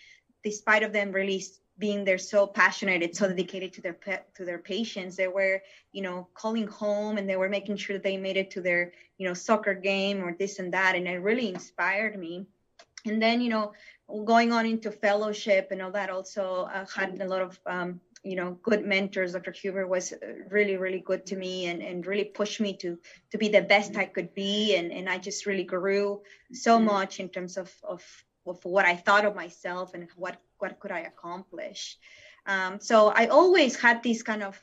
despite 0.45 0.83
of 0.83 0.93
them 0.93 1.13
really 1.13 1.43
being 1.81 2.05
there 2.05 2.19
so 2.19 2.47
passionate 2.47 3.03
and 3.03 3.17
so 3.17 3.27
dedicated 3.27 3.73
to 3.73 3.81
their 3.81 3.97
to 4.37 4.45
their 4.45 4.59
patients. 4.59 5.17
They 5.17 5.29
were 5.29 5.63
you 5.93 6.03
know 6.03 6.29
calling 6.35 6.69
home 6.69 7.19
and 7.19 7.29
they 7.29 7.37
were 7.37 7.49
making 7.49 7.77
sure 7.77 7.99
they 7.99 8.17
made 8.17 8.37
it 8.37 8.51
to 8.53 8.61
their 8.61 8.93
you 9.19 9.27
know 9.27 9.35
soccer 9.35 9.75
game 9.75 10.23
or 10.23 10.37
this 10.39 10.59
and 10.61 10.73
that 10.75 10.95
and 10.95 11.09
it 11.09 11.19
really 11.19 11.49
inspired 11.49 12.19
me. 12.19 12.47
And 13.07 13.21
then 13.21 13.41
you 13.41 13.51
know 13.51 13.73
going 14.25 14.53
on 14.53 14.67
into 14.67 14.93
fellowship 14.93 15.69
and 15.71 15.83
all 15.83 15.93
that 15.93 16.11
also 16.11 16.69
uh, 16.73 16.85
had 16.95 17.21
a 17.21 17.27
lot 17.27 17.43
of 17.43 17.59
um, 17.67 18.01
you 18.23 18.37
know 18.37 18.59
good 18.63 18.85
mentors. 18.85 19.33
Dr 19.33 19.53
huber 19.53 19.87
was 19.87 20.13
really 20.51 20.77
really 20.77 21.01
good 21.01 21.25
to 21.27 21.37
me 21.37 21.67
and, 21.67 21.83
and 21.83 22.07
really 22.07 22.25
pushed 22.25 22.61
me 22.61 22.77
to 22.77 22.99
to 23.31 23.39
be 23.39 23.49
the 23.49 23.63
best 23.63 23.97
i 23.97 24.05
could 24.05 24.35
be 24.35 24.77
and, 24.77 24.93
and 24.93 25.09
i 25.09 25.17
just 25.17 25.47
really 25.47 25.65
grew 25.65 26.21
so 26.53 26.79
much 26.79 27.21
in 27.21 27.29
terms 27.29 27.57
of 27.57 27.73
of 27.83 28.03
of 28.47 28.65
what 28.65 28.85
I 28.85 28.97
thought 28.97 29.25
of 29.25 29.35
myself 29.35 29.95
and 29.95 30.09
what 30.17 30.41
what 30.59 30.79
could 30.81 30.93
I 30.93 31.01
accomplish. 31.01 31.99
Um, 32.47 32.81
so 32.81 33.09
I 33.09 33.27
always 33.27 33.77
had 33.77 34.03
this 34.03 34.23
kind 34.23 34.43
of 34.43 34.61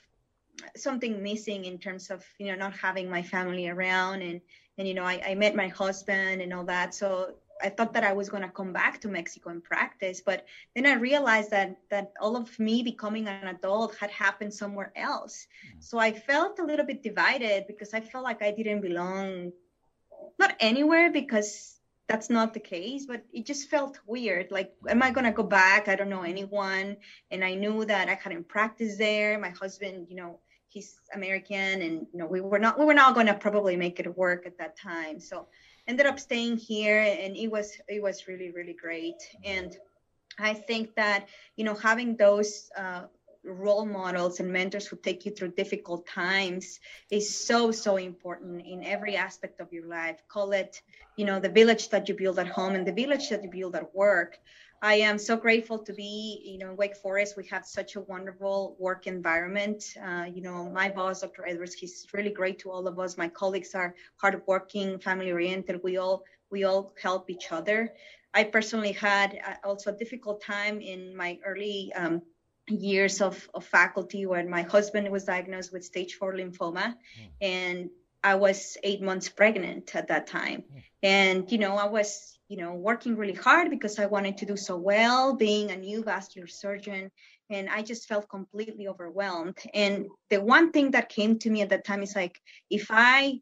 something 0.75 1.21
missing 1.21 1.65
in 1.65 1.77
terms 1.77 2.09
of 2.09 2.23
you 2.39 2.47
know 2.47 2.55
not 2.55 2.75
having 2.75 3.09
my 3.09 3.21
family 3.21 3.67
around 3.67 4.21
and 4.21 4.41
and 4.77 4.87
you 4.87 4.93
know 4.93 5.03
I, 5.03 5.21
I 5.25 5.35
met 5.35 5.55
my 5.55 5.67
husband 5.67 6.41
and 6.41 6.53
all 6.53 6.65
that. 6.65 6.93
So 6.93 7.35
I 7.61 7.69
thought 7.69 7.93
that 7.93 8.03
I 8.03 8.13
was 8.13 8.29
going 8.29 8.43
to 8.43 8.49
come 8.49 8.71
back 8.71 9.01
to 9.01 9.07
Mexico 9.07 9.49
and 9.49 9.63
practice, 9.63 10.21
but 10.21 10.45
then 10.75 10.85
I 10.85 10.93
realized 10.93 11.51
that 11.51 11.77
that 11.89 12.13
all 12.21 12.35
of 12.35 12.57
me 12.59 12.83
becoming 12.83 13.27
an 13.27 13.47
adult 13.47 13.95
had 13.95 14.11
happened 14.11 14.53
somewhere 14.53 14.91
else. 14.95 15.47
So 15.79 15.97
I 15.97 16.11
felt 16.11 16.59
a 16.59 16.65
little 16.65 16.85
bit 16.85 17.03
divided 17.03 17.65
because 17.67 17.93
I 17.93 18.01
felt 18.01 18.23
like 18.23 18.41
I 18.41 18.51
didn't 18.51 18.81
belong 18.81 19.51
not 20.39 20.55
anywhere 20.59 21.11
because 21.11 21.76
that's 22.07 22.29
not 22.29 22.53
the 22.53 22.59
case 22.59 23.05
but 23.05 23.23
it 23.33 23.45
just 23.45 23.69
felt 23.69 23.99
weird. 24.05 24.49
Like 24.51 24.73
am 24.87 25.03
i 25.03 25.11
going 25.11 25.25
to 25.25 25.31
go 25.31 25.43
back? 25.43 25.87
I 25.87 25.95
don't 25.95 26.09
know 26.09 26.23
anyone. 26.23 26.97
And 27.31 27.43
i 27.43 27.53
knew 27.53 27.85
that 27.85 28.09
i 28.09 28.15
hadn't 28.15 28.47
practiced 28.47 28.97
there. 28.97 29.37
My 29.39 29.49
husband 29.49 30.07
you 30.09 30.15
know 30.15 30.39
he's 30.69 30.99
american 31.13 31.81
and 31.81 32.05
you 32.11 32.19
know 32.19 32.25
we 32.25 32.41
were 32.41 32.59
not 32.59 32.77
we 32.77 32.83
were 32.85 32.93
not 32.93 33.15
going 33.15 33.27
to 33.27 33.33
probably 33.33 33.77
make 33.77 33.99
it 33.99 34.17
work 34.17 34.45
at 34.45 34.57
that 34.57 34.77
time. 34.77 35.19
So 35.19 35.47
ended 35.87 36.05
up 36.05 36.19
staying 36.19 36.57
here 36.57 37.01
and 37.01 37.35
it 37.35 37.47
was 37.47 37.77
it 37.87 38.01
was 38.01 38.27
really 38.27 38.51
really 38.51 38.73
great. 38.73 39.21
And 39.43 39.75
i 40.39 40.53
think 40.53 40.93
that 40.95 41.27
you 41.55 41.63
know 41.65 41.73
having 41.73 42.15
those 42.15 42.69
uh, 42.77 43.03
role 43.47 43.85
models 43.85 44.39
and 44.39 44.51
mentors 44.51 44.87
who 44.87 44.97
take 44.97 45.25
you 45.25 45.31
through 45.31 45.51
difficult 45.51 46.05
times 46.05 46.79
is 47.09 47.45
so 47.47 47.71
so 47.71 47.97
important 47.97 48.65
in 48.65 48.83
every 48.83 49.15
aspect 49.15 49.59
of 49.59 49.71
your 49.71 49.87
life. 49.87 50.21
Call 50.27 50.51
it 50.51 50.81
you 51.15 51.25
know 51.25 51.39
the 51.39 51.49
village 51.49 51.89
that 51.89 52.07
you 52.07 52.15
build 52.15 52.39
at 52.39 52.47
home 52.47 52.75
and 52.75 52.85
the 52.85 52.91
village 52.91 53.29
that 53.29 53.43
you 53.43 53.49
build 53.49 53.75
at 53.75 53.93
work. 53.95 54.37
I 54.81 54.95
am 54.95 55.17
so 55.17 55.35
grateful 55.35 55.79
to 55.79 55.93
be 55.93 56.41
you 56.45 56.59
know 56.59 56.71
in 56.71 56.77
wake 56.77 56.97
forest. 56.97 57.37
We 57.37 57.47
have 57.47 57.65
such 57.65 57.95
a 57.95 58.01
wonderful 58.01 58.75
work 58.79 59.07
environment. 59.07 59.83
Uh, 60.03 60.25
you 60.33 60.41
know 60.41 60.69
my 60.69 60.89
boss 60.89 61.21
dr 61.21 61.47
edwards 61.47 61.73
he's 61.73 62.05
really 62.13 62.31
great 62.31 62.59
to 62.59 62.71
all 62.71 62.87
of 62.87 62.99
us. 62.99 63.17
My 63.17 63.29
colleagues 63.29 63.73
are 63.73 63.95
hardworking 64.17 64.99
family 64.99 65.31
oriented 65.31 65.81
we 65.83 65.97
all 65.97 66.23
we 66.49 66.63
all 66.63 66.93
help 67.01 67.29
each 67.29 67.51
other. 67.51 67.93
I 68.33 68.43
personally 68.43 68.91
had 68.91 69.39
uh, 69.45 69.55
also 69.63 69.91
a 69.91 69.97
difficult 69.97 70.41
time 70.41 70.79
in 70.79 71.15
my 71.15 71.39
early 71.45 71.91
um, 71.95 72.21
years 72.67 73.21
of, 73.21 73.49
of 73.53 73.65
faculty 73.65 74.25
when 74.25 74.49
my 74.49 74.63
husband 74.63 75.09
was 75.09 75.23
diagnosed 75.23 75.71
with 75.71 75.85
stage 75.85 76.15
four 76.15 76.33
lymphoma 76.33 76.93
mm. 76.93 77.29
and 77.41 77.89
I 78.23 78.35
was 78.35 78.77
eight 78.83 79.01
months 79.01 79.29
pregnant 79.29 79.95
at 79.95 80.07
that 80.07 80.27
time. 80.27 80.63
Mm. 80.63 80.83
And, 81.03 81.51
you 81.51 81.57
know, 81.57 81.75
I 81.75 81.87
was, 81.87 82.37
you 82.49 82.57
know, 82.57 82.73
working 82.73 83.15
really 83.15 83.33
hard 83.33 83.69
because 83.69 83.99
I 83.99 84.07
wanted 84.07 84.37
to 84.39 84.45
do 84.45 84.57
so 84.57 84.75
well, 84.75 85.35
being 85.35 85.71
a 85.71 85.77
new 85.77 86.03
vascular 86.03 86.47
surgeon. 86.47 87.11
And 87.49 87.69
I 87.69 87.81
just 87.81 88.07
felt 88.07 88.27
completely 88.27 88.87
overwhelmed. 88.87 89.57
And 89.73 90.07
the 90.29 90.41
one 90.41 90.71
thing 90.71 90.91
that 90.91 91.09
came 91.09 91.39
to 91.39 91.49
me 91.49 91.61
at 91.61 91.69
that 91.69 91.85
time 91.85 92.03
is 92.03 92.15
like, 92.15 92.41
if 92.69 92.87
I, 92.89 93.39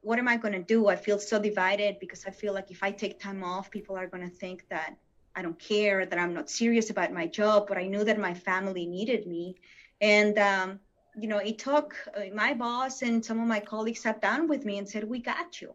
what 0.00 0.18
am 0.18 0.28
I 0.28 0.36
going 0.38 0.54
to 0.54 0.62
do? 0.62 0.88
I 0.88 0.96
feel 0.96 1.18
so 1.18 1.38
divided 1.38 1.96
because 2.00 2.24
I 2.26 2.30
feel 2.30 2.54
like 2.54 2.70
if 2.70 2.82
I 2.82 2.90
take 2.92 3.20
time 3.20 3.42
off, 3.42 3.70
people 3.70 3.96
are 3.96 4.06
going 4.06 4.28
to 4.28 4.34
think 4.34 4.64
that 4.70 4.96
I 5.36 5.42
don't 5.42 5.58
care, 5.58 6.06
that 6.06 6.18
I'm 6.18 6.34
not 6.34 6.50
serious 6.50 6.90
about 6.90 7.12
my 7.12 7.26
job, 7.26 7.66
but 7.68 7.78
I 7.78 7.86
knew 7.86 8.04
that 8.04 8.18
my 8.18 8.34
family 8.34 8.86
needed 8.86 9.26
me. 9.26 9.56
And, 10.00 10.38
um, 10.38 10.80
you 11.16 11.28
know, 11.28 11.38
it 11.38 11.58
took 11.58 11.94
uh, 12.16 12.34
my 12.34 12.54
boss 12.54 13.02
and 13.02 13.24
some 13.24 13.40
of 13.40 13.46
my 13.46 13.60
colleagues 13.60 14.00
sat 14.00 14.20
down 14.20 14.48
with 14.48 14.64
me 14.64 14.78
and 14.78 14.88
said, 14.88 15.04
We 15.04 15.20
got 15.20 15.60
you. 15.60 15.74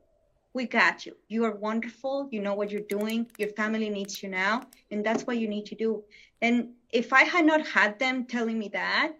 We 0.53 0.65
got 0.65 1.05
you. 1.05 1.15
You 1.27 1.45
are 1.45 1.55
wonderful. 1.55 2.27
You 2.31 2.41
know 2.41 2.55
what 2.55 2.71
you're 2.71 2.81
doing. 2.81 3.27
Your 3.37 3.49
family 3.49 3.89
needs 3.89 4.23
you 4.23 4.29
now. 4.29 4.63
And 4.91 5.05
that's 5.05 5.27
what 5.27 5.37
you 5.37 5.47
need 5.47 5.65
to 5.67 5.75
do. 5.75 6.03
And 6.41 6.69
if 6.91 7.13
I 7.13 7.23
had 7.23 7.45
not 7.45 7.67
had 7.67 7.99
them 7.99 8.25
telling 8.25 8.57
me 8.57 8.69
that, 8.69 9.13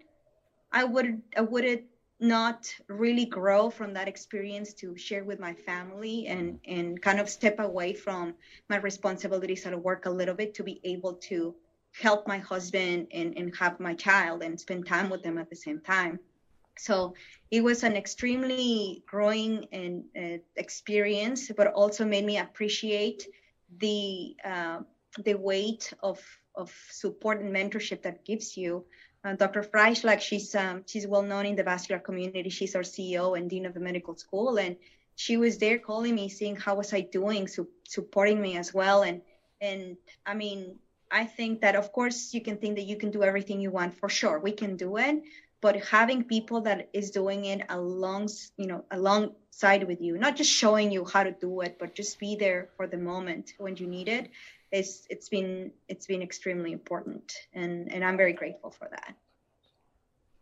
I 0.72 0.84
would 0.84 1.22
I 1.36 1.40
would 1.40 1.64
have 1.64 1.80
not 2.20 2.72
really 2.88 3.24
grow 3.24 3.70
from 3.70 3.94
that 3.94 4.06
experience 4.06 4.74
to 4.74 4.96
share 4.96 5.24
with 5.24 5.40
my 5.40 5.54
family 5.54 6.26
and 6.26 6.58
and 6.66 7.00
kind 7.00 7.18
of 7.18 7.28
step 7.28 7.58
away 7.58 7.94
from 7.94 8.34
my 8.68 8.76
responsibilities 8.76 9.64
at 9.66 9.82
work 9.82 10.06
a 10.06 10.10
little 10.10 10.34
bit 10.34 10.54
to 10.54 10.62
be 10.62 10.80
able 10.84 11.14
to 11.14 11.54
help 11.92 12.28
my 12.28 12.38
husband 12.38 13.08
and, 13.12 13.36
and 13.36 13.56
have 13.56 13.80
my 13.80 13.94
child 13.94 14.42
and 14.42 14.60
spend 14.60 14.86
time 14.86 15.10
with 15.10 15.22
them 15.22 15.38
at 15.38 15.50
the 15.50 15.56
same 15.56 15.80
time. 15.80 16.18
So 16.78 17.14
it 17.50 17.62
was 17.64 17.82
an 17.82 17.96
extremely 17.96 19.02
growing 19.06 19.66
and 19.72 20.04
uh, 20.16 20.38
experience 20.56 21.50
but 21.56 21.68
also 21.68 22.04
made 22.04 22.24
me 22.24 22.38
appreciate 22.38 23.26
the 23.78 24.36
uh, 24.44 24.80
the 25.24 25.34
weight 25.34 25.92
of 26.02 26.20
of 26.54 26.72
support 26.90 27.40
and 27.40 27.54
mentorship 27.54 28.02
that 28.02 28.24
gives 28.24 28.56
you 28.56 28.84
uh, 29.24 29.34
Dr. 29.34 29.62
Freischlag, 29.62 30.20
she's 30.20 30.54
um, 30.54 30.82
she's 30.86 31.06
well 31.06 31.22
known 31.22 31.46
in 31.46 31.56
the 31.56 31.62
vascular 31.62 32.00
community. 32.00 32.48
She's 32.48 32.74
our 32.74 32.82
CEO 32.82 33.36
and 33.36 33.50
dean 33.50 33.66
of 33.66 33.74
the 33.74 33.80
medical 33.80 34.16
school, 34.16 34.58
and 34.58 34.76
she 35.14 35.36
was 35.36 35.58
there 35.58 35.78
calling 35.78 36.14
me, 36.14 36.28
seeing 36.28 36.56
how 36.56 36.76
was 36.76 36.92
I 36.94 37.02
doing, 37.02 37.46
su- 37.46 37.68
supporting 37.86 38.40
me 38.40 38.56
as 38.56 38.72
well. 38.72 39.02
And 39.02 39.20
and 39.60 39.96
I 40.24 40.34
mean, 40.34 40.76
I 41.10 41.26
think 41.26 41.60
that 41.60 41.76
of 41.76 41.92
course 41.92 42.32
you 42.32 42.40
can 42.40 42.56
think 42.56 42.76
that 42.76 42.86
you 42.86 42.96
can 42.96 43.10
do 43.10 43.22
everything 43.22 43.60
you 43.60 43.70
want. 43.70 43.94
For 43.98 44.08
sure, 44.08 44.38
we 44.38 44.52
can 44.52 44.76
do 44.76 44.96
it, 44.96 45.22
but 45.60 45.76
having 45.84 46.24
people 46.24 46.62
that 46.62 46.88
is 46.94 47.10
doing 47.10 47.44
it 47.44 47.60
along, 47.68 48.30
you 48.56 48.68
know, 48.68 48.86
alongside 48.90 49.86
with 49.86 50.00
you, 50.00 50.16
not 50.16 50.36
just 50.36 50.50
showing 50.50 50.90
you 50.90 51.04
how 51.04 51.24
to 51.24 51.32
do 51.32 51.60
it, 51.60 51.76
but 51.78 51.94
just 51.94 52.18
be 52.18 52.36
there 52.36 52.70
for 52.78 52.86
the 52.86 52.96
moment 52.96 53.52
when 53.58 53.76
you 53.76 53.86
need 53.86 54.08
it 54.08 54.30
it's 54.72 55.06
it's 55.10 55.28
been 55.28 55.70
it's 55.88 56.06
been 56.06 56.22
extremely 56.22 56.72
important 56.72 57.32
and 57.52 57.92
and 57.92 58.04
i'm 58.04 58.16
very 58.16 58.32
grateful 58.32 58.70
for 58.70 58.88
that. 58.90 59.14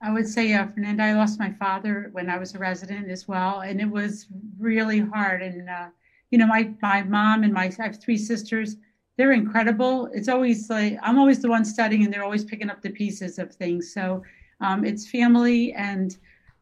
I 0.03 0.13
would 0.13 0.29
say 0.29 0.53
uh, 0.53 0.67
fernanda 0.67 1.05
i 1.05 1.13
lost 1.13 1.39
my 1.39 1.51
father 1.51 2.09
when 2.13 2.29
i 2.29 2.39
was 2.39 2.55
a 2.55 2.59
resident 2.59 3.11
as 3.11 3.27
well 3.27 3.61
and 3.61 3.81
it 3.81 3.91
was 3.91 4.27
really 4.59 5.01
hard 5.01 5.43
and 5.43 5.69
uh, 5.69 5.89
you 6.31 6.39
know 6.39 6.47
my 6.47 6.71
my 6.83 7.03
mom 7.03 7.43
and 7.45 7.53
my 7.53 7.65
i 7.79 7.83
have 7.83 7.97
three 7.97 8.19
sisters. 8.19 8.77
They're 9.17 9.33
incredible. 9.33 10.09
It's 10.13 10.29
always 10.29 10.71
like 10.71 10.97
i'm 11.03 11.19
always 11.19 11.41
the 11.41 11.49
one 11.49 11.65
studying 11.65 12.05
and 12.05 12.13
they're 12.13 12.25
always 12.25 12.45
picking 12.45 12.71
up 12.71 12.83
the 12.83 12.91
pieces 12.91 13.39
of 13.39 13.53
things. 13.53 13.93
So 13.93 14.23
um, 14.61 14.85
it's 14.85 15.09
family 15.11 15.73
and 15.73 16.17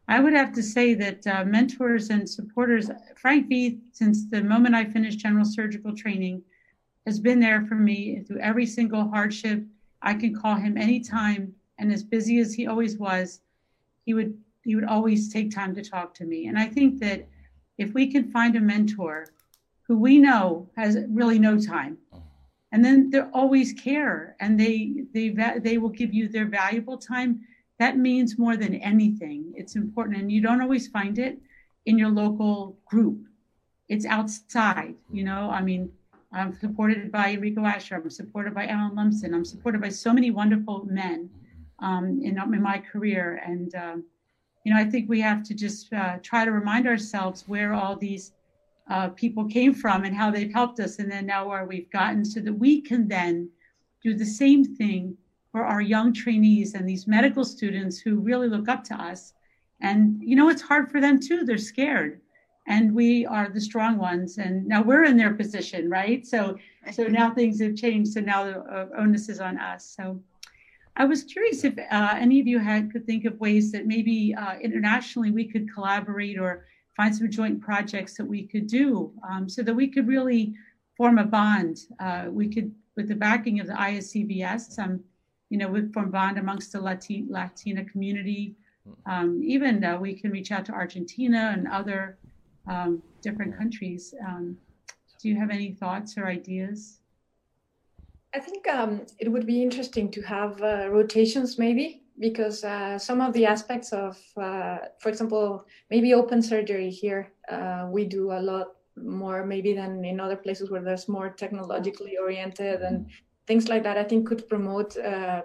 I 0.09 0.21
would 0.21 0.33
have 0.33 0.53
to 0.53 0.63
say 0.63 0.93
that 0.93 1.27
uh, 1.27 1.43
mentors 1.43 2.09
and 2.09 2.29
supporters, 2.29 2.89
Frank 3.17 3.49
Veith, 3.49 3.77
since 3.91 4.25
the 4.29 4.41
moment 4.41 4.73
I 4.73 4.85
finished 4.85 5.19
general 5.19 5.43
surgical 5.43 5.93
training, 5.93 6.41
has 7.07 7.21
been 7.21 7.39
there 7.39 7.65
for 7.65 7.75
me 7.75 8.21
through 8.27 8.39
every 8.39 8.65
single 8.65 9.07
hardship. 9.07 9.63
I 10.01 10.13
can 10.13 10.35
call 10.35 10.55
him 10.55 10.77
anytime, 10.77 11.55
and 11.79 11.91
as 11.91 12.03
busy 12.03 12.39
as 12.39 12.53
he 12.53 12.67
always 12.67 12.97
was, 12.97 13.39
he 14.05 14.13
would 14.13 14.37
he 14.65 14.75
would 14.75 14.83
always 14.83 15.31
take 15.31 15.49
time 15.49 15.73
to 15.75 15.81
talk 15.81 16.13
to 16.15 16.25
me. 16.25 16.47
And 16.47 16.59
I 16.59 16.67
think 16.67 16.99
that 16.99 17.25
if 17.77 17.93
we 17.93 18.11
can 18.11 18.29
find 18.29 18.57
a 18.57 18.59
mentor 18.59 19.27
who 19.87 19.97
we 19.97 20.19
know 20.19 20.69
has 20.75 20.97
really 21.07 21.39
no 21.39 21.57
time, 21.57 21.97
and 22.73 22.83
then 22.83 23.09
they 23.09 23.21
always 23.21 23.71
care 23.71 24.35
and 24.41 24.59
they 24.59 25.05
they 25.13 25.29
they 25.63 25.77
will 25.77 25.95
give 26.01 26.13
you 26.13 26.27
their 26.27 26.47
valuable 26.47 26.97
time 26.97 27.39
that 27.79 27.97
means 27.97 28.37
more 28.37 28.57
than 28.57 28.75
anything 28.75 29.53
it's 29.55 29.75
important 29.75 30.17
and 30.17 30.31
you 30.31 30.41
don't 30.41 30.61
always 30.61 30.87
find 30.87 31.19
it 31.19 31.37
in 31.85 31.97
your 31.97 32.09
local 32.09 32.77
group 32.85 33.19
it's 33.87 34.05
outside 34.05 34.95
you 35.11 35.23
know 35.23 35.49
i 35.49 35.61
mean 35.61 35.89
i'm 36.33 36.57
supported 36.59 37.11
by 37.11 37.31
Enrico 37.31 37.61
Ascher 37.61 37.95
i'm 37.95 38.09
supported 38.09 38.53
by 38.53 38.67
alan 38.67 38.95
lumsden 38.95 39.33
i'm 39.33 39.45
supported 39.45 39.81
by 39.81 39.89
so 39.89 40.13
many 40.13 40.31
wonderful 40.31 40.85
men 40.85 41.29
um, 41.79 42.19
in, 42.23 42.37
in 42.37 42.61
my 42.61 42.77
career 42.79 43.41
and 43.45 43.75
um, 43.75 44.03
you 44.63 44.73
know 44.73 44.79
i 44.79 44.85
think 44.85 45.09
we 45.09 45.21
have 45.21 45.43
to 45.43 45.53
just 45.53 45.91
uh, 45.93 46.17
try 46.23 46.45
to 46.45 46.51
remind 46.51 46.87
ourselves 46.87 47.43
where 47.47 47.73
all 47.73 47.95
these 47.95 48.33
uh, 48.89 49.09
people 49.09 49.45
came 49.45 49.73
from 49.73 50.05
and 50.05 50.15
how 50.15 50.31
they've 50.31 50.53
helped 50.53 50.79
us, 50.79 50.99
and 50.99 51.11
then 51.11 51.25
now 51.25 51.47
where 51.47 51.65
we've 51.65 51.89
gotten, 51.91 52.23
so 52.23 52.39
that 52.39 52.53
we 52.53 52.81
can 52.81 53.07
then 53.07 53.49
do 54.01 54.13
the 54.13 54.25
same 54.25 54.63
thing 54.63 55.17
for 55.51 55.65
our 55.65 55.81
young 55.81 56.13
trainees 56.13 56.73
and 56.73 56.87
these 56.87 57.07
medical 57.07 57.43
students 57.43 57.99
who 57.99 58.19
really 58.19 58.47
look 58.47 58.69
up 58.69 58.83
to 58.85 58.95
us. 58.95 59.33
And 59.81 60.21
you 60.21 60.35
know, 60.35 60.49
it's 60.49 60.61
hard 60.61 60.89
for 60.89 61.01
them 61.01 61.19
too. 61.19 61.43
They're 61.43 61.57
scared, 61.57 62.21
and 62.67 62.93
we 62.93 63.25
are 63.25 63.49
the 63.49 63.61
strong 63.61 63.97
ones. 63.97 64.37
And 64.37 64.65
now 64.67 64.83
we're 64.83 65.05
in 65.05 65.17
their 65.17 65.33
position, 65.33 65.89
right? 65.89 66.25
So, 66.25 66.57
so 66.91 67.03
now 67.03 67.33
things 67.33 67.61
have 67.61 67.75
changed. 67.75 68.11
So 68.13 68.19
now 68.19 68.43
the 68.43 68.59
uh, 68.59 68.87
onus 68.97 69.29
is 69.29 69.39
on 69.39 69.57
us. 69.57 69.95
So. 69.97 70.21
I 70.99 71.05
was 71.05 71.23
curious 71.23 71.63
if 71.63 71.77
uh, 71.77 72.15
any 72.17 72.39
of 72.39 72.47
you 72.47 72.57
had 72.57 72.91
could 72.91 73.05
think 73.05 73.25
of 73.25 73.39
ways 73.39 73.71
that 73.71 73.85
maybe 73.85 74.33
uh, 74.33 74.57
internationally 74.57 75.29
we 75.29 75.45
could 75.45 75.71
collaborate 75.71 76.39
or 76.39 76.65
find 76.95 77.15
some 77.15 77.29
joint 77.29 77.61
projects 77.61 78.17
that 78.17 78.25
we 78.25 78.47
could 78.47 78.65
do 78.65 79.13
um, 79.29 79.47
so 79.47 79.61
that 79.61 79.75
we 79.75 79.87
could 79.87 80.07
really 80.07 80.55
form 80.97 81.19
a 81.19 81.23
bond. 81.23 81.81
Uh, 81.99 82.25
we 82.29 82.51
could, 82.51 82.73
with 82.95 83.07
the 83.07 83.15
backing 83.15 83.59
of 83.59 83.67
the 83.67 83.73
ISEVS, 83.73 84.79
um, 84.79 84.99
you 85.49 85.59
know, 85.59 85.67
we 85.67 85.87
form 85.93 86.09
bond 86.09 86.39
amongst 86.39 86.71
the 86.71 86.81
Latin, 86.81 87.27
Latina 87.29 87.85
community. 87.85 88.55
Um, 89.05 89.41
even 89.43 89.83
uh, 89.83 89.99
we 89.99 90.13
can 90.13 90.31
reach 90.31 90.51
out 90.51 90.65
to 90.65 90.71
Argentina 90.71 91.51
and 91.53 91.67
other 91.67 92.17
um, 92.67 93.01
different 93.21 93.57
countries. 93.57 94.13
Um, 94.27 94.57
do 95.21 95.29
you 95.29 95.35
have 95.37 95.49
any 95.49 95.73
thoughts 95.73 96.17
or 96.17 96.27
ideas? 96.27 96.99
I 98.33 98.39
think 98.39 98.67
um, 98.67 99.05
it 99.19 99.31
would 99.31 99.47
be 99.47 99.63
interesting 99.63 100.11
to 100.11 100.21
have 100.21 100.61
uh, 100.61 100.89
rotations, 100.89 101.57
maybe 101.57 102.03
because 102.19 102.63
uh, 102.63 102.97
some 102.97 103.21
of 103.21 103.33
the 103.33 103.45
aspects 103.45 103.93
of, 103.93 104.17
uh, 104.37 104.77
for 104.99 105.09
example, 105.09 105.65
maybe 105.89 106.13
open 106.13 106.41
surgery 106.41 106.89
here, 106.89 107.31
uh, 107.49 107.87
we 107.89 108.05
do 108.05 108.31
a 108.31 108.41
lot 108.41 108.67
more 108.95 109.45
maybe 109.45 109.73
than 109.73 110.03
in 110.03 110.19
other 110.19 110.35
places 110.35 110.71
where 110.71 110.81
there's 110.81 111.07
more 111.07 111.29
technologically 111.29 112.17
oriented 112.17 112.81
and 112.81 113.07
things 113.45 113.69
like 113.69 113.83
that. 113.83 113.97
I 113.97 114.03
think 114.03 114.27
could 114.27 114.47
promote 114.49 114.97
uh, 114.97 115.43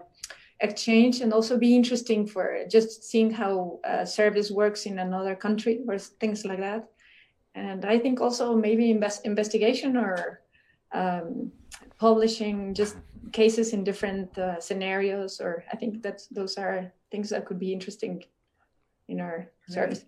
exchange 0.61 1.21
and 1.21 1.33
also 1.33 1.59
be 1.59 1.77
interesting 1.77 2.27
for 2.27 2.65
just 2.71 3.05
seeing 3.05 3.31
how 3.31 3.81
uh, 3.85 4.05
service 4.05 4.51
works 4.51 4.87
in 4.87 4.99
another 4.99 5.35
country 5.35 5.81
or 5.87 5.99
things 5.99 6.45
like 6.45 6.61
that. 6.61 6.89
And 7.55 7.85
I 7.85 7.99
think 7.99 8.21
also 8.21 8.57
maybe 8.57 8.91
invest 8.91 9.25
investigation 9.25 9.97
or 9.97 10.41
um, 10.93 11.53
publishing 11.99 12.75
just 12.75 12.97
cases 13.33 13.73
in 13.73 13.85
different 13.85 14.37
uh, 14.37 14.61
scenarios 14.61 15.41
or 15.41 15.65
i 15.73 15.77
think 15.77 16.03
that 16.03 16.21
those 16.31 16.59
are 16.59 16.93
things 17.11 17.31
that 17.31 17.47
could 17.47 17.59
be 17.59 17.73
interesting 17.73 18.23
in 19.09 19.21
our 19.21 19.51
service. 19.69 20.05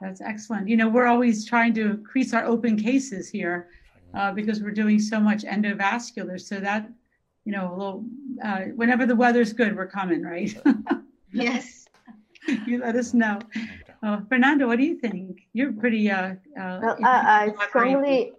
That's 0.00 0.20
excellent. 0.20 0.68
You 0.68 0.76
know 0.76 0.88
we're 0.88 1.06
always 1.06 1.46
trying 1.46 1.74
to 1.74 1.82
increase 1.90 2.32
our 2.32 2.44
open 2.44 2.76
cases 2.76 3.28
here 3.28 3.68
uh, 4.14 4.32
because 4.32 4.62
we're 4.62 4.70
doing 4.70 4.98
so 4.98 5.20
much 5.20 5.42
endovascular. 5.42 6.40
So 6.40 6.58
that 6.60 6.88
you 7.44 7.52
know 7.52 7.70
a 7.70 7.74
little 7.76 8.04
uh, 8.42 8.62
whenever 8.76 9.04
the 9.04 9.16
weather's 9.16 9.52
good 9.52 9.76
we're 9.76 9.86
coming 9.86 10.22
right? 10.22 10.56
Yes. 11.32 11.86
You 12.66 12.78
let 12.80 12.96
us 12.96 13.14
know 13.14 13.38
uh, 14.02 14.20
fernanda 14.28 14.66
what 14.66 14.78
do 14.78 14.84
you 14.84 14.96
think 14.96 15.40
you're 15.52 15.72
pretty 15.72 16.10
uh, 16.10 16.34
uh 16.58 16.80
well, 16.82 16.96
I, 17.04 17.52
I 17.58 17.66
strongly 17.68 18.32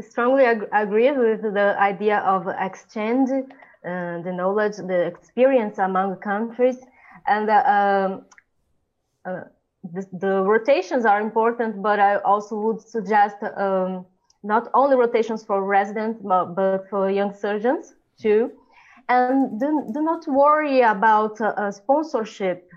strongly 0.00 0.44
ag- 0.44 0.68
agree 0.72 1.10
with 1.10 1.42
the 1.42 1.76
idea 1.78 2.18
of 2.18 2.46
exchange, 2.48 3.30
uh, 3.30 4.22
the 4.22 4.32
knowledge, 4.32 4.76
the 4.76 5.06
experience 5.06 5.78
among 5.78 6.16
countries, 6.16 6.78
and 7.26 7.50
um, 7.50 8.24
uh, 9.24 9.44
the, 9.92 10.06
the, 10.12 10.42
rotations 10.42 11.04
are 11.04 11.20
important. 11.20 11.82
But 11.82 11.98
I 12.00 12.16
also 12.18 12.56
would 12.56 12.80
suggest 12.80 13.36
um, 13.56 14.06
not 14.42 14.68
only 14.74 14.96
rotations 14.96 15.44
for 15.44 15.64
residents, 15.64 16.20
but, 16.22 16.54
but, 16.54 16.88
for 16.88 17.10
young 17.10 17.34
surgeons 17.34 17.94
too. 18.20 18.52
And 19.08 19.58
do, 19.58 19.90
do 19.94 20.02
not 20.02 20.26
worry 20.28 20.82
about 20.82 21.40
uh, 21.40 21.72
sponsorship 21.72 22.67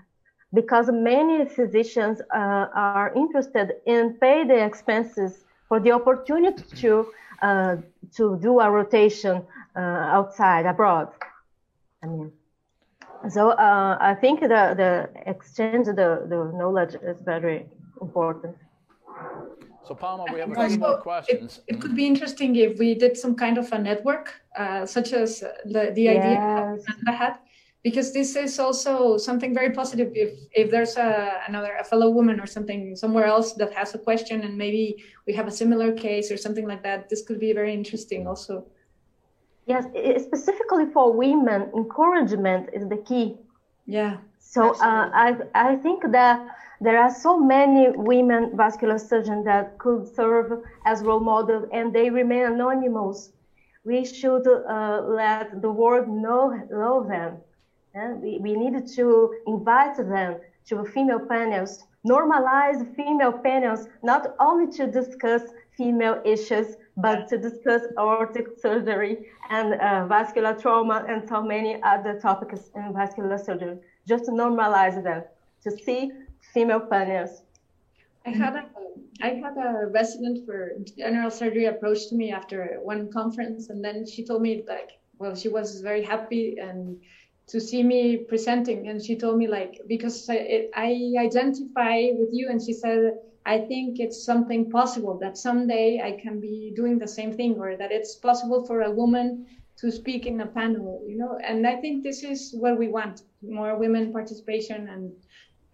because 0.54 0.90
many 0.90 1.46
physicians 1.46 2.20
uh, 2.34 2.66
are 2.74 3.12
interested 3.14 3.74
in 3.86 4.14
pay 4.20 4.44
the 4.46 4.64
expenses 4.64 5.44
for 5.68 5.80
the 5.80 5.92
opportunity 5.92 6.62
to 6.76 7.06
uh, 7.42 7.76
to 8.16 8.38
do 8.40 8.60
a 8.60 8.70
rotation 8.70 9.42
uh, 9.74 9.80
outside 10.18 10.66
abroad. 10.66 11.08
I 12.02 12.06
mean, 12.06 12.32
so 13.28 13.50
uh, 13.50 13.96
I 14.00 14.14
think 14.14 14.40
the 14.40 14.74
the 14.82 15.08
exchange 15.26 15.86
the 15.86 16.26
the 16.32 16.52
knowledge 16.58 16.94
is 16.94 17.16
very 17.24 17.66
important. 18.00 18.56
So 19.84 19.94
Palma, 19.94 20.24
we 20.32 20.38
have 20.40 20.56
a 20.56 20.68
few 20.68 20.78
more 20.78 21.00
questions. 21.00 21.60
It, 21.66 21.74
it, 21.74 21.80
could 21.80 21.96
be 21.96 22.06
interesting 22.06 22.54
if 22.54 22.78
we 22.78 22.94
did 22.94 23.16
some 23.16 23.34
kind 23.34 23.58
of 23.58 23.72
a 23.72 23.78
network, 23.78 24.40
uh, 24.56 24.86
such 24.86 25.12
as 25.12 25.40
the, 25.64 25.90
the 25.94 26.02
yes. 26.02 26.24
idea 26.24 26.78
I 27.08 27.12
had 27.12 27.38
because 27.82 28.12
this 28.12 28.36
is 28.36 28.58
also 28.58 29.16
something 29.16 29.52
very 29.54 29.70
positive. 29.70 30.12
If 30.14 30.30
if 30.52 30.70
there's 30.70 30.96
a 30.96 31.42
another 31.48 31.76
a 31.80 31.84
fellow 31.84 32.10
woman 32.10 32.40
or 32.40 32.46
something 32.46 32.94
somewhere 32.96 33.26
else 33.26 33.54
that 33.54 33.72
has 33.74 33.94
a 33.94 33.98
question 33.98 34.42
and 34.42 34.56
maybe 34.56 35.02
we 35.26 35.32
have 35.32 35.48
a 35.48 35.50
similar 35.50 35.92
case 35.92 36.30
or 36.30 36.36
something 36.36 36.66
like 36.66 36.82
that 36.84 37.08
this 37.08 37.22
could 37.26 37.40
be 37.40 37.52
very 37.52 37.74
interesting 37.74 38.26
also. 38.26 38.66
Yes 39.66 39.84
specifically 40.22 40.86
for 40.92 41.12
women 41.12 41.70
encouragement 41.74 42.70
is 42.72 42.88
the 42.88 42.98
key. 43.08 43.36
Yeah. 43.86 44.18
So 44.38 44.74
uh, 44.74 45.10
i 45.26 45.36
i 45.54 45.76
think 45.76 46.00
that 46.12 46.38
there 46.80 46.98
are 46.98 47.14
so 47.14 47.38
many 47.38 47.90
women 47.96 48.56
vascular 48.56 48.98
surgeons 48.98 49.44
that 49.44 49.78
could 49.78 50.02
serve 50.14 50.50
as 50.84 51.02
role 51.02 51.20
models 51.20 51.68
and 51.72 51.92
they 51.92 52.10
remain 52.10 52.44
anonymous. 52.46 53.32
We 53.84 54.04
should 54.04 54.46
uh, 54.46 55.02
let 55.20 55.62
the 55.62 55.70
world 55.70 56.06
know 56.08 56.42
know 56.70 57.06
them 57.08 57.42
and 57.94 58.22
we, 58.22 58.38
we 58.38 58.54
need 58.54 58.86
to 58.86 59.34
invite 59.46 59.96
them 59.96 60.36
to 60.66 60.84
female 60.84 61.20
panels, 61.20 61.84
normalize 62.08 62.94
female 62.94 63.32
panels, 63.32 63.88
not 64.02 64.34
only 64.40 64.70
to 64.72 64.86
discuss 64.86 65.42
female 65.76 66.20
issues, 66.24 66.76
but 66.96 67.28
to 67.28 67.38
discuss 67.38 67.82
aortic 67.98 68.46
surgery 68.60 69.26
and 69.50 69.74
uh, 69.74 70.06
vascular 70.06 70.54
trauma 70.54 71.04
and 71.08 71.26
so 71.28 71.42
many 71.42 71.82
other 71.82 72.18
topics 72.20 72.70
in 72.74 72.92
vascular 72.92 73.38
surgery. 73.38 73.78
Just 74.06 74.26
to 74.26 74.30
normalize 74.30 75.02
them, 75.02 75.22
to 75.62 75.70
see 75.70 76.10
female 76.52 76.80
panels. 76.80 77.42
I 78.26 78.30
had 78.30 78.54
a 78.56 78.64
I 79.22 79.34
had 79.34 79.56
a 79.56 79.86
resident 79.86 80.44
for 80.46 80.72
general 80.98 81.30
surgery 81.30 81.66
approach 81.66 82.08
to 82.08 82.16
me 82.16 82.32
after 82.32 82.78
one 82.82 83.12
conference, 83.12 83.68
and 83.70 83.84
then 83.84 84.06
she 84.06 84.24
told 84.24 84.42
me 84.42 84.64
like, 84.66 84.90
well, 85.18 85.34
she 85.34 85.48
was 85.48 85.80
very 85.80 86.02
happy 86.02 86.56
and 86.58 87.00
to 87.48 87.60
see 87.60 87.82
me 87.82 88.16
presenting. 88.16 88.88
And 88.88 89.02
she 89.04 89.16
told 89.16 89.38
me 89.38 89.46
like 89.46 89.80
because 89.86 90.28
I, 90.30 90.68
I, 90.74 91.12
identify 91.18 92.08
with 92.14 92.30
you 92.32 92.48
and 92.48 92.60
she 92.62 92.72
said 92.72 93.14
i 93.44 93.58
think 93.58 93.98
it's 93.98 94.24
something 94.24 94.70
possible 94.70 95.18
that 95.18 95.36
someday 95.36 96.00
i 96.00 96.12
can 96.22 96.40
be 96.40 96.72
doing 96.76 96.96
the 96.96 97.08
same 97.08 97.32
thing 97.32 97.58
or 97.58 97.76
that 97.76 97.90
it's 97.90 98.14
possible 98.14 98.64
for 98.66 98.82
a 98.82 98.90
woman 98.90 99.44
to 99.76 99.90
speak 99.90 100.26
in 100.26 100.40
a 100.40 100.46
panel 100.46 101.02
you 101.08 101.18
know? 101.18 101.38
And 101.44 101.66
i 101.66 101.74
think 101.74 102.04
this 102.04 102.22
is 102.22 102.54
what 102.56 102.78
we 102.78 102.88
want 102.88 103.22
more 103.42 103.76
women 103.76 104.12
participation. 104.12 104.88
And 104.88 105.12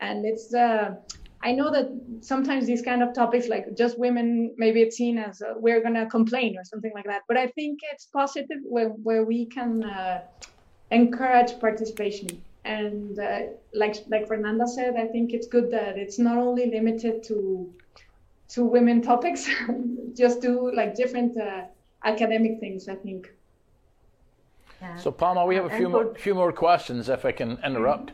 and 0.00 0.24
it's 0.24 0.54
uh 0.54 0.94
I 1.40 1.52
know 1.52 1.70
that 1.70 1.88
sometimes 2.20 2.66
these 2.66 2.82
kind 2.82 3.00
of 3.00 3.14
topics, 3.14 3.46
like 3.46 3.76
just 3.76 3.96
women, 3.96 4.54
maybe 4.56 4.82
it's 4.82 4.96
seen 4.96 5.18
as 5.18 5.40
uh, 5.40 5.54
we're 5.56 5.80
gonna 5.80 6.06
complain 6.10 6.56
or 6.58 6.64
something 6.64 6.90
like 6.96 7.04
that. 7.04 7.22
But 7.28 7.36
I 7.36 7.46
think 7.48 7.78
it's 7.92 8.06
positive 8.06 8.58
where 8.64 8.88
where 8.88 9.24
we 9.24 9.46
can 9.46 9.84
uh, 9.84 10.22
encourage 10.90 11.58
participation. 11.60 12.42
And 12.64 13.18
uh, 13.18 13.40
like 13.72 13.96
like 14.08 14.26
Fernanda 14.26 14.66
said, 14.66 14.96
I 14.96 15.06
think 15.06 15.32
it's 15.32 15.46
good 15.46 15.70
that 15.70 15.96
it's 15.96 16.18
not 16.18 16.36
only 16.36 16.70
limited 16.70 17.22
to 17.24 17.72
to 18.50 18.64
women 18.64 19.00
topics, 19.02 19.48
just 20.14 20.40
do 20.40 20.72
like 20.74 20.94
different 20.94 21.38
uh, 21.38 21.62
academic 22.04 22.60
things. 22.60 22.88
I 22.88 22.94
think. 22.94 23.30
Yeah. 24.80 24.96
So 24.96 25.10
Palma, 25.10 25.44
we 25.44 25.56
have 25.56 25.64
a 25.64 25.76
few 25.76 25.88
more, 25.88 26.14
few 26.14 26.34
more 26.34 26.52
questions, 26.52 27.08
if 27.08 27.24
I 27.24 27.32
can 27.32 27.58
interrupt. 27.64 28.12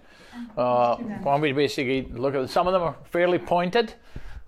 Uh, 0.57 0.97
when 0.97 1.41
we 1.41 1.53
basically 1.53 2.03
look 2.11 2.35
at 2.35 2.49
some 2.51 2.66
of 2.66 2.72
them 2.72 2.83
are 2.83 2.97
fairly 3.11 3.39
pointed, 3.39 3.95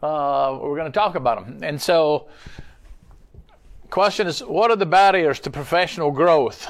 uh, 0.03 0.59
we're 0.61 0.77
going 0.77 0.91
to 0.91 0.99
talk 0.99 1.15
about 1.15 1.45
them. 1.45 1.63
And 1.63 1.81
so, 1.81 2.29
question 3.91 4.27
is, 4.27 4.41
what 4.41 4.71
are 4.71 4.77
the 4.77 4.87
barriers 4.87 5.41
to 5.41 5.51
professional 5.51 6.11
growth? 6.11 6.69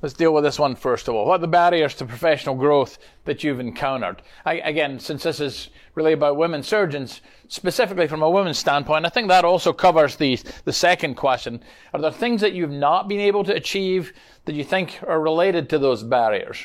Let's 0.00 0.14
deal 0.14 0.32
with 0.32 0.44
this 0.44 0.60
one 0.60 0.76
first 0.76 1.08
of 1.08 1.16
all. 1.16 1.26
What 1.26 1.40
are 1.40 1.42
the 1.42 1.48
barriers 1.48 1.94
to 1.96 2.04
professional 2.04 2.54
growth 2.54 2.98
that 3.24 3.42
you've 3.42 3.58
encountered? 3.58 4.22
I, 4.44 4.54
again, 4.60 5.00
since 5.00 5.24
this 5.24 5.40
is 5.40 5.70
really 5.96 6.12
about 6.12 6.36
women 6.36 6.62
surgeons, 6.62 7.20
specifically 7.48 8.06
from 8.06 8.22
a 8.22 8.30
women's 8.30 8.58
standpoint, 8.58 9.06
I 9.06 9.08
think 9.08 9.26
that 9.26 9.44
also 9.44 9.72
covers 9.72 10.14
the, 10.14 10.38
the 10.64 10.72
second 10.72 11.16
question. 11.16 11.60
Are 11.92 12.00
there 12.00 12.12
things 12.12 12.40
that 12.42 12.52
you've 12.52 12.70
not 12.70 13.08
been 13.08 13.18
able 13.18 13.42
to 13.42 13.54
achieve 13.54 14.12
that 14.44 14.54
you 14.54 14.62
think 14.62 15.00
are 15.04 15.20
related 15.20 15.68
to 15.70 15.80
those 15.80 16.04
barriers? 16.04 16.58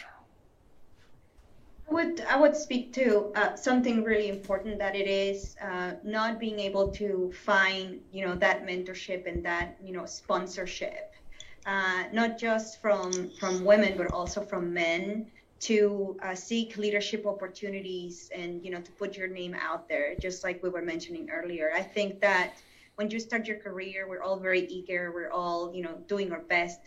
I 1.90 1.94
would 1.94 2.22
I 2.22 2.40
would 2.40 2.56
speak 2.56 2.94
to 2.94 3.32
uh, 3.36 3.56
something 3.56 4.04
really 4.04 4.30
important 4.30 4.78
that 4.78 4.96
it 4.96 5.08
is 5.08 5.56
uh, 5.62 5.94
not 6.04 6.40
being 6.40 6.60
able 6.60 6.88
to 6.90 7.32
find 7.44 8.00
you 8.12 8.26
know 8.26 8.36
that 8.36 8.66
mentorship 8.66 9.28
and 9.28 9.44
that 9.46 9.78
you 9.84 9.92
know 9.92 10.06
sponsorship 10.06 11.14
uh, 11.66 12.04
not 12.12 12.38
just 12.38 12.82
from 12.82 13.30
from 13.40 13.64
women 13.64 13.96
but 13.98 14.12
also 14.12 14.42
from 14.42 14.74
men 14.74 15.28
to 15.60 16.18
uh, 16.22 16.36
seek 16.36 16.76
leadership 16.78 17.26
opportunities 17.26 18.30
and 18.36 18.64
you 18.66 18.72
know 18.72 18.82
to 18.82 18.92
put 18.92 19.16
your 19.16 19.28
name 19.28 19.56
out 19.56 19.88
there 19.88 20.16
just 20.16 20.44
like 20.44 20.62
we 20.62 20.70
were 20.70 20.82
mentioning 20.82 21.30
earlier. 21.30 21.72
I 21.74 21.82
think 21.82 22.20
that 22.22 22.54
when 22.96 23.10
you 23.10 23.20
start 23.20 23.48
your 23.48 23.58
career 23.58 24.08
we're 24.08 24.22
all 24.22 24.38
very 24.38 24.66
eager. 24.68 25.12
We're 25.14 25.32
all 25.32 25.74
you 25.74 25.84
know 25.84 25.96
doing 26.08 26.32
our 26.32 26.42
best 26.42 26.80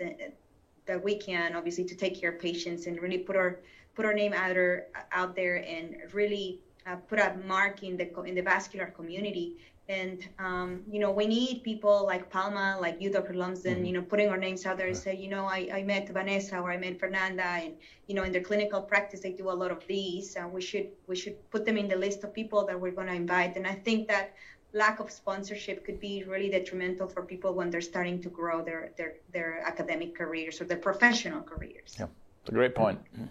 that 0.87 1.03
we 1.03 1.17
can 1.17 1.57
obviously 1.57 1.85
to 1.85 1.97
take 1.97 2.21
care 2.21 2.33
of 2.33 2.39
patients 2.41 2.87
and 2.87 3.01
really 3.01 3.19
put 3.19 3.37
our 3.37 3.61
put 3.95 4.05
our 4.05 4.15
name 4.15 4.33
out 4.33 4.55
there 4.55 4.87
out 5.13 5.35
there 5.35 5.57
and 5.57 5.97
really 6.13 6.61
uh, 6.87 6.97
put 6.97 7.19
a 7.19 7.35
mark 7.47 7.83
in 7.83 7.97
the 7.97 8.09
in 8.23 8.35
the 8.35 8.43
vascular 8.43 8.87
community 8.87 9.57
and 9.89 10.27
um, 10.39 10.83
you 10.91 10.99
know, 10.99 11.13
we 11.13 11.27
need 11.27 11.63
people 11.63 12.05
like 12.05 12.29
Palma, 12.29 12.77
like 12.81 13.01
you, 13.01 13.11
Dr. 13.11 13.35
Lumsden, 13.35 13.77
mm-hmm. 13.77 13.85
you 13.85 13.93
know, 13.93 14.03
putting 14.03 14.29
our 14.29 14.37
names 14.37 14.67
out 14.67 14.79
there 14.79 14.89
and 14.89 14.97
say, 14.97 15.15
you 15.15 15.29
know, 15.29 15.45
I, 15.45 15.69
I 15.73 15.83
met 15.85 16.09
Vanessa 16.09 16.59
or 16.59 16.73
I 16.73 16.77
met 16.77 16.99
Fernanda, 16.99 17.45
and 17.45 17.75
you 18.09 18.15
know, 18.15 18.25
in 18.25 18.33
their 18.33 18.43
clinical 18.43 18.83
practice, 18.83 19.21
they 19.21 19.33
do 19.33 19.49
a 19.49 19.53
lot 19.53 19.71
of 19.71 19.87
these. 19.87 20.35
And 20.35 20.53
we 20.53 20.61
should 20.61 20.89
we 21.07 21.15
should 21.15 21.37
put 21.51 21.65
them 21.65 21.77
in 21.77 21.87
the 21.89 21.97
list 21.97 22.25
of 22.25 22.35
people 22.35 22.67
that 22.67 22.81
we're 22.81 22.91
going 22.91 23.07
to 23.07 23.15
invite. 23.15 23.57
And 23.57 23.67
I 23.67 23.75
think 23.75 24.09
that 24.09 24.35
lack 24.73 24.99
of 24.99 25.11
sponsorship 25.11 25.85
could 25.85 26.01
be 26.01 26.25
really 26.25 26.51
detrimental 26.51 27.07
for 27.07 27.23
people 27.23 27.55
when 27.55 27.71
they're 27.71 27.81
starting 27.81 28.21
to 28.23 28.29
grow 28.29 28.63
their 28.63 28.91
their 28.97 29.15
their 29.33 29.61
academic 29.61 30.17
careers 30.17 30.61
or 30.61 30.65
their 30.65 30.79
professional 30.79 31.43
careers. 31.43 31.97
Yeah, 31.99 32.07
it's 32.41 32.51
a 32.51 32.53
great 32.53 32.75
point. 32.75 32.99
Mm-hmm. 33.15 33.27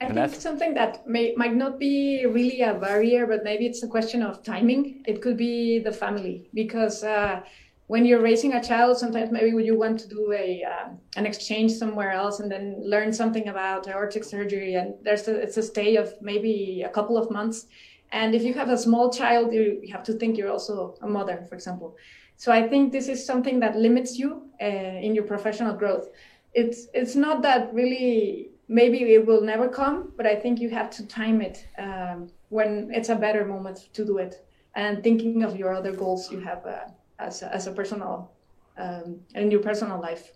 I 0.00 0.08
think 0.12 0.34
something 0.34 0.74
that 0.74 1.08
may 1.08 1.34
might 1.36 1.54
not 1.54 1.78
be 1.78 2.26
really 2.26 2.60
a 2.60 2.74
barrier, 2.74 3.26
but 3.26 3.44
maybe 3.44 3.66
it's 3.66 3.82
a 3.82 3.88
question 3.88 4.22
of 4.22 4.42
timing. 4.42 5.02
It 5.06 5.22
could 5.22 5.36
be 5.36 5.78
the 5.78 5.92
family 5.92 6.50
because 6.52 7.02
uh, 7.02 7.40
when 7.86 8.04
you're 8.04 8.20
raising 8.20 8.52
a 8.54 8.62
child, 8.62 8.98
sometimes 8.98 9.30
maybe 9.30 9.50
you 9.64 9.78
want 9.78 9.98
to 10.00 10.08
do 10.08 10.32
a 10.32 10.62
uh, 10.64 10.88
an 11.16 11.24
exchange 11.24 11.72
somewhere 11.72 12.10
else 12.10 12.40
and 12.40 12.50
then 12.50 12.76
learn 12.84 13.12
something 13.12 13.48
about 13.48 13.88
aortic 13.88 14.24
surgery, 14.24 14.74
and 14.74 14.94
there's 15.02 15.28
a, 15.28 15.34
it's 15.34 15.56
a 15.56 15.62
stay 15.62 15.96
of 15.96 16.12
maybe 16.20 16.82
a 16.84 16.90
couple 16.90 17.16
of 17.16 17.30
months. 17.30 17.66
And 18.12 18.34
if 18.34 18.42
you 18.42 18.54
have 18.54 18.68
a 18.68 18.78
small 18.78 19.10
child, 19.10 19.52
you, 19.52 19.80
you 19.82 19.92
have 19.92 20.04
to 20.04 20.12
think 20.12 20.36
you're 20.36 20.50
also 20.50 20.94
a 21.02 21.08
mother, 21.08 21.44
for 21.48 21.54
example. 21.54 21.96
So 22.36 22.52
I 22.52 22.68
think 22.68 22.92
this 22.92 23.08
is 23.08 23.24
something 23.24 23.60
that 23.60 23.76
limits 23.76 24.18
you 24.18 24.50
uh, 24.60 24.66
in 25.06 25.14
your 25.14 25.24
professional 25.24 25.74
growth. 25.74 26.08
It's 26.52 26.86
it's 26.92 27.14
not 27.16 27.42
that 27.42 27.72
really 27.72 28.50
maybe 28.68 28.98
it 29.14 29.26
will 29.26 29.42
never 29.42 29.68
come, 29.68 30.12
but 30.16 30.26
I 30.26 30.34
think 30.34 30.60
you 30.60 30.70
have 30.70 30.90
to 30.90 31.06
time 31.06 31.40
it 31.40 31.66
um, 31.78 32.28
when 32.48 32.90
it's 32.92 33.08
a 33.08 33.16
better 33.16 33.44
moment 33.44 33.88
to 33.94 34.04
do 34.04 34.18
it, 34.18 34.46
and 34.74 35.02
thinking 35.02 35.42
of 35.42 35.56
your 35.56 35.72
other 35.72 35.92
goals 35.92 36.30
you 36.30 36.40
have 36.40 36.66
uh, 36.66 36.88
as 37.18 37.42
a, 37.42 37.54
as 37.54 37.66
a 37.66 37.72
personal 37.72 38.30
um, 38.78 39.20
in 39.34 39.50
your 39.50 39.60
personal 39.60 40.00
life. 40.00 40.32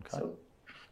Okay. 0.00 0.18
So, 0.18 0.36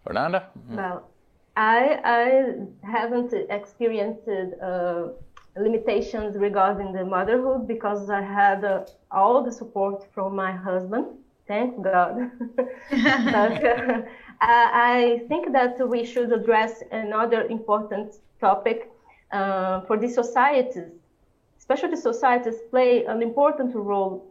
Fernanda. 0.05 0.49
Well, 0.71 1.09
I 1.57 2.01
I 2.05 2.55
haven't 2.83 3.33
experienced 3.51 4.29
uh, 4.29 5.09
limitations 5.57 6.37
regarding 6.37 6.93
the 6.93 7.05
motherhood 7.05 7.67
because 7.67 8.11
I 8.11 8.23
had 8.23 8.65
uh, 8.65 8.85
all 9.11 9.43
the 9.43 9.53
support 9.53 10.07
from 10.15 10.35
my 10.35 10.53
husband. 10.53 11.07
Thank 11.47 11.83
God. 11.83 12.31
but, 12.57 13.65
uh, 13.65 14.03
I 14.41 15.23
think 15.29 15.53
that 15.53 15.77
we 15.89 16.05
should 16.05 16.33
address 16.33 16.83
another 16.93 17.43
important 17.47 18.17
topic 18.41 18.91
uh, 19.33 19.81
for 19.83 19.97
the 19.97 20.09
societies, 20.09 20.91
especially 21.59 21.91
the 21.91 21.97
societies 21.97 22.55
play 22.71 23.05
an 23.05 23.23
important 23.23 23.75
role 23.75 24.27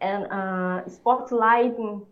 in 0.00 0.24
uh, 0.26 0.84
spotlighting 0.86 2.06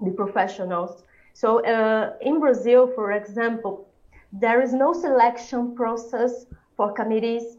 the 0.00 0.10
professionals. 0.10 1.04
So 1.34 1.64
uh, 1.64 2.14
in 2.20 2.40
Brazil, 2.40 2.90
for 2.94 3.12
example, 3.12 3.88
there 4.32 4.60
is 4.60 4.72
no 4.72 4.92
selection 4.92 5.74
process 5.74 6.46
for 6.76 6.92
committees 6.92 7.58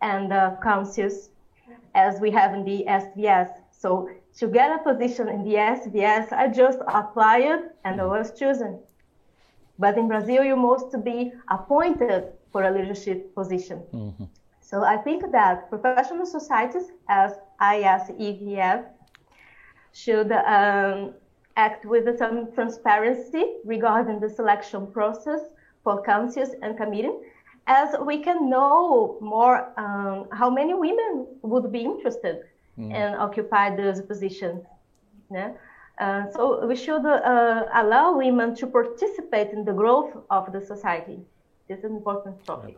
and 0.00 0.32
uh, 0.32 0.56
councils 0.62 1.30
as 1.94 2.20
we 2.20 2.30
have 2.30 2.54
in 2.54 2.64
the 2.64 2.84
SVS. 2.86 3.50
So 3.72 4.08
to 4.38 4.46
get 4.46 4.70
a 4.72 4.78
position 4.82 5.28
in 5.28 5.44
the 5.44 5.54
SVS, 5.54 6.32
I 6.32 6.48
just 6.48 6.78
applied 6.86 7.70
and 7.84 8.00
I 8.00 8.04
was 8.04 8.38
chosen. 8.38 8.78
But 9.78 9.96
in 9.98 10.08
Brazil, 10.08 10.44
you 10.44 10.56
must 10.56 11.02
be 11.04 11.32
appointed 11.50 12.24
for 12.52 12.64
a 12.64 12.70
leadership 12.70 13.34
position. 13.34 13.82
Mm-hmm. 13.92 14.24
So 14.60 14.84
I 14.84 14.98
think 14.98 15.32
that 15.32 15.68
professional 15.68 16.26
societies, 16.26 16.92
as 17.08 17.32
ISEVS, 17.60 18.84
should 19.92 20.30
um, 20.30 21.14
act 21.56 21.84
with 21.84 22.18
some 22.18 22.52
transparency 22.52 23.44
regarding 23.64 24.20
the 24.20 24.28
selection 24.28 24.86
process 24.86 25.40
for 25.82 26.02
councils 26.02 26.50
and 26.62 26.76
committees, 26.76 27.18
as 27.66 27.96
we 28.00 28.22
can 28.22 28.48
know 28.48 29.18
more 29.20 29.72
um, 29.76 30.28
how 30.32 30.50
many 30.50 30.74
women 30.74 31.26
would 31.42 31.72
be 31.72 31.80
interested 31.80 32.42
mm. 32.78 32.92
and 32.92 33.16
occupy 33.16 33.74
those 33.74 34.00
positions. 34.02 34.64
Yeah? 35.30 35.52
Uh, 35.98 36.30
so 36.32 36.66
we 36.66 36.76
should 36.76 37.04
uh, 37.04 37.64
allow 37.74 38.16
women 38.16 38.54
to 38.56 38.66
participate 38.66 39.50
in 39.52 39.64
the 39.64 39.72
growth 39.72 40.16
of 40.30 40.50
the 40.52 40.60
society. 40.60 41.20
This 41.68 41.78
is 41.78 41.84
an 41.84 41.96
important 41.96 42.44
topic. 42.44 42.76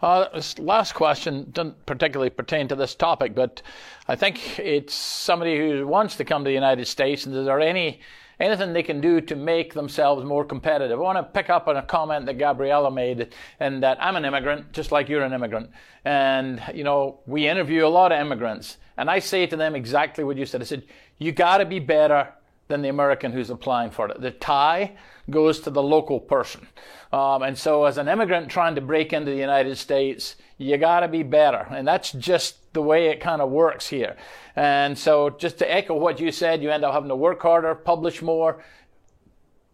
Uh, 0.00 0.28
this 0.32 0.58
last 0.58 0.94
question 0.94 1.50
doesn't 1.52 1.84
particularly 1.84 2.30
pertain 2.30 2.68
to 2.68 2.74
this 2.74 2.94
topic, 2.94 3.34
but 3.34 3.60
I 4.08 4.16
think 4.16 4.58
it's 4.58 4.94
somebody 4.94 5.58
who 5.58 5.86
wants 5.86 6.16
to 6.16 6.24
come 6.24 6.42
to 6.44 6.48
the 6.48 6.54
United 6.54 6.86
States, 6.86 7.26
and 7.26 7.34
is 7.34 7.44
there 7.44 7.60
any 7.60 8.00
anything 8.40 8.72
they 8.72 8.82
can 8.82 9.00
do 9.00 9.20
to 9.20 9.36
make 9.36 9.74
themselves 9.74 10.24
more 10.24 10.44
competitive. 10.44 10.98
I 10.98 11.02
want 11.02 11.18
to 11.18 11.22
pick 11.22 11.50
up 11.50 11.68
on 11.68 11.76
a 11.76 11.82
comment 11.82 12.26
that 12.26 12.38
Gabriela 12.38 12.90
made, 12.90 13.34
and 13.60 13.82
that 13.82 14.02
I'm 14.02 14.16
an 14.16 14.24
immigrant, 14.24 14.72
just 14.72 14.90
like 14.90 15.08
you're 15.08 15.22
an 15.22 15.32
immigrant. 15.32 15.70
And, 16.04 16.62
you 16.74 16.82
know, 16.82 17.20
we 17.26 17.46
interview 17.46 17.86
a 17.86 17.88
lot 17.88 18.12
of 18.12 18.18
immigrants, 18.18 18.78
and 18.96 19.10
I 19.10 19.18
say 19.18 19.46
to 19.46 19.56
them 19.56 19.76
exactly 19.76 20.24
what 20.24 20.36
you 20.36 20.46
said. 20.46 20.62
I 20.62 20.64
said, 20.64 20.84
you 21.18 21.32
got 21.32 21.58
to 21.58 21.66
be 21.66 21.78
better 21.78 22.32
than 22.68 22.82
the 22.82 22.88
American 22.88 23.32
who's 23.32 23.50
applying 23.50 23.90
for 23.90 24.08
it. 24.08 24.20
The 24.20 24.30
tie 24.30 24.96
goes 25.28 25.60
to 25.60 25.70
the 25.70 25.82
local 25.82 26.18
person. 26.18 26.66
Um, 27.12 27.42
and 27.42 27.58
so, 27.58 27.84
as 27.84 27.98
an 27.98 28.08
immigrant 28.08 28.48
trying 28.48 28.74
to 28.76 28.80
break 28.80 29.12
into 29.12 29.30
the 29.30 29.36
United 29.36 29.76
States, 29.76 30.36
you 30.56 30.76
got 30.78 31.00
to 31.00 31.08
be 31.08 31.22
better. 31.22 31.66
And 31.70 31.86
that's 31.86 32.12
just 32.12 32.59
the 32.72 32.82
way 32.82 33.08
it 33.08 33.20
kind 33.20 33.42
of 33.42 33.50
works 33.50 33.88
here. 33.88 34.16
And 34.56 34.96
so, 34.96 35.30
just 35.30 35.58
to 35.58 35.72
echo 35.72 35.94
what 35.94 36.20
you 36.20 36.30
said, 36.32 36.62
you 36.62 36.70
end 36.70 36.84
up 36.84 36.92
having 36.92 37.08
to 37.08 37.16
work 37.16 37.42
harder, 37.42 37.74
publish 37.74 38.22
more, 38.22 38.62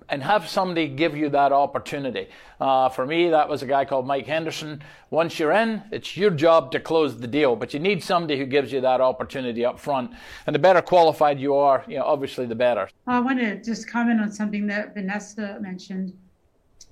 and 0.08 0.22
have 0.22 0.48
somebody 0.48 0.88
give 0.88 1.16
you 1.16 1.28
that 1.30 1.52
opportunity. 1.52 2.28
Uh, 2.60 2.88
for 2.88 3.06
me, 3.06 3.30
that 3.30 3.48
was 3.48 3.62
a 3.62 3.66
guy 3.66 3.84
called 3.84 4.06
Mike 4.06 4.26
Henderson. 4.26 4.82
Once 5.10 5.38
you're 5.38 5.52
in, 5.52 5.82
it's 5.90 6.16
your 6.16 6.30
job 6.30 6.70
to 6.72 6.80
close 6.80 7.18
the 7.18 7.26
deal, 7.26 7.56
but 7.56 7.74
you 7.74 7.80
need 7.80 8.02
somebody 8.02 8.38
who 8.38 8.46
gives 8.46 8.72
you 8.72 8.80
that 8.80 9.00
opportunity 9.00 9.64
up 9.64 9.78
front. 9.78 10.12
And 10.46 10.54
the 10.54 10.58
better 10.58 10.82
qualified 10.82 11.40
you 11.40 11.54
are, 11.54 11.84
you 11.88 11.98
know, 11.98 12.04
obviously 12.04 12.46
the 12.46 12.54
better. 12.54 12.88
I 13.06 13.20
want 13.20 13.40
to 13.40 13.60
just 13.62 13.90
comment 13.90 14.20
on 14.20 14.30
something 14.32 14.66
that 14.68 14.94
Vanessa 14.94 15.58
mentioned. 15.60 16.12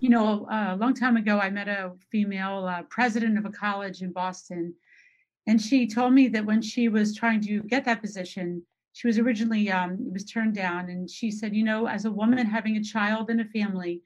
You 0.01 0.11
know, 0.11 0.47
a 0.51 0.77
long 0.77 0.93
time 0.93 1.17
ago, 1.17 1.39
I 1.39 1.51
met 1.51 1.69
a 1.69 1.93
female 2.11 2.67
uh, 2.67 2.83
president 2.91 3.39
of 3.39 3.47
a 3.47 3.51
college 3.51 4.03
in 4.03 4.13
Boston, 4.13 4.75
and 5.47 5.61
she 5.61 5.87
told 5.87 6.13
me 6.15 6.29
that 6.29 6.47
when 6.47 6.63
she 6.63 6.89
was 6.89 7.15
trying 7.15 7.41
to 7.43 7.61
get 7.63 7.85
that 7.85 8.01
position, 8.01 8.63
she 8.93 9.07
was 9.07 9.19
originally 9.19 9.71
um, 9.71 10.13
was 10.13 10.25
turned 10.25 10.55
down, 10.55 10.89
and 10.89 11.11
she 11.11 11.31
said, 11.31 11.55
you 11.55 11.65
know, 11.65 11.87
as 11.87 12.05
a 12.05 12.11
woman 12.11 12.47
having 12.47 12.77
a 12.77 12.83
child 12.83 13.29
and 13.31 13.41
a 13.41 13.45
family, 13.47 14.03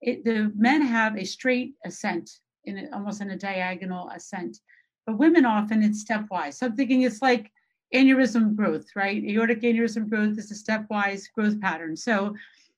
it, 0.00 0.24
the 0.24 0.52
men 0.56 0.80
have 0.82 1.16
a 1.16 1.24
straight 1.24 1.74
ascent 1.84 2.30
in 2.64 2.78
a, 2.78 2.94
almost 2.94 3.20
in 3.20 3.30
a 3.30 3.36
diagonal 3.36 4.08
ascent, 4.10 4.58
but 5.06 5.18
women 5.18 5.44
often 5.44 5.82
it's 5.82 6.04
stepwise. 6.04 6.54
So 6.54 6.66
I'm 6.66 6.76
thinking 6.76 7.02
it's 7.02 7.22
like 7.22 7.50
aneurysm 7.94 8.54
growth, 8.54 8.86
right? 8.94 9.22
Aortic 9.24 9.62
aneurysm 9.62 10.08
growth 10.08 10.38
is 10.38 10.50
a 10.50 10.54
stepwise 10.54 11.32
growth 11.32 11.60
pattern. 11.60 11.96
So, 11.96 12.34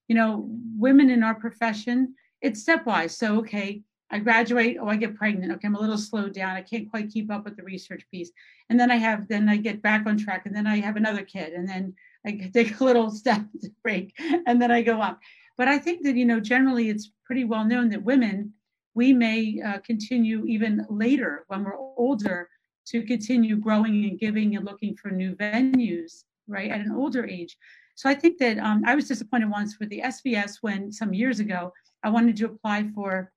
you 0.08 0.14
know, 0.14 0.48
women 0.76 1.10
in 1.10 1.22
our 1.22 1.34
profession, 1.34 2.14
it's 2.40 2.64
stepwise. 2.64 3.10
So, 3.10 3.36
okay, 3.38 3.82
I 4.10 4.18
graduate, 4.18 4.76
oh, 4.80 4.88
I 4.88 4.96
get 4.96 5.14
pregnant. 5.14 5.52
Okay, 5.52 5.66
I'm 5.66 5.76
a 5.76 5.80
little 5.80 5.98
slowed 5.98 6.34
down. 6.34 6.56
I 6.56 6.62
can't 6.62 6.90
quite 6.90 7.10
keep 7.10 7.30
up 7.30 7.44
with 7.44 7.56
the 7.56 7.62
research 7.62 8.04
piece. 8.10 8.30
And 8.68 8.78
then 8.78 8.90
I 8.90 8.96
have, 8.96 9.28
then 9.28 9.48
I 9.48 9.56
get 9.56 9.82
back 9.82 10.06
on 10.06 10.18
track, 10.18 10.46
and 10.46 10.54
then 10.54 10.66
I 10.66 10.80
have 10.80 10.96
another 10.96 11.22
kid, 11.22 11.52
and 11.52 11.68
then 11.68 11.94
I 12.26 12.32
take 12.54 12.80
a 12.80 12.84
little 12.84 13.10
step 13.10 13.42
break, 13.82 14.12
and 14.46 14.60
then 14.60 14.70
I 14.70 14.82
go 14.82 15.00
up. 15.00 15.20
But 15.56 15.68
I 15.68 15.78
think 15.78 16.02
that, 16.04 16.16
you 16.16 16.24
know, 16.24 16.40
generally 16.40 16.88
it's 16.88 17.12
pretty 17.24 17.44
well 17.44 17.64
known 17.64 17.90
that 17.90 18.02
women, 18.02 18.52
we 18.94 19.12
may 19.12 19.60
uh, 19.64 19.78
continue 19.78 20.44
even 20.46 20.84
later 20.88 21.44
when 21.46 21.62
we're 21.62 21.76
older 21.76 22.48
to 22.86 23.02
continue 23.02 23.56
growing 23.56 24.04
and 24.06 24.18
giving 24.18 24.56
and 24.56 24.64
looking 24.64 24.96
for 24.96 25.10
new 25.10 25.36
venues, 25.36 26.24
right, 26.48 26.70
at 26.70 26.80
an 26.80 26.92
older 26.92 27.24
age. 27.24 27.56
So 27.94 28.08
I 28.08 28.14
think 28.14 28.38
that 28.38 28.58
um, 28.58 28.82
I 28.86 28.94
was 28.94 29.06
disappointed 29.06 29.50
once 29.50 29.78
with 29.78 29.90
the 29.90 30.00
SVS 30.00 30.58
when 30.62 30.90
some 30.90 31.12
years 31.12 31.38
ago 31.38 31.72
I 32.02 32.08
wanted 32.08 32.36
to 32.38 32.46
apply 32.46 32.88
for 32.94 33.30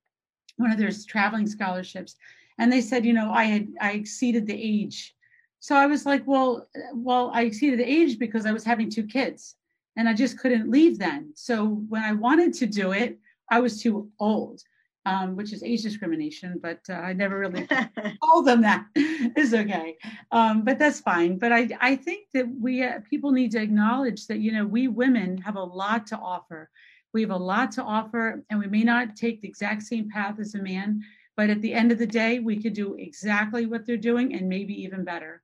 one 0.57 0.71
of 0.71 0.77
their 0.77 0.91
traveling 1.07 1.47
scholarships, 1.47 2.15
and 2.57 2.71
they 2.71 2.81
said, 2.81 3.05
you 3.05 3.13
know, 3.13 3.31
I 3.31 3.45
had 3.45 3.67
I 3.81 3.91
exceeded 3.93 4.47
the 4.47 4.59
age. 4.61 5.15
So 5.59 5.75
I 5.75 5.85
was 5.85 6.05
like, 6.05 6.23
well, 6.25 6.67
well, 6.93 7.31
I 7.33 7.43
exceeded 7.43 7.79
the 7.79 7.89
age 7.89 8.19
because 8.19 8.45
I 8.45 8.51
was 8.51 8.63
having 8.63 8.89
two 8.89 9.05
kids, 9.05 9.55
and 9.95 10.09
I 10.09 10.13
just 10.13 10.37
couldn't 10.37 10.69
leave 10.69 10.99
then. 10.99 11.31
So 11.35 11.65
when 11.65 12.03
I 12.03 12.13
wanted 12.13 12.53
to 12.55 12.65
do 12.65 12.91
it, 12.91 13.17
I 13.49 13.59
was 13.59 13.81
too 13.81 14.09
old 14.19 14.61
um, 15.05 15.35
which 15.35 15.51
is 15.51 15.63
age 15.63 15.83
discrimination, 15.83 16.59
but 16.61 16.79
uh, 16.89 16.93
I 16.93 17.13
never 17.13 17.37
really 17.37 17.67
told 18.23 18.45
them 18.45 18.61
that. 18.61 18.85
it's 18.95 19.53
okay, 19.53 19.97
um, 20.31 20.63
but 20.63 20.79
that's 20.79 21.01
fine. 21.01 21.37
But 21.37 21.51
I, 21.51 21.69
I 21.81 21.95
think 21.95 22.27
that 22.33 22.47
we 22.59 22.83
uh, 22.83 22.99
people 23.09 23.31
need 23.31 23.51
to 23.51 23.61
acknowledge 23.61 24.27
that 24.27 24.39
you 24.39 24.51
know 24.51 24.65
we 24.65 24.87
women 24.87 25.37
have 25.39 25.55
a 25.55 25.63
lot 25.63 26.07
to 26.07 26.17
offer. 26.17 26.69
We 27.13 27.21
have 27.21 27.31
a 27.31 27.37
lot 27.37 27.71
to 27.73 27.83
offer, 27.83 28.43
and 28.49 28.59
we 28.59 28.67
may 28.67 28.83
not 28.83 29.15
take 29.15 29.41
the 29.41 29.47
exact 29.47 29.83
same 29.83 30.09
path 30.09 30.39
as 30.39 30.55
a 30.55 30.61
man, 30.61 31.01
but 31.35 31.49
at 31.49 31.61
the 31.61 31.73
end 31.73 31.91
of 31.91 31.99
the 31.99 32.07
day, 32.07 32.39
we 32.39 32.61
could 32.61 32.73
do 32.73 32.95
exactly 32.95 33.67
what 33.67 33.85
they're 33.85 33.97
doing 33.97 34.33
and 34.33 34.49
maybe 34.49 34.73
even 34.83 35.03
better. 35.03 35.43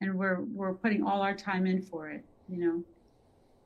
And 0.00 0.16
we're 0.16 0.42
we're 0.42 0.74
putting 0.74 1.04
all 1.04 1.22
our 1.22 1.34
time 1.34 1.66
in 1.66 1.82
for 1.82 2.08
it, 2.08 2.24
you 2.48 2.58
know. 2.58 2.84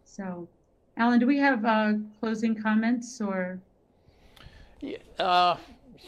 So, 0.04 0.48
Alan, 0.96 1.18
do 1.18 1.26
we 1.26 1.38
have 1.38 1.64
uh, 1.64 1.94
closing 2.20 2.54
comments 2.54 3.20
or? 3.20 3.58
Yeah, 4.80 4.98
uh, 5.18 5.56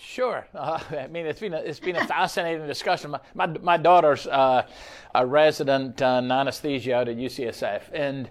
sure. 0.01 0.47
Uh, 0.55 0.81
I 0.91 1.07
mean, 1.09 1.26
it's 1.26 1.41
been 1.41 1.55
a, 1.55 1.59
it's 1.59 1.81
been 1.81 1.97
a 1.97 2.07
fascinating 2.07 2.66
discussion. 2.66 3.11
My, 3.11 3.20
my, 3.35 3.47
my 3.47 3.76
daughter's 3.76 4.26
uh, 4.26 4.66
a 5.14 5.26
resident 5.26 6.01
in 6.01 6.31
anesthesia 6.31 6.95
out 6.95 7.09
at 7.09 7.16
UCSF, 7.16 7.83
and 7.93 8.29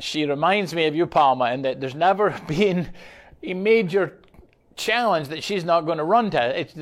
she 0.00 0.24
reminds 0.24 0.74
me 0.74 0.86
of 0.86 0.94
you, 0.94 1.06
Palma, 1.06 1.52
in 1.52 1.62
that 1.62 1.80
there's 1.80 1.94
never 1.94 2.30
been 2.48 2.90
a 3.42 3.54
major 3.54 4.18
challenge 4.76 5.28
that 5.28 5.42
she's 5.42 5.64
not 5.64 5.86
going 5.86 5.98
to 5.98 6.04
run 6.04 6.30
to. 6.30 6.60
It's 6.60 6.74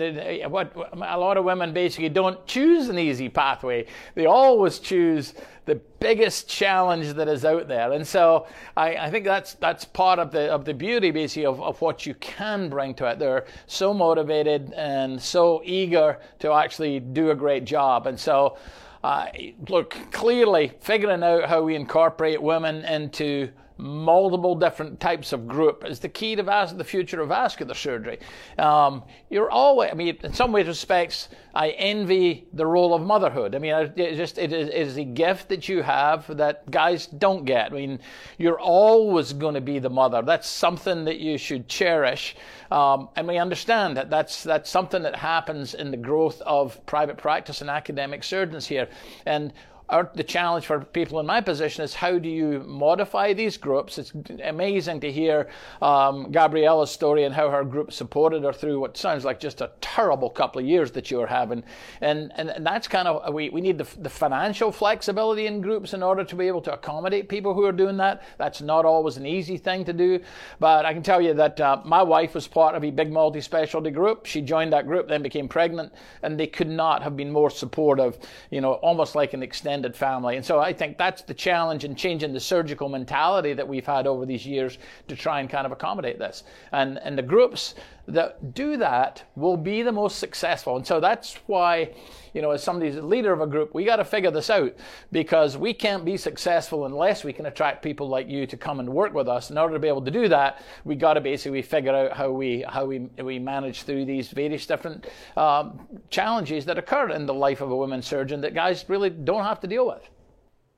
what 0.48 0.72
a 0.92 1.18
lot 1.18 1.36
of 1.36 1.44
women 1.44 1.72
basically 1.72 2.08
don't 2.08 2.44
choose 2.46 2.88
an 2.88 2.98
easy 2.98 3.28
pathway. 3.28 3.86
They 4.14 4.26
always 4.26 4.80
choose 4.80 5.34
the 5.66 5.76
biggest 5.98 6.48
challenge 6.48 7.14
that 7.14 7.28
is 7.28 7.44
out 7.44 7.68
there. 7.68 7.92
And 7.92 8.06
so 8.06 8.46
I, 8.76 8.96
I, 8.96 9.10
think 9.10 9.24
that's 9.24 9.54
that's 9.54 9.84
part 9.84 10.18
of 10.18 10.30
the 10.30 10.50
of 10.52 10.64
the 10.64 10.74
beauty 10.74 11.10
basically 11.10 11.46
of, 11.46 11.60
of 11.62 11.80
what 11.80 12.04
you 12.04 12.14
can 12.14 12.68
bring 12.68 12.94
to 12.96 13.06
it. 13.06 13.18
They're 13.18 13.46
so 13.66 13.94
motivated 13.94 14.72
and 14.76 15.20
so 15.22 15.62
eager 15.64 16.18
to 16.40 16.52
actually 16.52 17.00
do 17.00 17.30
a 17.30 17.34
great 17.34 17.64
job. 17.64 18.06
And 18.06 18.18
so 18.18 18.58
uh, 19.04 19.26
look, 19.68 19.94
clearly 20.12 20.72
figuring 20.80 21.22
out 21.22 21.44
how 21.44 21.62
we 21.62 21.76
incorporate 21.76 22.40
women 22.40 22.86
into 22.86 23.50
multiple 23.76 24.54
different 24.54 25.00
types 25.00 25.32
of 25.32 25.48
group 25.48 25.84
is 25.84 25.98
the 25.98 26.08
key 26.08 26.36
to 26.36 26.42
vas- 26.42 26.74
the 26.74 26.84
future 26.84 27.20
of 27.20 27.28
vascular 27.28 27.74
surgery. 27.74 28.18
Um, 28.56 29.02
you're 29.30 29.50
always, 29.50 29.90
I 29.90 29.94
mean, 29.94 30.16
in 30.22 30.32
some 30.32 30.52
ways, 30.52 30.66
respects, 30.66 31.28
I 31.54 31.70
envy 31.70 32.46
the 32.52 32.66
role 32.66 32.94
of 32.94 33.02
motherhood. 33.02 33.54
I 33.54 33.58
mean, 33.58 33.74
it 33.74 34.16
just 34.16 34.38
it 34.38 34.52
is, 34.52 34.68
it 34.68 34.74
is 34.74 34.96
a 34.96 35.04
gift 35.04 35.48
that 35.48 35.68
you 35.68 35.82
have 35.82 36.36
that 36.36 36.70
guys 36.70 37.06
don't 37.06 37.44
get. 37.44 37.72
I 37.72 37.74
mean, 37.74 37.98
you're 38.38 38.60
always 38.60 39.32
going 39.32 39.54
to 39.54 39.60
be 39.60 39.80
the 39.80 39.90
mother. 39.90 40.22
That's 40.22 40.48
something 40.48 41.04
that 41.04 41.18
you 41.18 41.36
should 41.36 41.68
cherish, 41.68 42.36
um, 42.70 43.08
and 43.16 43.26
we 43.26 43.38
understand 43.38 43.96
that 43.96 44.10
that's 44.10 44.44
that's 44.44 44.70
something 44.70 45.02
that 45.02 45.16
happens 45.16 45.74
in 45.74 45.90
the 45.90 45.96
growth 45.96 46.40
of 46.42 46.84
private 46.86 47.16
practice 47.16 47.60
and 47.60 47.70
academic 47.70 48.22
surgeons 48.22 48.66
here, 48.66 48.88
and 49.26 49.52
our, 49.88 50.10
the 50.14 50.24
challenge 50.24 50.64
for 50.64 50.80
people 50.80 51.20
in 51.20 51.26
my 51.26 51.42
position 51.42 51.84
is 51.84 51.92
how 51.92 52.18
do 52.18 52.28
you 52.28 52.64
modify 52.66 53.34
these 53.34 53.58
groups? 53.58 53.98
It's 53.98 54.12
amazing 54.42 55.00
to 55.00 55.12
hear 55.12 55.50
um, 55.82 56.32
Gabriela's 56.32 56.90
story 56.90 57.24
and 57.24 57.34
how 57.34 57.50
her 57.50 57.64
group 57.64 57.92
supported 57.92 58.44
her 58.44 58.52
through 58.52 58.80
what 58.80 58.96
sounds 58.96 59.26
like 59.26 59.38
just 59.38 59.60
a 59.60 59.72
terrible 59.82 60.30
couple 60.30 60.62
of 60.62 60.66
years 60.66 60.90
that 60.92 61.10
you 61.10 61.18
were 61.18 61.26
having. 61.26 61.62
And, 62.00 62.32
and, 62.36 62.48
and 62.48 62.66
that's 62.66 62.88
kind 62.88 63.06
of, 63.06 63.34
we, 63.34 63.50
we 63.50 63.60
need 63.60 63.76
the, 63.76 63.86
the 64.00 64.08
financial 64.08 64.72
flexibility 64.72 65.46
in 65.46 65.60
groups 65.60 65.92
in 65.92 66.02
order 66.02 66.24
to 66.24 66.34
be 66.34 66.48
able 66.48 66.62
to 66.62 66.72
accommodate 66.72 67.28
people 67.28 67.52
who 67.52 67.66
are 67.66 67.72
doing 67.72 67.98
that. 67.98 68.22
That's 68.38 68.62
not 68.62 68.86
always 68.86 69.18
an 69.18 69.26
easy 69.26 69.58
thing 69.58 69.84
to 69.84 69.92
do. 69.92 70.18
But 70.60 70.86
I 70.86 70.94
can 70.94 71.02
tell 71.02 71.20
you 71.20 71.34
that 71.34 71.60
uh, 71.60 71.82
my 71.84 72.02
wife 72.02 72.34
was 72.34 72.48
part 72.48 72.74
of 72.74 72.84
a 72.84 72.90
big 72.90 73.12
multi 73.12 73.42
specialty 73.42 73.90
group. 73.90 74.24
She 74.24 74.40
joined 74.40 74.72
that 74.72 74.86
group, 74.86 75.08
then 75.08 75.22
became 75.22 75.46
pregnant, 75.46 75.92
and 76.22 76.40
they 76.40 76.46
could 76.46 76.70
not 76.70 77.02
have 77.02 77.18
been 77.18 77.30
more 77.30 77.50
supportive, 77.50 78.18
you 78.50 78.62
know, 78.62 78.74
almost 78.74 79.14
like 79.14 79.34
an 79.34 79.42
extended 79.42 79.73
family. 79.96 80.36
And 80.36 80.44
so 80.44 80.60
I 80.60 80.72
think 80.72 80.96
that's 80.96 81.22
the 81.22 81.34
challenge 81.34 81.84
in 81.84 81.94
changing 81.94 82.32
the 82.32 82.40
surgical 82.40 82.88
mentality 82.88 83.52
that 83.54 83.66
we've 83.66 83.86
had 83.86 84.06
over 84.06 84.24
these 84.24 84.46
years 84.46 84.78
to 85.08 85.16
try 85.16 85.40
and 85.40 85.50
kind 85.50 85.66
of 85.66 85.72
accommodate 85.72 86.18
this. 86.18 86.44
And, 86.72 86.98
and 86.98 87.18
the 87.18 87.22
groups 87.22 87.74
that 88.06 88.54
do 88.54 88.76
that 88.76 89.24
will 89.34 89.56
be 89.56 89.82
the 89.82 89.92
most 89.92 90.18
successful. 90.18 90.76
And 90.76 90.86
so 90.86 91.00
that's 91.00 91.36
why, 91.46 91.94
you 92.34 92.42
know, 92.42 92.50
as 92.50 92.62
somebody's 92.62 92.96
leader 92.96 93.32
of 93.32 93.40
a 93.40 93.46
group, 93.46 93.74
we 93.74 93.84
got 93.84 93.96
to 93.96 94.04
figure 94.04 94.30
this 94.30 94.50
out 94.50 94.74
because 95.10 95.56
we 95.56 95.72
can't 95.72 96.04
be 96.04 96.16
successful 96.16 96.84
unless 96.84 97.24
we 97.24 97.32
can 97.32 97.46
attract 97.46 97.82
people 97.82 98.08
like 98.08 98.28
you 98.28 98.46
to 98.46 98.56
come 98.56 98.80
and 98.80 98.88
work 98.88 99.14
with 99.14 99.28
us. 99.28 99.50
In 99.50 99.58
order 99.58 99.74
to 99.74 99.80
be 99.80 99.88
able 99.88 100.02
to 100.02 100.10
do 100.10 100.28
that, 100.28 100.62
we 100.84 100.96
got 100.96 101.14
to 101.14 101.20
basically 101.20 101.62
figure 101.62 101.94
out 101.94 102.12
how 102.12 102.30
we 102.30 102.62
how 102.62 102.84
we 102.84 102.98
we 103.22 103.38
manage 103.38 103.82
through 103.82 104.04
these 104.04 104.28
various 104.28 104.66
different 104.66 105.06
um, 105.36 105.80
challenges 106.10 106.64
that 106.66 106.78
occur 106.78 107.10
in 107.10 107.26
the 107.26 107.34
life 107.34 107.60
of 107.60 107.70
a 107.70 107.76
women 107.76 108.02
surgeon 108.02 108.40
that 108.42 108.54
guys 108.54 108.84
really 108.88 109.10
don't 109.10 109.44
have 109.44 109.60
to 109.60 109.66
deal 109.66 109.86
with. 109.86 110.08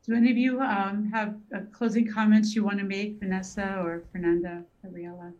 Do 0.07 0.15
any 0.15 0.31
of 0.31 0.37
you 0.37 0.61
um, 0.61 1.11
have 1.13 1.35
uh, 1.53 1.63
closing 1.73 2.07
comments 2.09 2.55
you 2.55 2.63
want 2.63 2.79
to 2.79 2.85
make, 2.85 3.19
Vanessa 3.19 3.83
or 3.83 4.05
Fernanda, 4.13 4.63
Gabriela? 4.81 5.33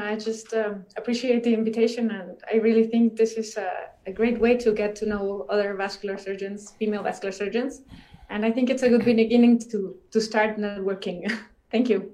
I 0.00 0.16
just 0.16 0.52
um, 0.54 0.84
appreciate 0.96 1.44
the 1.44 1.54
invitation, 1.54 2.10
and 2.10 2.38
I 2.52 2.56
really 2.56 2.86
think 2.86 3.16
this 3.16 3.34
is 3.34 3.56
a, 3.56 3.88
a, 4.06 4.12
great 4.12 4.40
way 4.40 4.56
to 4.56 4.72
get 4.72 4.94
to 4.96 5.06
know 5.06 5.46
other 5.48 5.74
vascular 5.74 6.18
surgeons, 6.18 6.72
female 6.78 7.02
vascular 7.02 7.32
surgeons, 7.32 7.82
and 8.28 8.44
I 8.44 8.50
think 8.50 8.70
it's 8.70 8.82
a 8.82 8.88
good 8.88 9.04
beginning 9.04 9.58
to 9.70 9.96
to 10.12 10.20
start 10.20 10.58
networking. 10.58 11.30
Thank 11.70 11.88
you. 11.88 12.12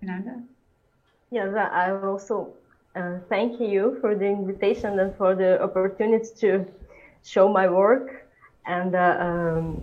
Fernanda? 0.00 0.42
Yes, 1.30 1.54
I 1.54 1.90
also 1.90 2.52
uh, 2.94 3.18
thank 3.28 3.60
you 3.60 3.96
for 4.00 4.14
the 4.14 4.26
invitation 4.26 4.98
and 4.98 5.14
for 5.16 5.34
the 5.34 5.62
opportunity 5.62 6.28
to 6.40 6.66
show 7.24 7.48
my 7.48 7.68
work, 7.68 8.26
and 8.66 8.94
uh, 8.94 9.16
um, 9.20 9.82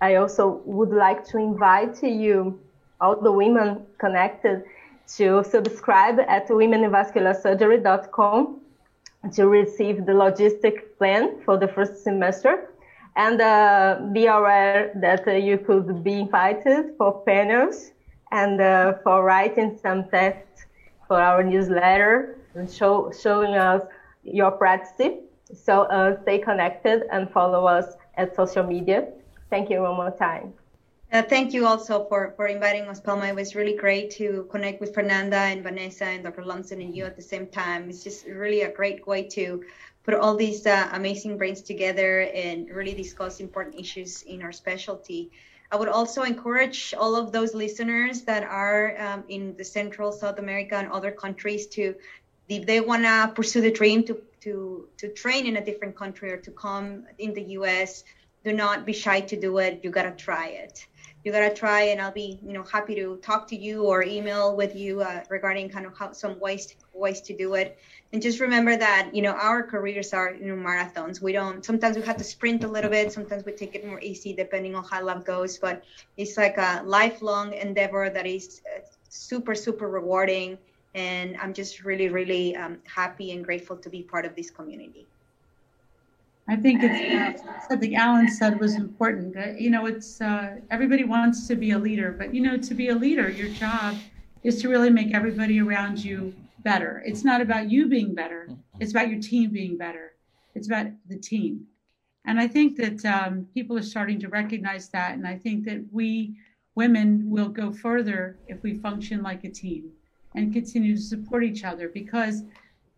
I 0.00 0.16
also 0.16 0.60
would 0.64 0.90
like 0.90 1.24
to 1.28 1.38
invite 1.38 2.02
you, 2.02 2.58
all 3.00 3.16
the 3.20 3.32
women 3.32 3.86
connected 3.98 4.64
to 5.16 5.42
subscribe 5.44 6.18
at 6.20 6.48
womeninvascularsurgery.com 6.48 8.60
to 9.32 9.48
receive 9.48 10.06
the 10.06 10.12
logistic 10.12 10.96
plan 10.98 11.40
for 11.44 11.58
the 11.58 11.68
first 11.68 12.02
semester 12.02 12.70
and 13.16 13.40
uh, 13.40 14.00
be 14.12 14.26
aware 14.26 14.92
that 14.96 15.26
uh, 15.26 15.32
you 15.32 15.58
could 15.58 16.04
be 16.04 16.20
invited 16.20 16.94
for 16.96 17.22
panels 17.24 17.90
and 18.32 18.60
uh, 18.60 18.94
for 19.02 19.24
writing 19.24 19.76
some 19.82 20.08
tests 20.08 20.66
for 21.08 21.20
our 21.20 21.42
newsletter 21.42 22.38
and 22.54 22.70
show, 22.70 23.10
showing 23.22 23.54
us 23.54 23.82
your 24.22 24.52
practice. 24.52 25.14
So 25.52 25.82
uh, 25.82 26.22
stay 26.22 26.38
connected 26.38 27.02
and 27.10 27.28
follow 27.30 27.66
us 27.66 27.96
at 28.14 28.36
social 28.36 28.62
media. 28.62 29.08
Thank 29.50 29.70
you 29.70 29.82
one 29.82 29.96
more 29.96 30.12
time. 30.12 30.59
Uh, 31.12 31.22
thank 31.22 31.52
you 31.52 31.66
also 31.66 32.04
for, 32.04 32.32
for 32.36 32.46
inviting 32.46 32.84
us, 32.84 33.00
Palma. 33.00 33.26
It 33.26 33.34
was 33.34 33.56
really 33.56 33.74
great 33.76 34.12
to 34.12 34.46
connect 34.48 34.80
with 34.80 34.94
Fernanda 34.94 35.38
and 35.38 35.60
Vanessa 35.60 36.04
and 36.04 36.22
Dr. 36.22 36.44
Lumsden 36.44 36.80
and 36.80 36.94
you 36.94 37.04
at 37.04 37.16
the 37.16 37.22
same 37.22 37.48
time. 37.48 37.90
It's 37.90 38.04
just 38.04 38.26
really 38.26 38.60
a 38.62 38.70
great 38.70 39.04
way 39.08 39.24
to 39.30 39.64
put 40.04 40.14
all 40.14 40.36
these 40.36 40.64
uh, 40.66 40.88
amazing 40.92 41.36
brains 41.36 41.62
together 41.62 42.20
and 42.32 42.70
really 42.70 42.94
discuss 42.94 43.40
important 43.40 43.74
issues 43.74 44.22
in 44.22 44.40
our 44.40 44.52
specialty. 44.52 45.32
I 45.72 45.76
would 45.76 45.88
also 45.88 46.22
encourage 46.22 46.94
all 46.96 47.16
of 47.16 47.32
those 47.32 47.54
listeners 47.54 48.22
that 48.22 48.44
are 48.44 48.96
um, 49.00 49.24
in 49.28 49.56
the 49.56 49.64
Central 49.64 50.12
South 50.12 50.38
America 50.38 50.76
and 50.76 50.92
other 50.92 51.10
countries 51.10 51.66
to, 51.68 51.96
if 52.48 52.66
they 52.66 52.80
want 52.80 53.02
to 53.02 53.32
pursue 53.34 53.60
the 53.60 53.72
dream 53.72 54.04
to, 54.04 54.22
to, 54.42 54.88
to 54.98 55.08
train 55.08 55.46
in 55.46 55.56
a 55.56 55.64
different 55.64 55.96
country 55.96 56.30
or 56.30 56.36
to 56.36 56.52
come 56.52 57.06
in 57.18 57.34
the 57.34 57.42
US, 57.58 58.04
do 58.44 58.52
not 58.52 58.86
be 58.86 58.92
shy 58.92 59.20
to 59.20 59.38
do 59.38 59.58
it. 59.58 59.80
You 59.82 59.90
got 59.90 60.04
to 60.04 60.12
try 60.12 60.46
it. 60.48 60.86
You 61.24 61.32
gotta 61.32 61.54
try, 61.54 61.82
and 61.82 62.00
I'll 62.00 62.12
be 62.12 62.38
you 62.44 62.52
know 62.52 62.62
happy 62.62 62.94
to 62.94 63.16
talk 63.22 63.46
to 63.48 63.56
you 63.56 63.84
or 63.84 64.02
email 64.02 64.56
with 64.56 64.74
you 64.74 65.02
uh, 65.02 65.22
regarding 65.28 65.68
kind 65.68 65.84
of 65.84 65.96
how 65.96 66.12
some 66.12 66.38
ways 66.40 66.66
to, 66.66 66.74
ways 66.94 67.20
to 67.22 67.36
do 67.36 67.54
it. 67.54 67.78
And 68.12 68.22
just 68.22 68.40
remember 68.40 68.76
that 68.76 69.10
you 69.14 69.22
know 69.22 69.32
our 69.32 69.62
careers 69.62 70.12
are 70.14 70.34
you 70.34 70.46
know 70.46 70.56
marathons. 70.56 71.20
We 71.20 71.32
don't 71.32 71.64
sometimes 71.64 71.96
we 71.96 72.02
have 72.02 72.16
to 72.16 72.24
sprint 72.24 72.64
a 72.64 72.68
little 72.68 72.90
bit. 72.90 73.12
Sometimes 73.12 73.44
we 73.44 73.52
take 73.52 73.74
it 73.74 73.86
more 73.86 74.00
easy 74.00 74.32
depending 74.32 74.74
on 74.74 74.84
how 74.84 75.04
life 75.04 75.24
goes. 75.24 75.58
But 75.58 75.84
it's 76.16 76.36
like 76.36 76.56
a 76.56 76.82
lifelong 76.84 77.52
endeavor 77.52 78.08
that 78.10 78.26
is 78.26 78.62
uh, 78.74 78.80
super 79.08 79.54
super 79.54 79.88
rewarding. 79.88 80.58
And 80.94 81.36
I'm 81.36 81.52
just 81.52 81.84
really 81.84 82.08
really 82.08 82.56
um, 82.56 82.78
happy 82.84 83.32
and 83.32 83.44
grateful 83.44 83.76
to 83.76 83.90
be 83.90 84.02
part 84.02 84.24
of 84.24 84.34
this 84.34 84.50
community. 84.50 85.06
I 86.50 86.56
think 86.56 86.80
it's 86.82 87.42
uh, 87.42 87.68
something 87.68 87.94
Alan 87.94 88.28
said 88.28 88.58
was 88.58 88.74
important. 88.74 89.36
You 89.60 89.70
know, 89.70 89.86
it's 89.86 90.20
uh, 90.20 90.56
everybody 90.68 91.04
wants 91.04 91.46
to 91.46 91.54
be 91.54 91.70
a 91.70 91.78
leader, 91.78 92.10
but 92.10 92.34
you 92.34 92.40
know, 92.40 92.56
to 92.56 92.74
be 92.74 92.88
a 92.88 92.94
leader, 92.94 93.30
your 93.30 93.50
job 93.50 93.96
is 94.42 94.60
to 94.62 94.68
really 94.68 94.90
make 94.90 95.14
everybody 95.14 95.60
around 95.60 96.04
you 96.04 96.34
better. 96.64 97.04
It's 97.06 97.22
not 97.22 97.40
about 97.40 97.70
you 97.70 97.86
being 97.86 98.16
better; 98.16 98.48
it's 98.80 98.90
about 98.90 99.08
your 99.10 99.20
team 99.20 99.50
being 99.52 99.78
better. 99.78 100.14
It's 100.56 100.66
about 100.66 100.88
the 101.08 101.16
team, 101.16 101.66
and 102.24 102.40
I 102.40 102.48
think 102.48 102.76
that 102.78 103.04
um, 103.04 103.46
people 103.54 103.78
are 103.78 103.82
starting 103.82 104.18
to 104.18 104.28
recognize 104.28 104.88
that. 104.88 105.14
And 105.14 105.28
I 105.28 105.38
think 105.38 105.64
that 105.66 105.84
we 105.92 106.34
women 106.74 107.30
will 107.30 107.48
go 107.48 107.72
further 107.72 108.38
if 108.48 108.60
we 108.64 108.74
function 108.74 109.22
like 109.22 109.44
a 109.44 109.50
team 109.50 109.92
and 110.34 110.52
continue 110.52 110.96
to 110.96 111.02
support 111.02 111.44
each 111.44 111.62
other 111.62 111.88
because 111.88 112.42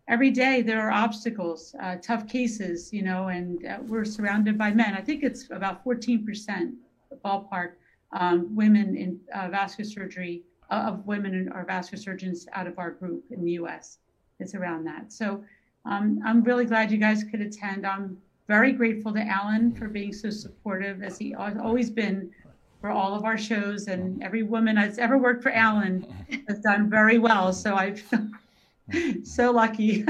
every 0.07 0.31
day 0.31 0.61
there 0.61 0.81
are 0.81 0.91
obstacles, 0.91 1.75
uh, 1.81 1.95
tough 2.01 2.27
cases, 2.27 2.91
you 2.91 3.01
know, 3.01 3.27
and 3.27 3.65
uh, 3.65 3.77
we're 3.87 4.05
surrounded 4.05 4.57
by 4.57 4.71
men. 4.71 4.93
I 4.93 5.01
think 5.01 5.23
it's 5.23 5.49
about 5.49 5.83
14% 5.85 6.73
ballpark 7.23 7.73
um, 8.11 8.55
women 8.55 8.95
in 8.95 9.19
uh, 9.33 9.49
vascular 9.49 9.89
surgery 9.89 10.43
uh, 10.69 10.85
of 10.87 11.05
women 11.05 11.49
are 11.53 11.65
vascular 11.65 12.01
surgeons 12.01 12.47
out 12.53 12.67
of 12.67 12.77
our 12.79 12.91
group 12.91 13.23
in 13.31 13.43
the 13.43 13.51
U.S. 13.53 13.99
It's 14.39 14.55
around 14.55 14.85
that. 14.85 15.11
So 15.11 15.43
um, 15.85 16.19
I'm 16.25 16.43
really 16.43 16.65
glad 16.65 16.91
you 16.91 16.97
guys 16.97 17.23
could 17.23 17.41
attend. 17.41 17.85
I'm 17.85 18.17
very 18.47 18.71
grateful 18.71 19.13
to 19.13 19.21
Alan 19.21 19.73
for 19.73 19.87
being 19.87 20.13
so 20.13 20.29
supportive, 20.29 21.01
as 21.01 21.17
he 21.17 21.35
has 21.37 21.57
always 21.57 21.89
been 21.89 22.29
for 22.81 22.89
all 22.89 23.15
of 23.15 23.23
our 23.23 23.37
shows, 23.37 23.87
and 23.87 24.21
every 24.21 24.43
woman 24.43 24.75
that's 24.75 24.97
ever 24.97 25.17
worked 25.17 25.41
for 25.41 25.51
Alan 25.51 26.05
has 26.49 26.59
done 26.59 26.89
very 26.89 27.17
well. 27.17 27.53
So 27.53 27.75
I 27.75 27.93
feel 27.93 28.27
so 29.23 29.51
lucky. 29.51 30.05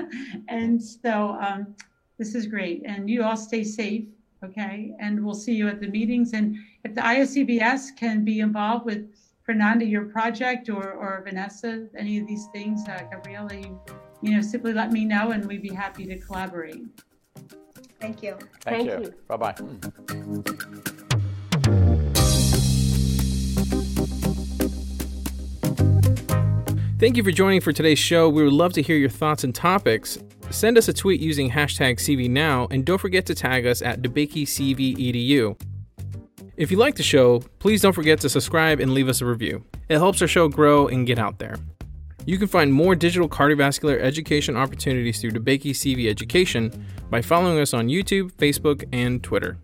and 0.47 0.81
so 0.81 1.37
um, 1.39 1.75
this 2.17 2.35
is 2.35 2.47
great. 2.47 2.83
And 2.85 3.09
you 3.09 3.23
all 3.23 3.37
stay 3.37 3.63
safe, 3.63 4.05
okay? 4.43 4.93
And 4.99 5.23
we'll 5.23 5.33
see 5.33 5.53
you 5.53 5.67
at 5.67 5.79
the 5.79 5.87
meetings. 5.87 6.33
And 6.33 6.57
if 6.83 6.95
the 6.95 7.01
ISEVS 7.01 7.95
can 7.97 8.23
be 8.23 8.39
involved 8.39 8.85
with 8.85 9.13
Fernanda, 9.43 9.85
your 9.85 10.05
project, 10.05 10.69
or, 10.69 10.91
or 10.91 11.21
Vanessa, 11.23 11.87
any 11.97 12.19
of 12.19 12.27
these 12.27 12.47
things, 12.53 12.87
uh, 12.87 13.03
Gabriela, 13.11 13.53
you, 13.53 13.79
you 14.21 14.31
know, 14.31 14.41
simply 14.41 14.73
let 14.73 14.91
me 14.91 15.05
know 15.05 15.31
and 15.31 15.45
we'd 15.45 15.61
be 15.61 15.73
happy 15.73 16.05
to 16.05 16.17
collaborate. 16.17 16.83
Thank 17.99 18.23
you. 18.23 18.37
Thank, 18.61 18.89
Thank 18.89 19.05
you. 19.05 19.05
you. 19.05 19.13
Bye 19.27 19.37
bye. 19.37 20.83
Thank 27.03 27.17
you 27.17 27.23
for 27.25 27.31
joining 27.31 27.59
for 27.59 27.73
today's 27.73 27.99
show. 27.99 28.29
We 28.29 28.45
would 28.45 28.53
love 28.53 28.71
to 28.75 28.81
hear 28.81 28.95
your 28.95 29.09
thoughts 29.09 29.43
and 29.43 29.53
topics. 29.53 30.17
Send 30.51 30.77
us 30.77 30.87
a 30.87 30.93
tweet 30.93 31.19
using 31.19 31.51
hashtag 31.51 31.97
CVNow 31.97 32.71
and 32.71 32.85
don't 32.85 32.97
forget 32.97 33.25
to 33.25 33.35
tag 33.35 33.65
us 33.65 33.81
at 33.81 34.01
DeBakeyCVEDU. 34.01 35.61
If 36.55 36.71
you 36.71 36.77
like 36.77 36.95
the 36.95 37.03
show, 37.03 37.39
please 37.59 37.81
don't 37.81 37.91
forget 37.91 38.21
to 38.21 38.29
subscribe 38.29 38.79
and 38.79 38.93
leave 38.93 39.09
us 39.09 39.19
a 39.19 39.25
review. 39.25 39.65
It 39.89 39.97
helps 39.97 40.21
our 40.21 40.29
show 40.29 40.47
grow 40.47 40.87
and 40.87 41.05
get 41.05 41.19
out 41.19 41.39
there. 41.39 41.57
You 42.25 42.37
can 42.37 42.47
find 42.47 42.71
more 42.71 42.95
digital 42.95 43.27
cardiovascular 43.27 43.99
education 43.99 44.55
opportunities 44.55 45.19
through 45.19 45.31
DeBakey 45.31 45.71
CV 45.71 46.09
Education 46.09 46.85
by 47.09 47.21
following 47.21 47.59
us 47.59 47.73
on 47.73 47.89
YouTube, 47.89 48.31
Facebook, 48.31 48.85
and 48.93 49.21
Twitter. 49.21 49.57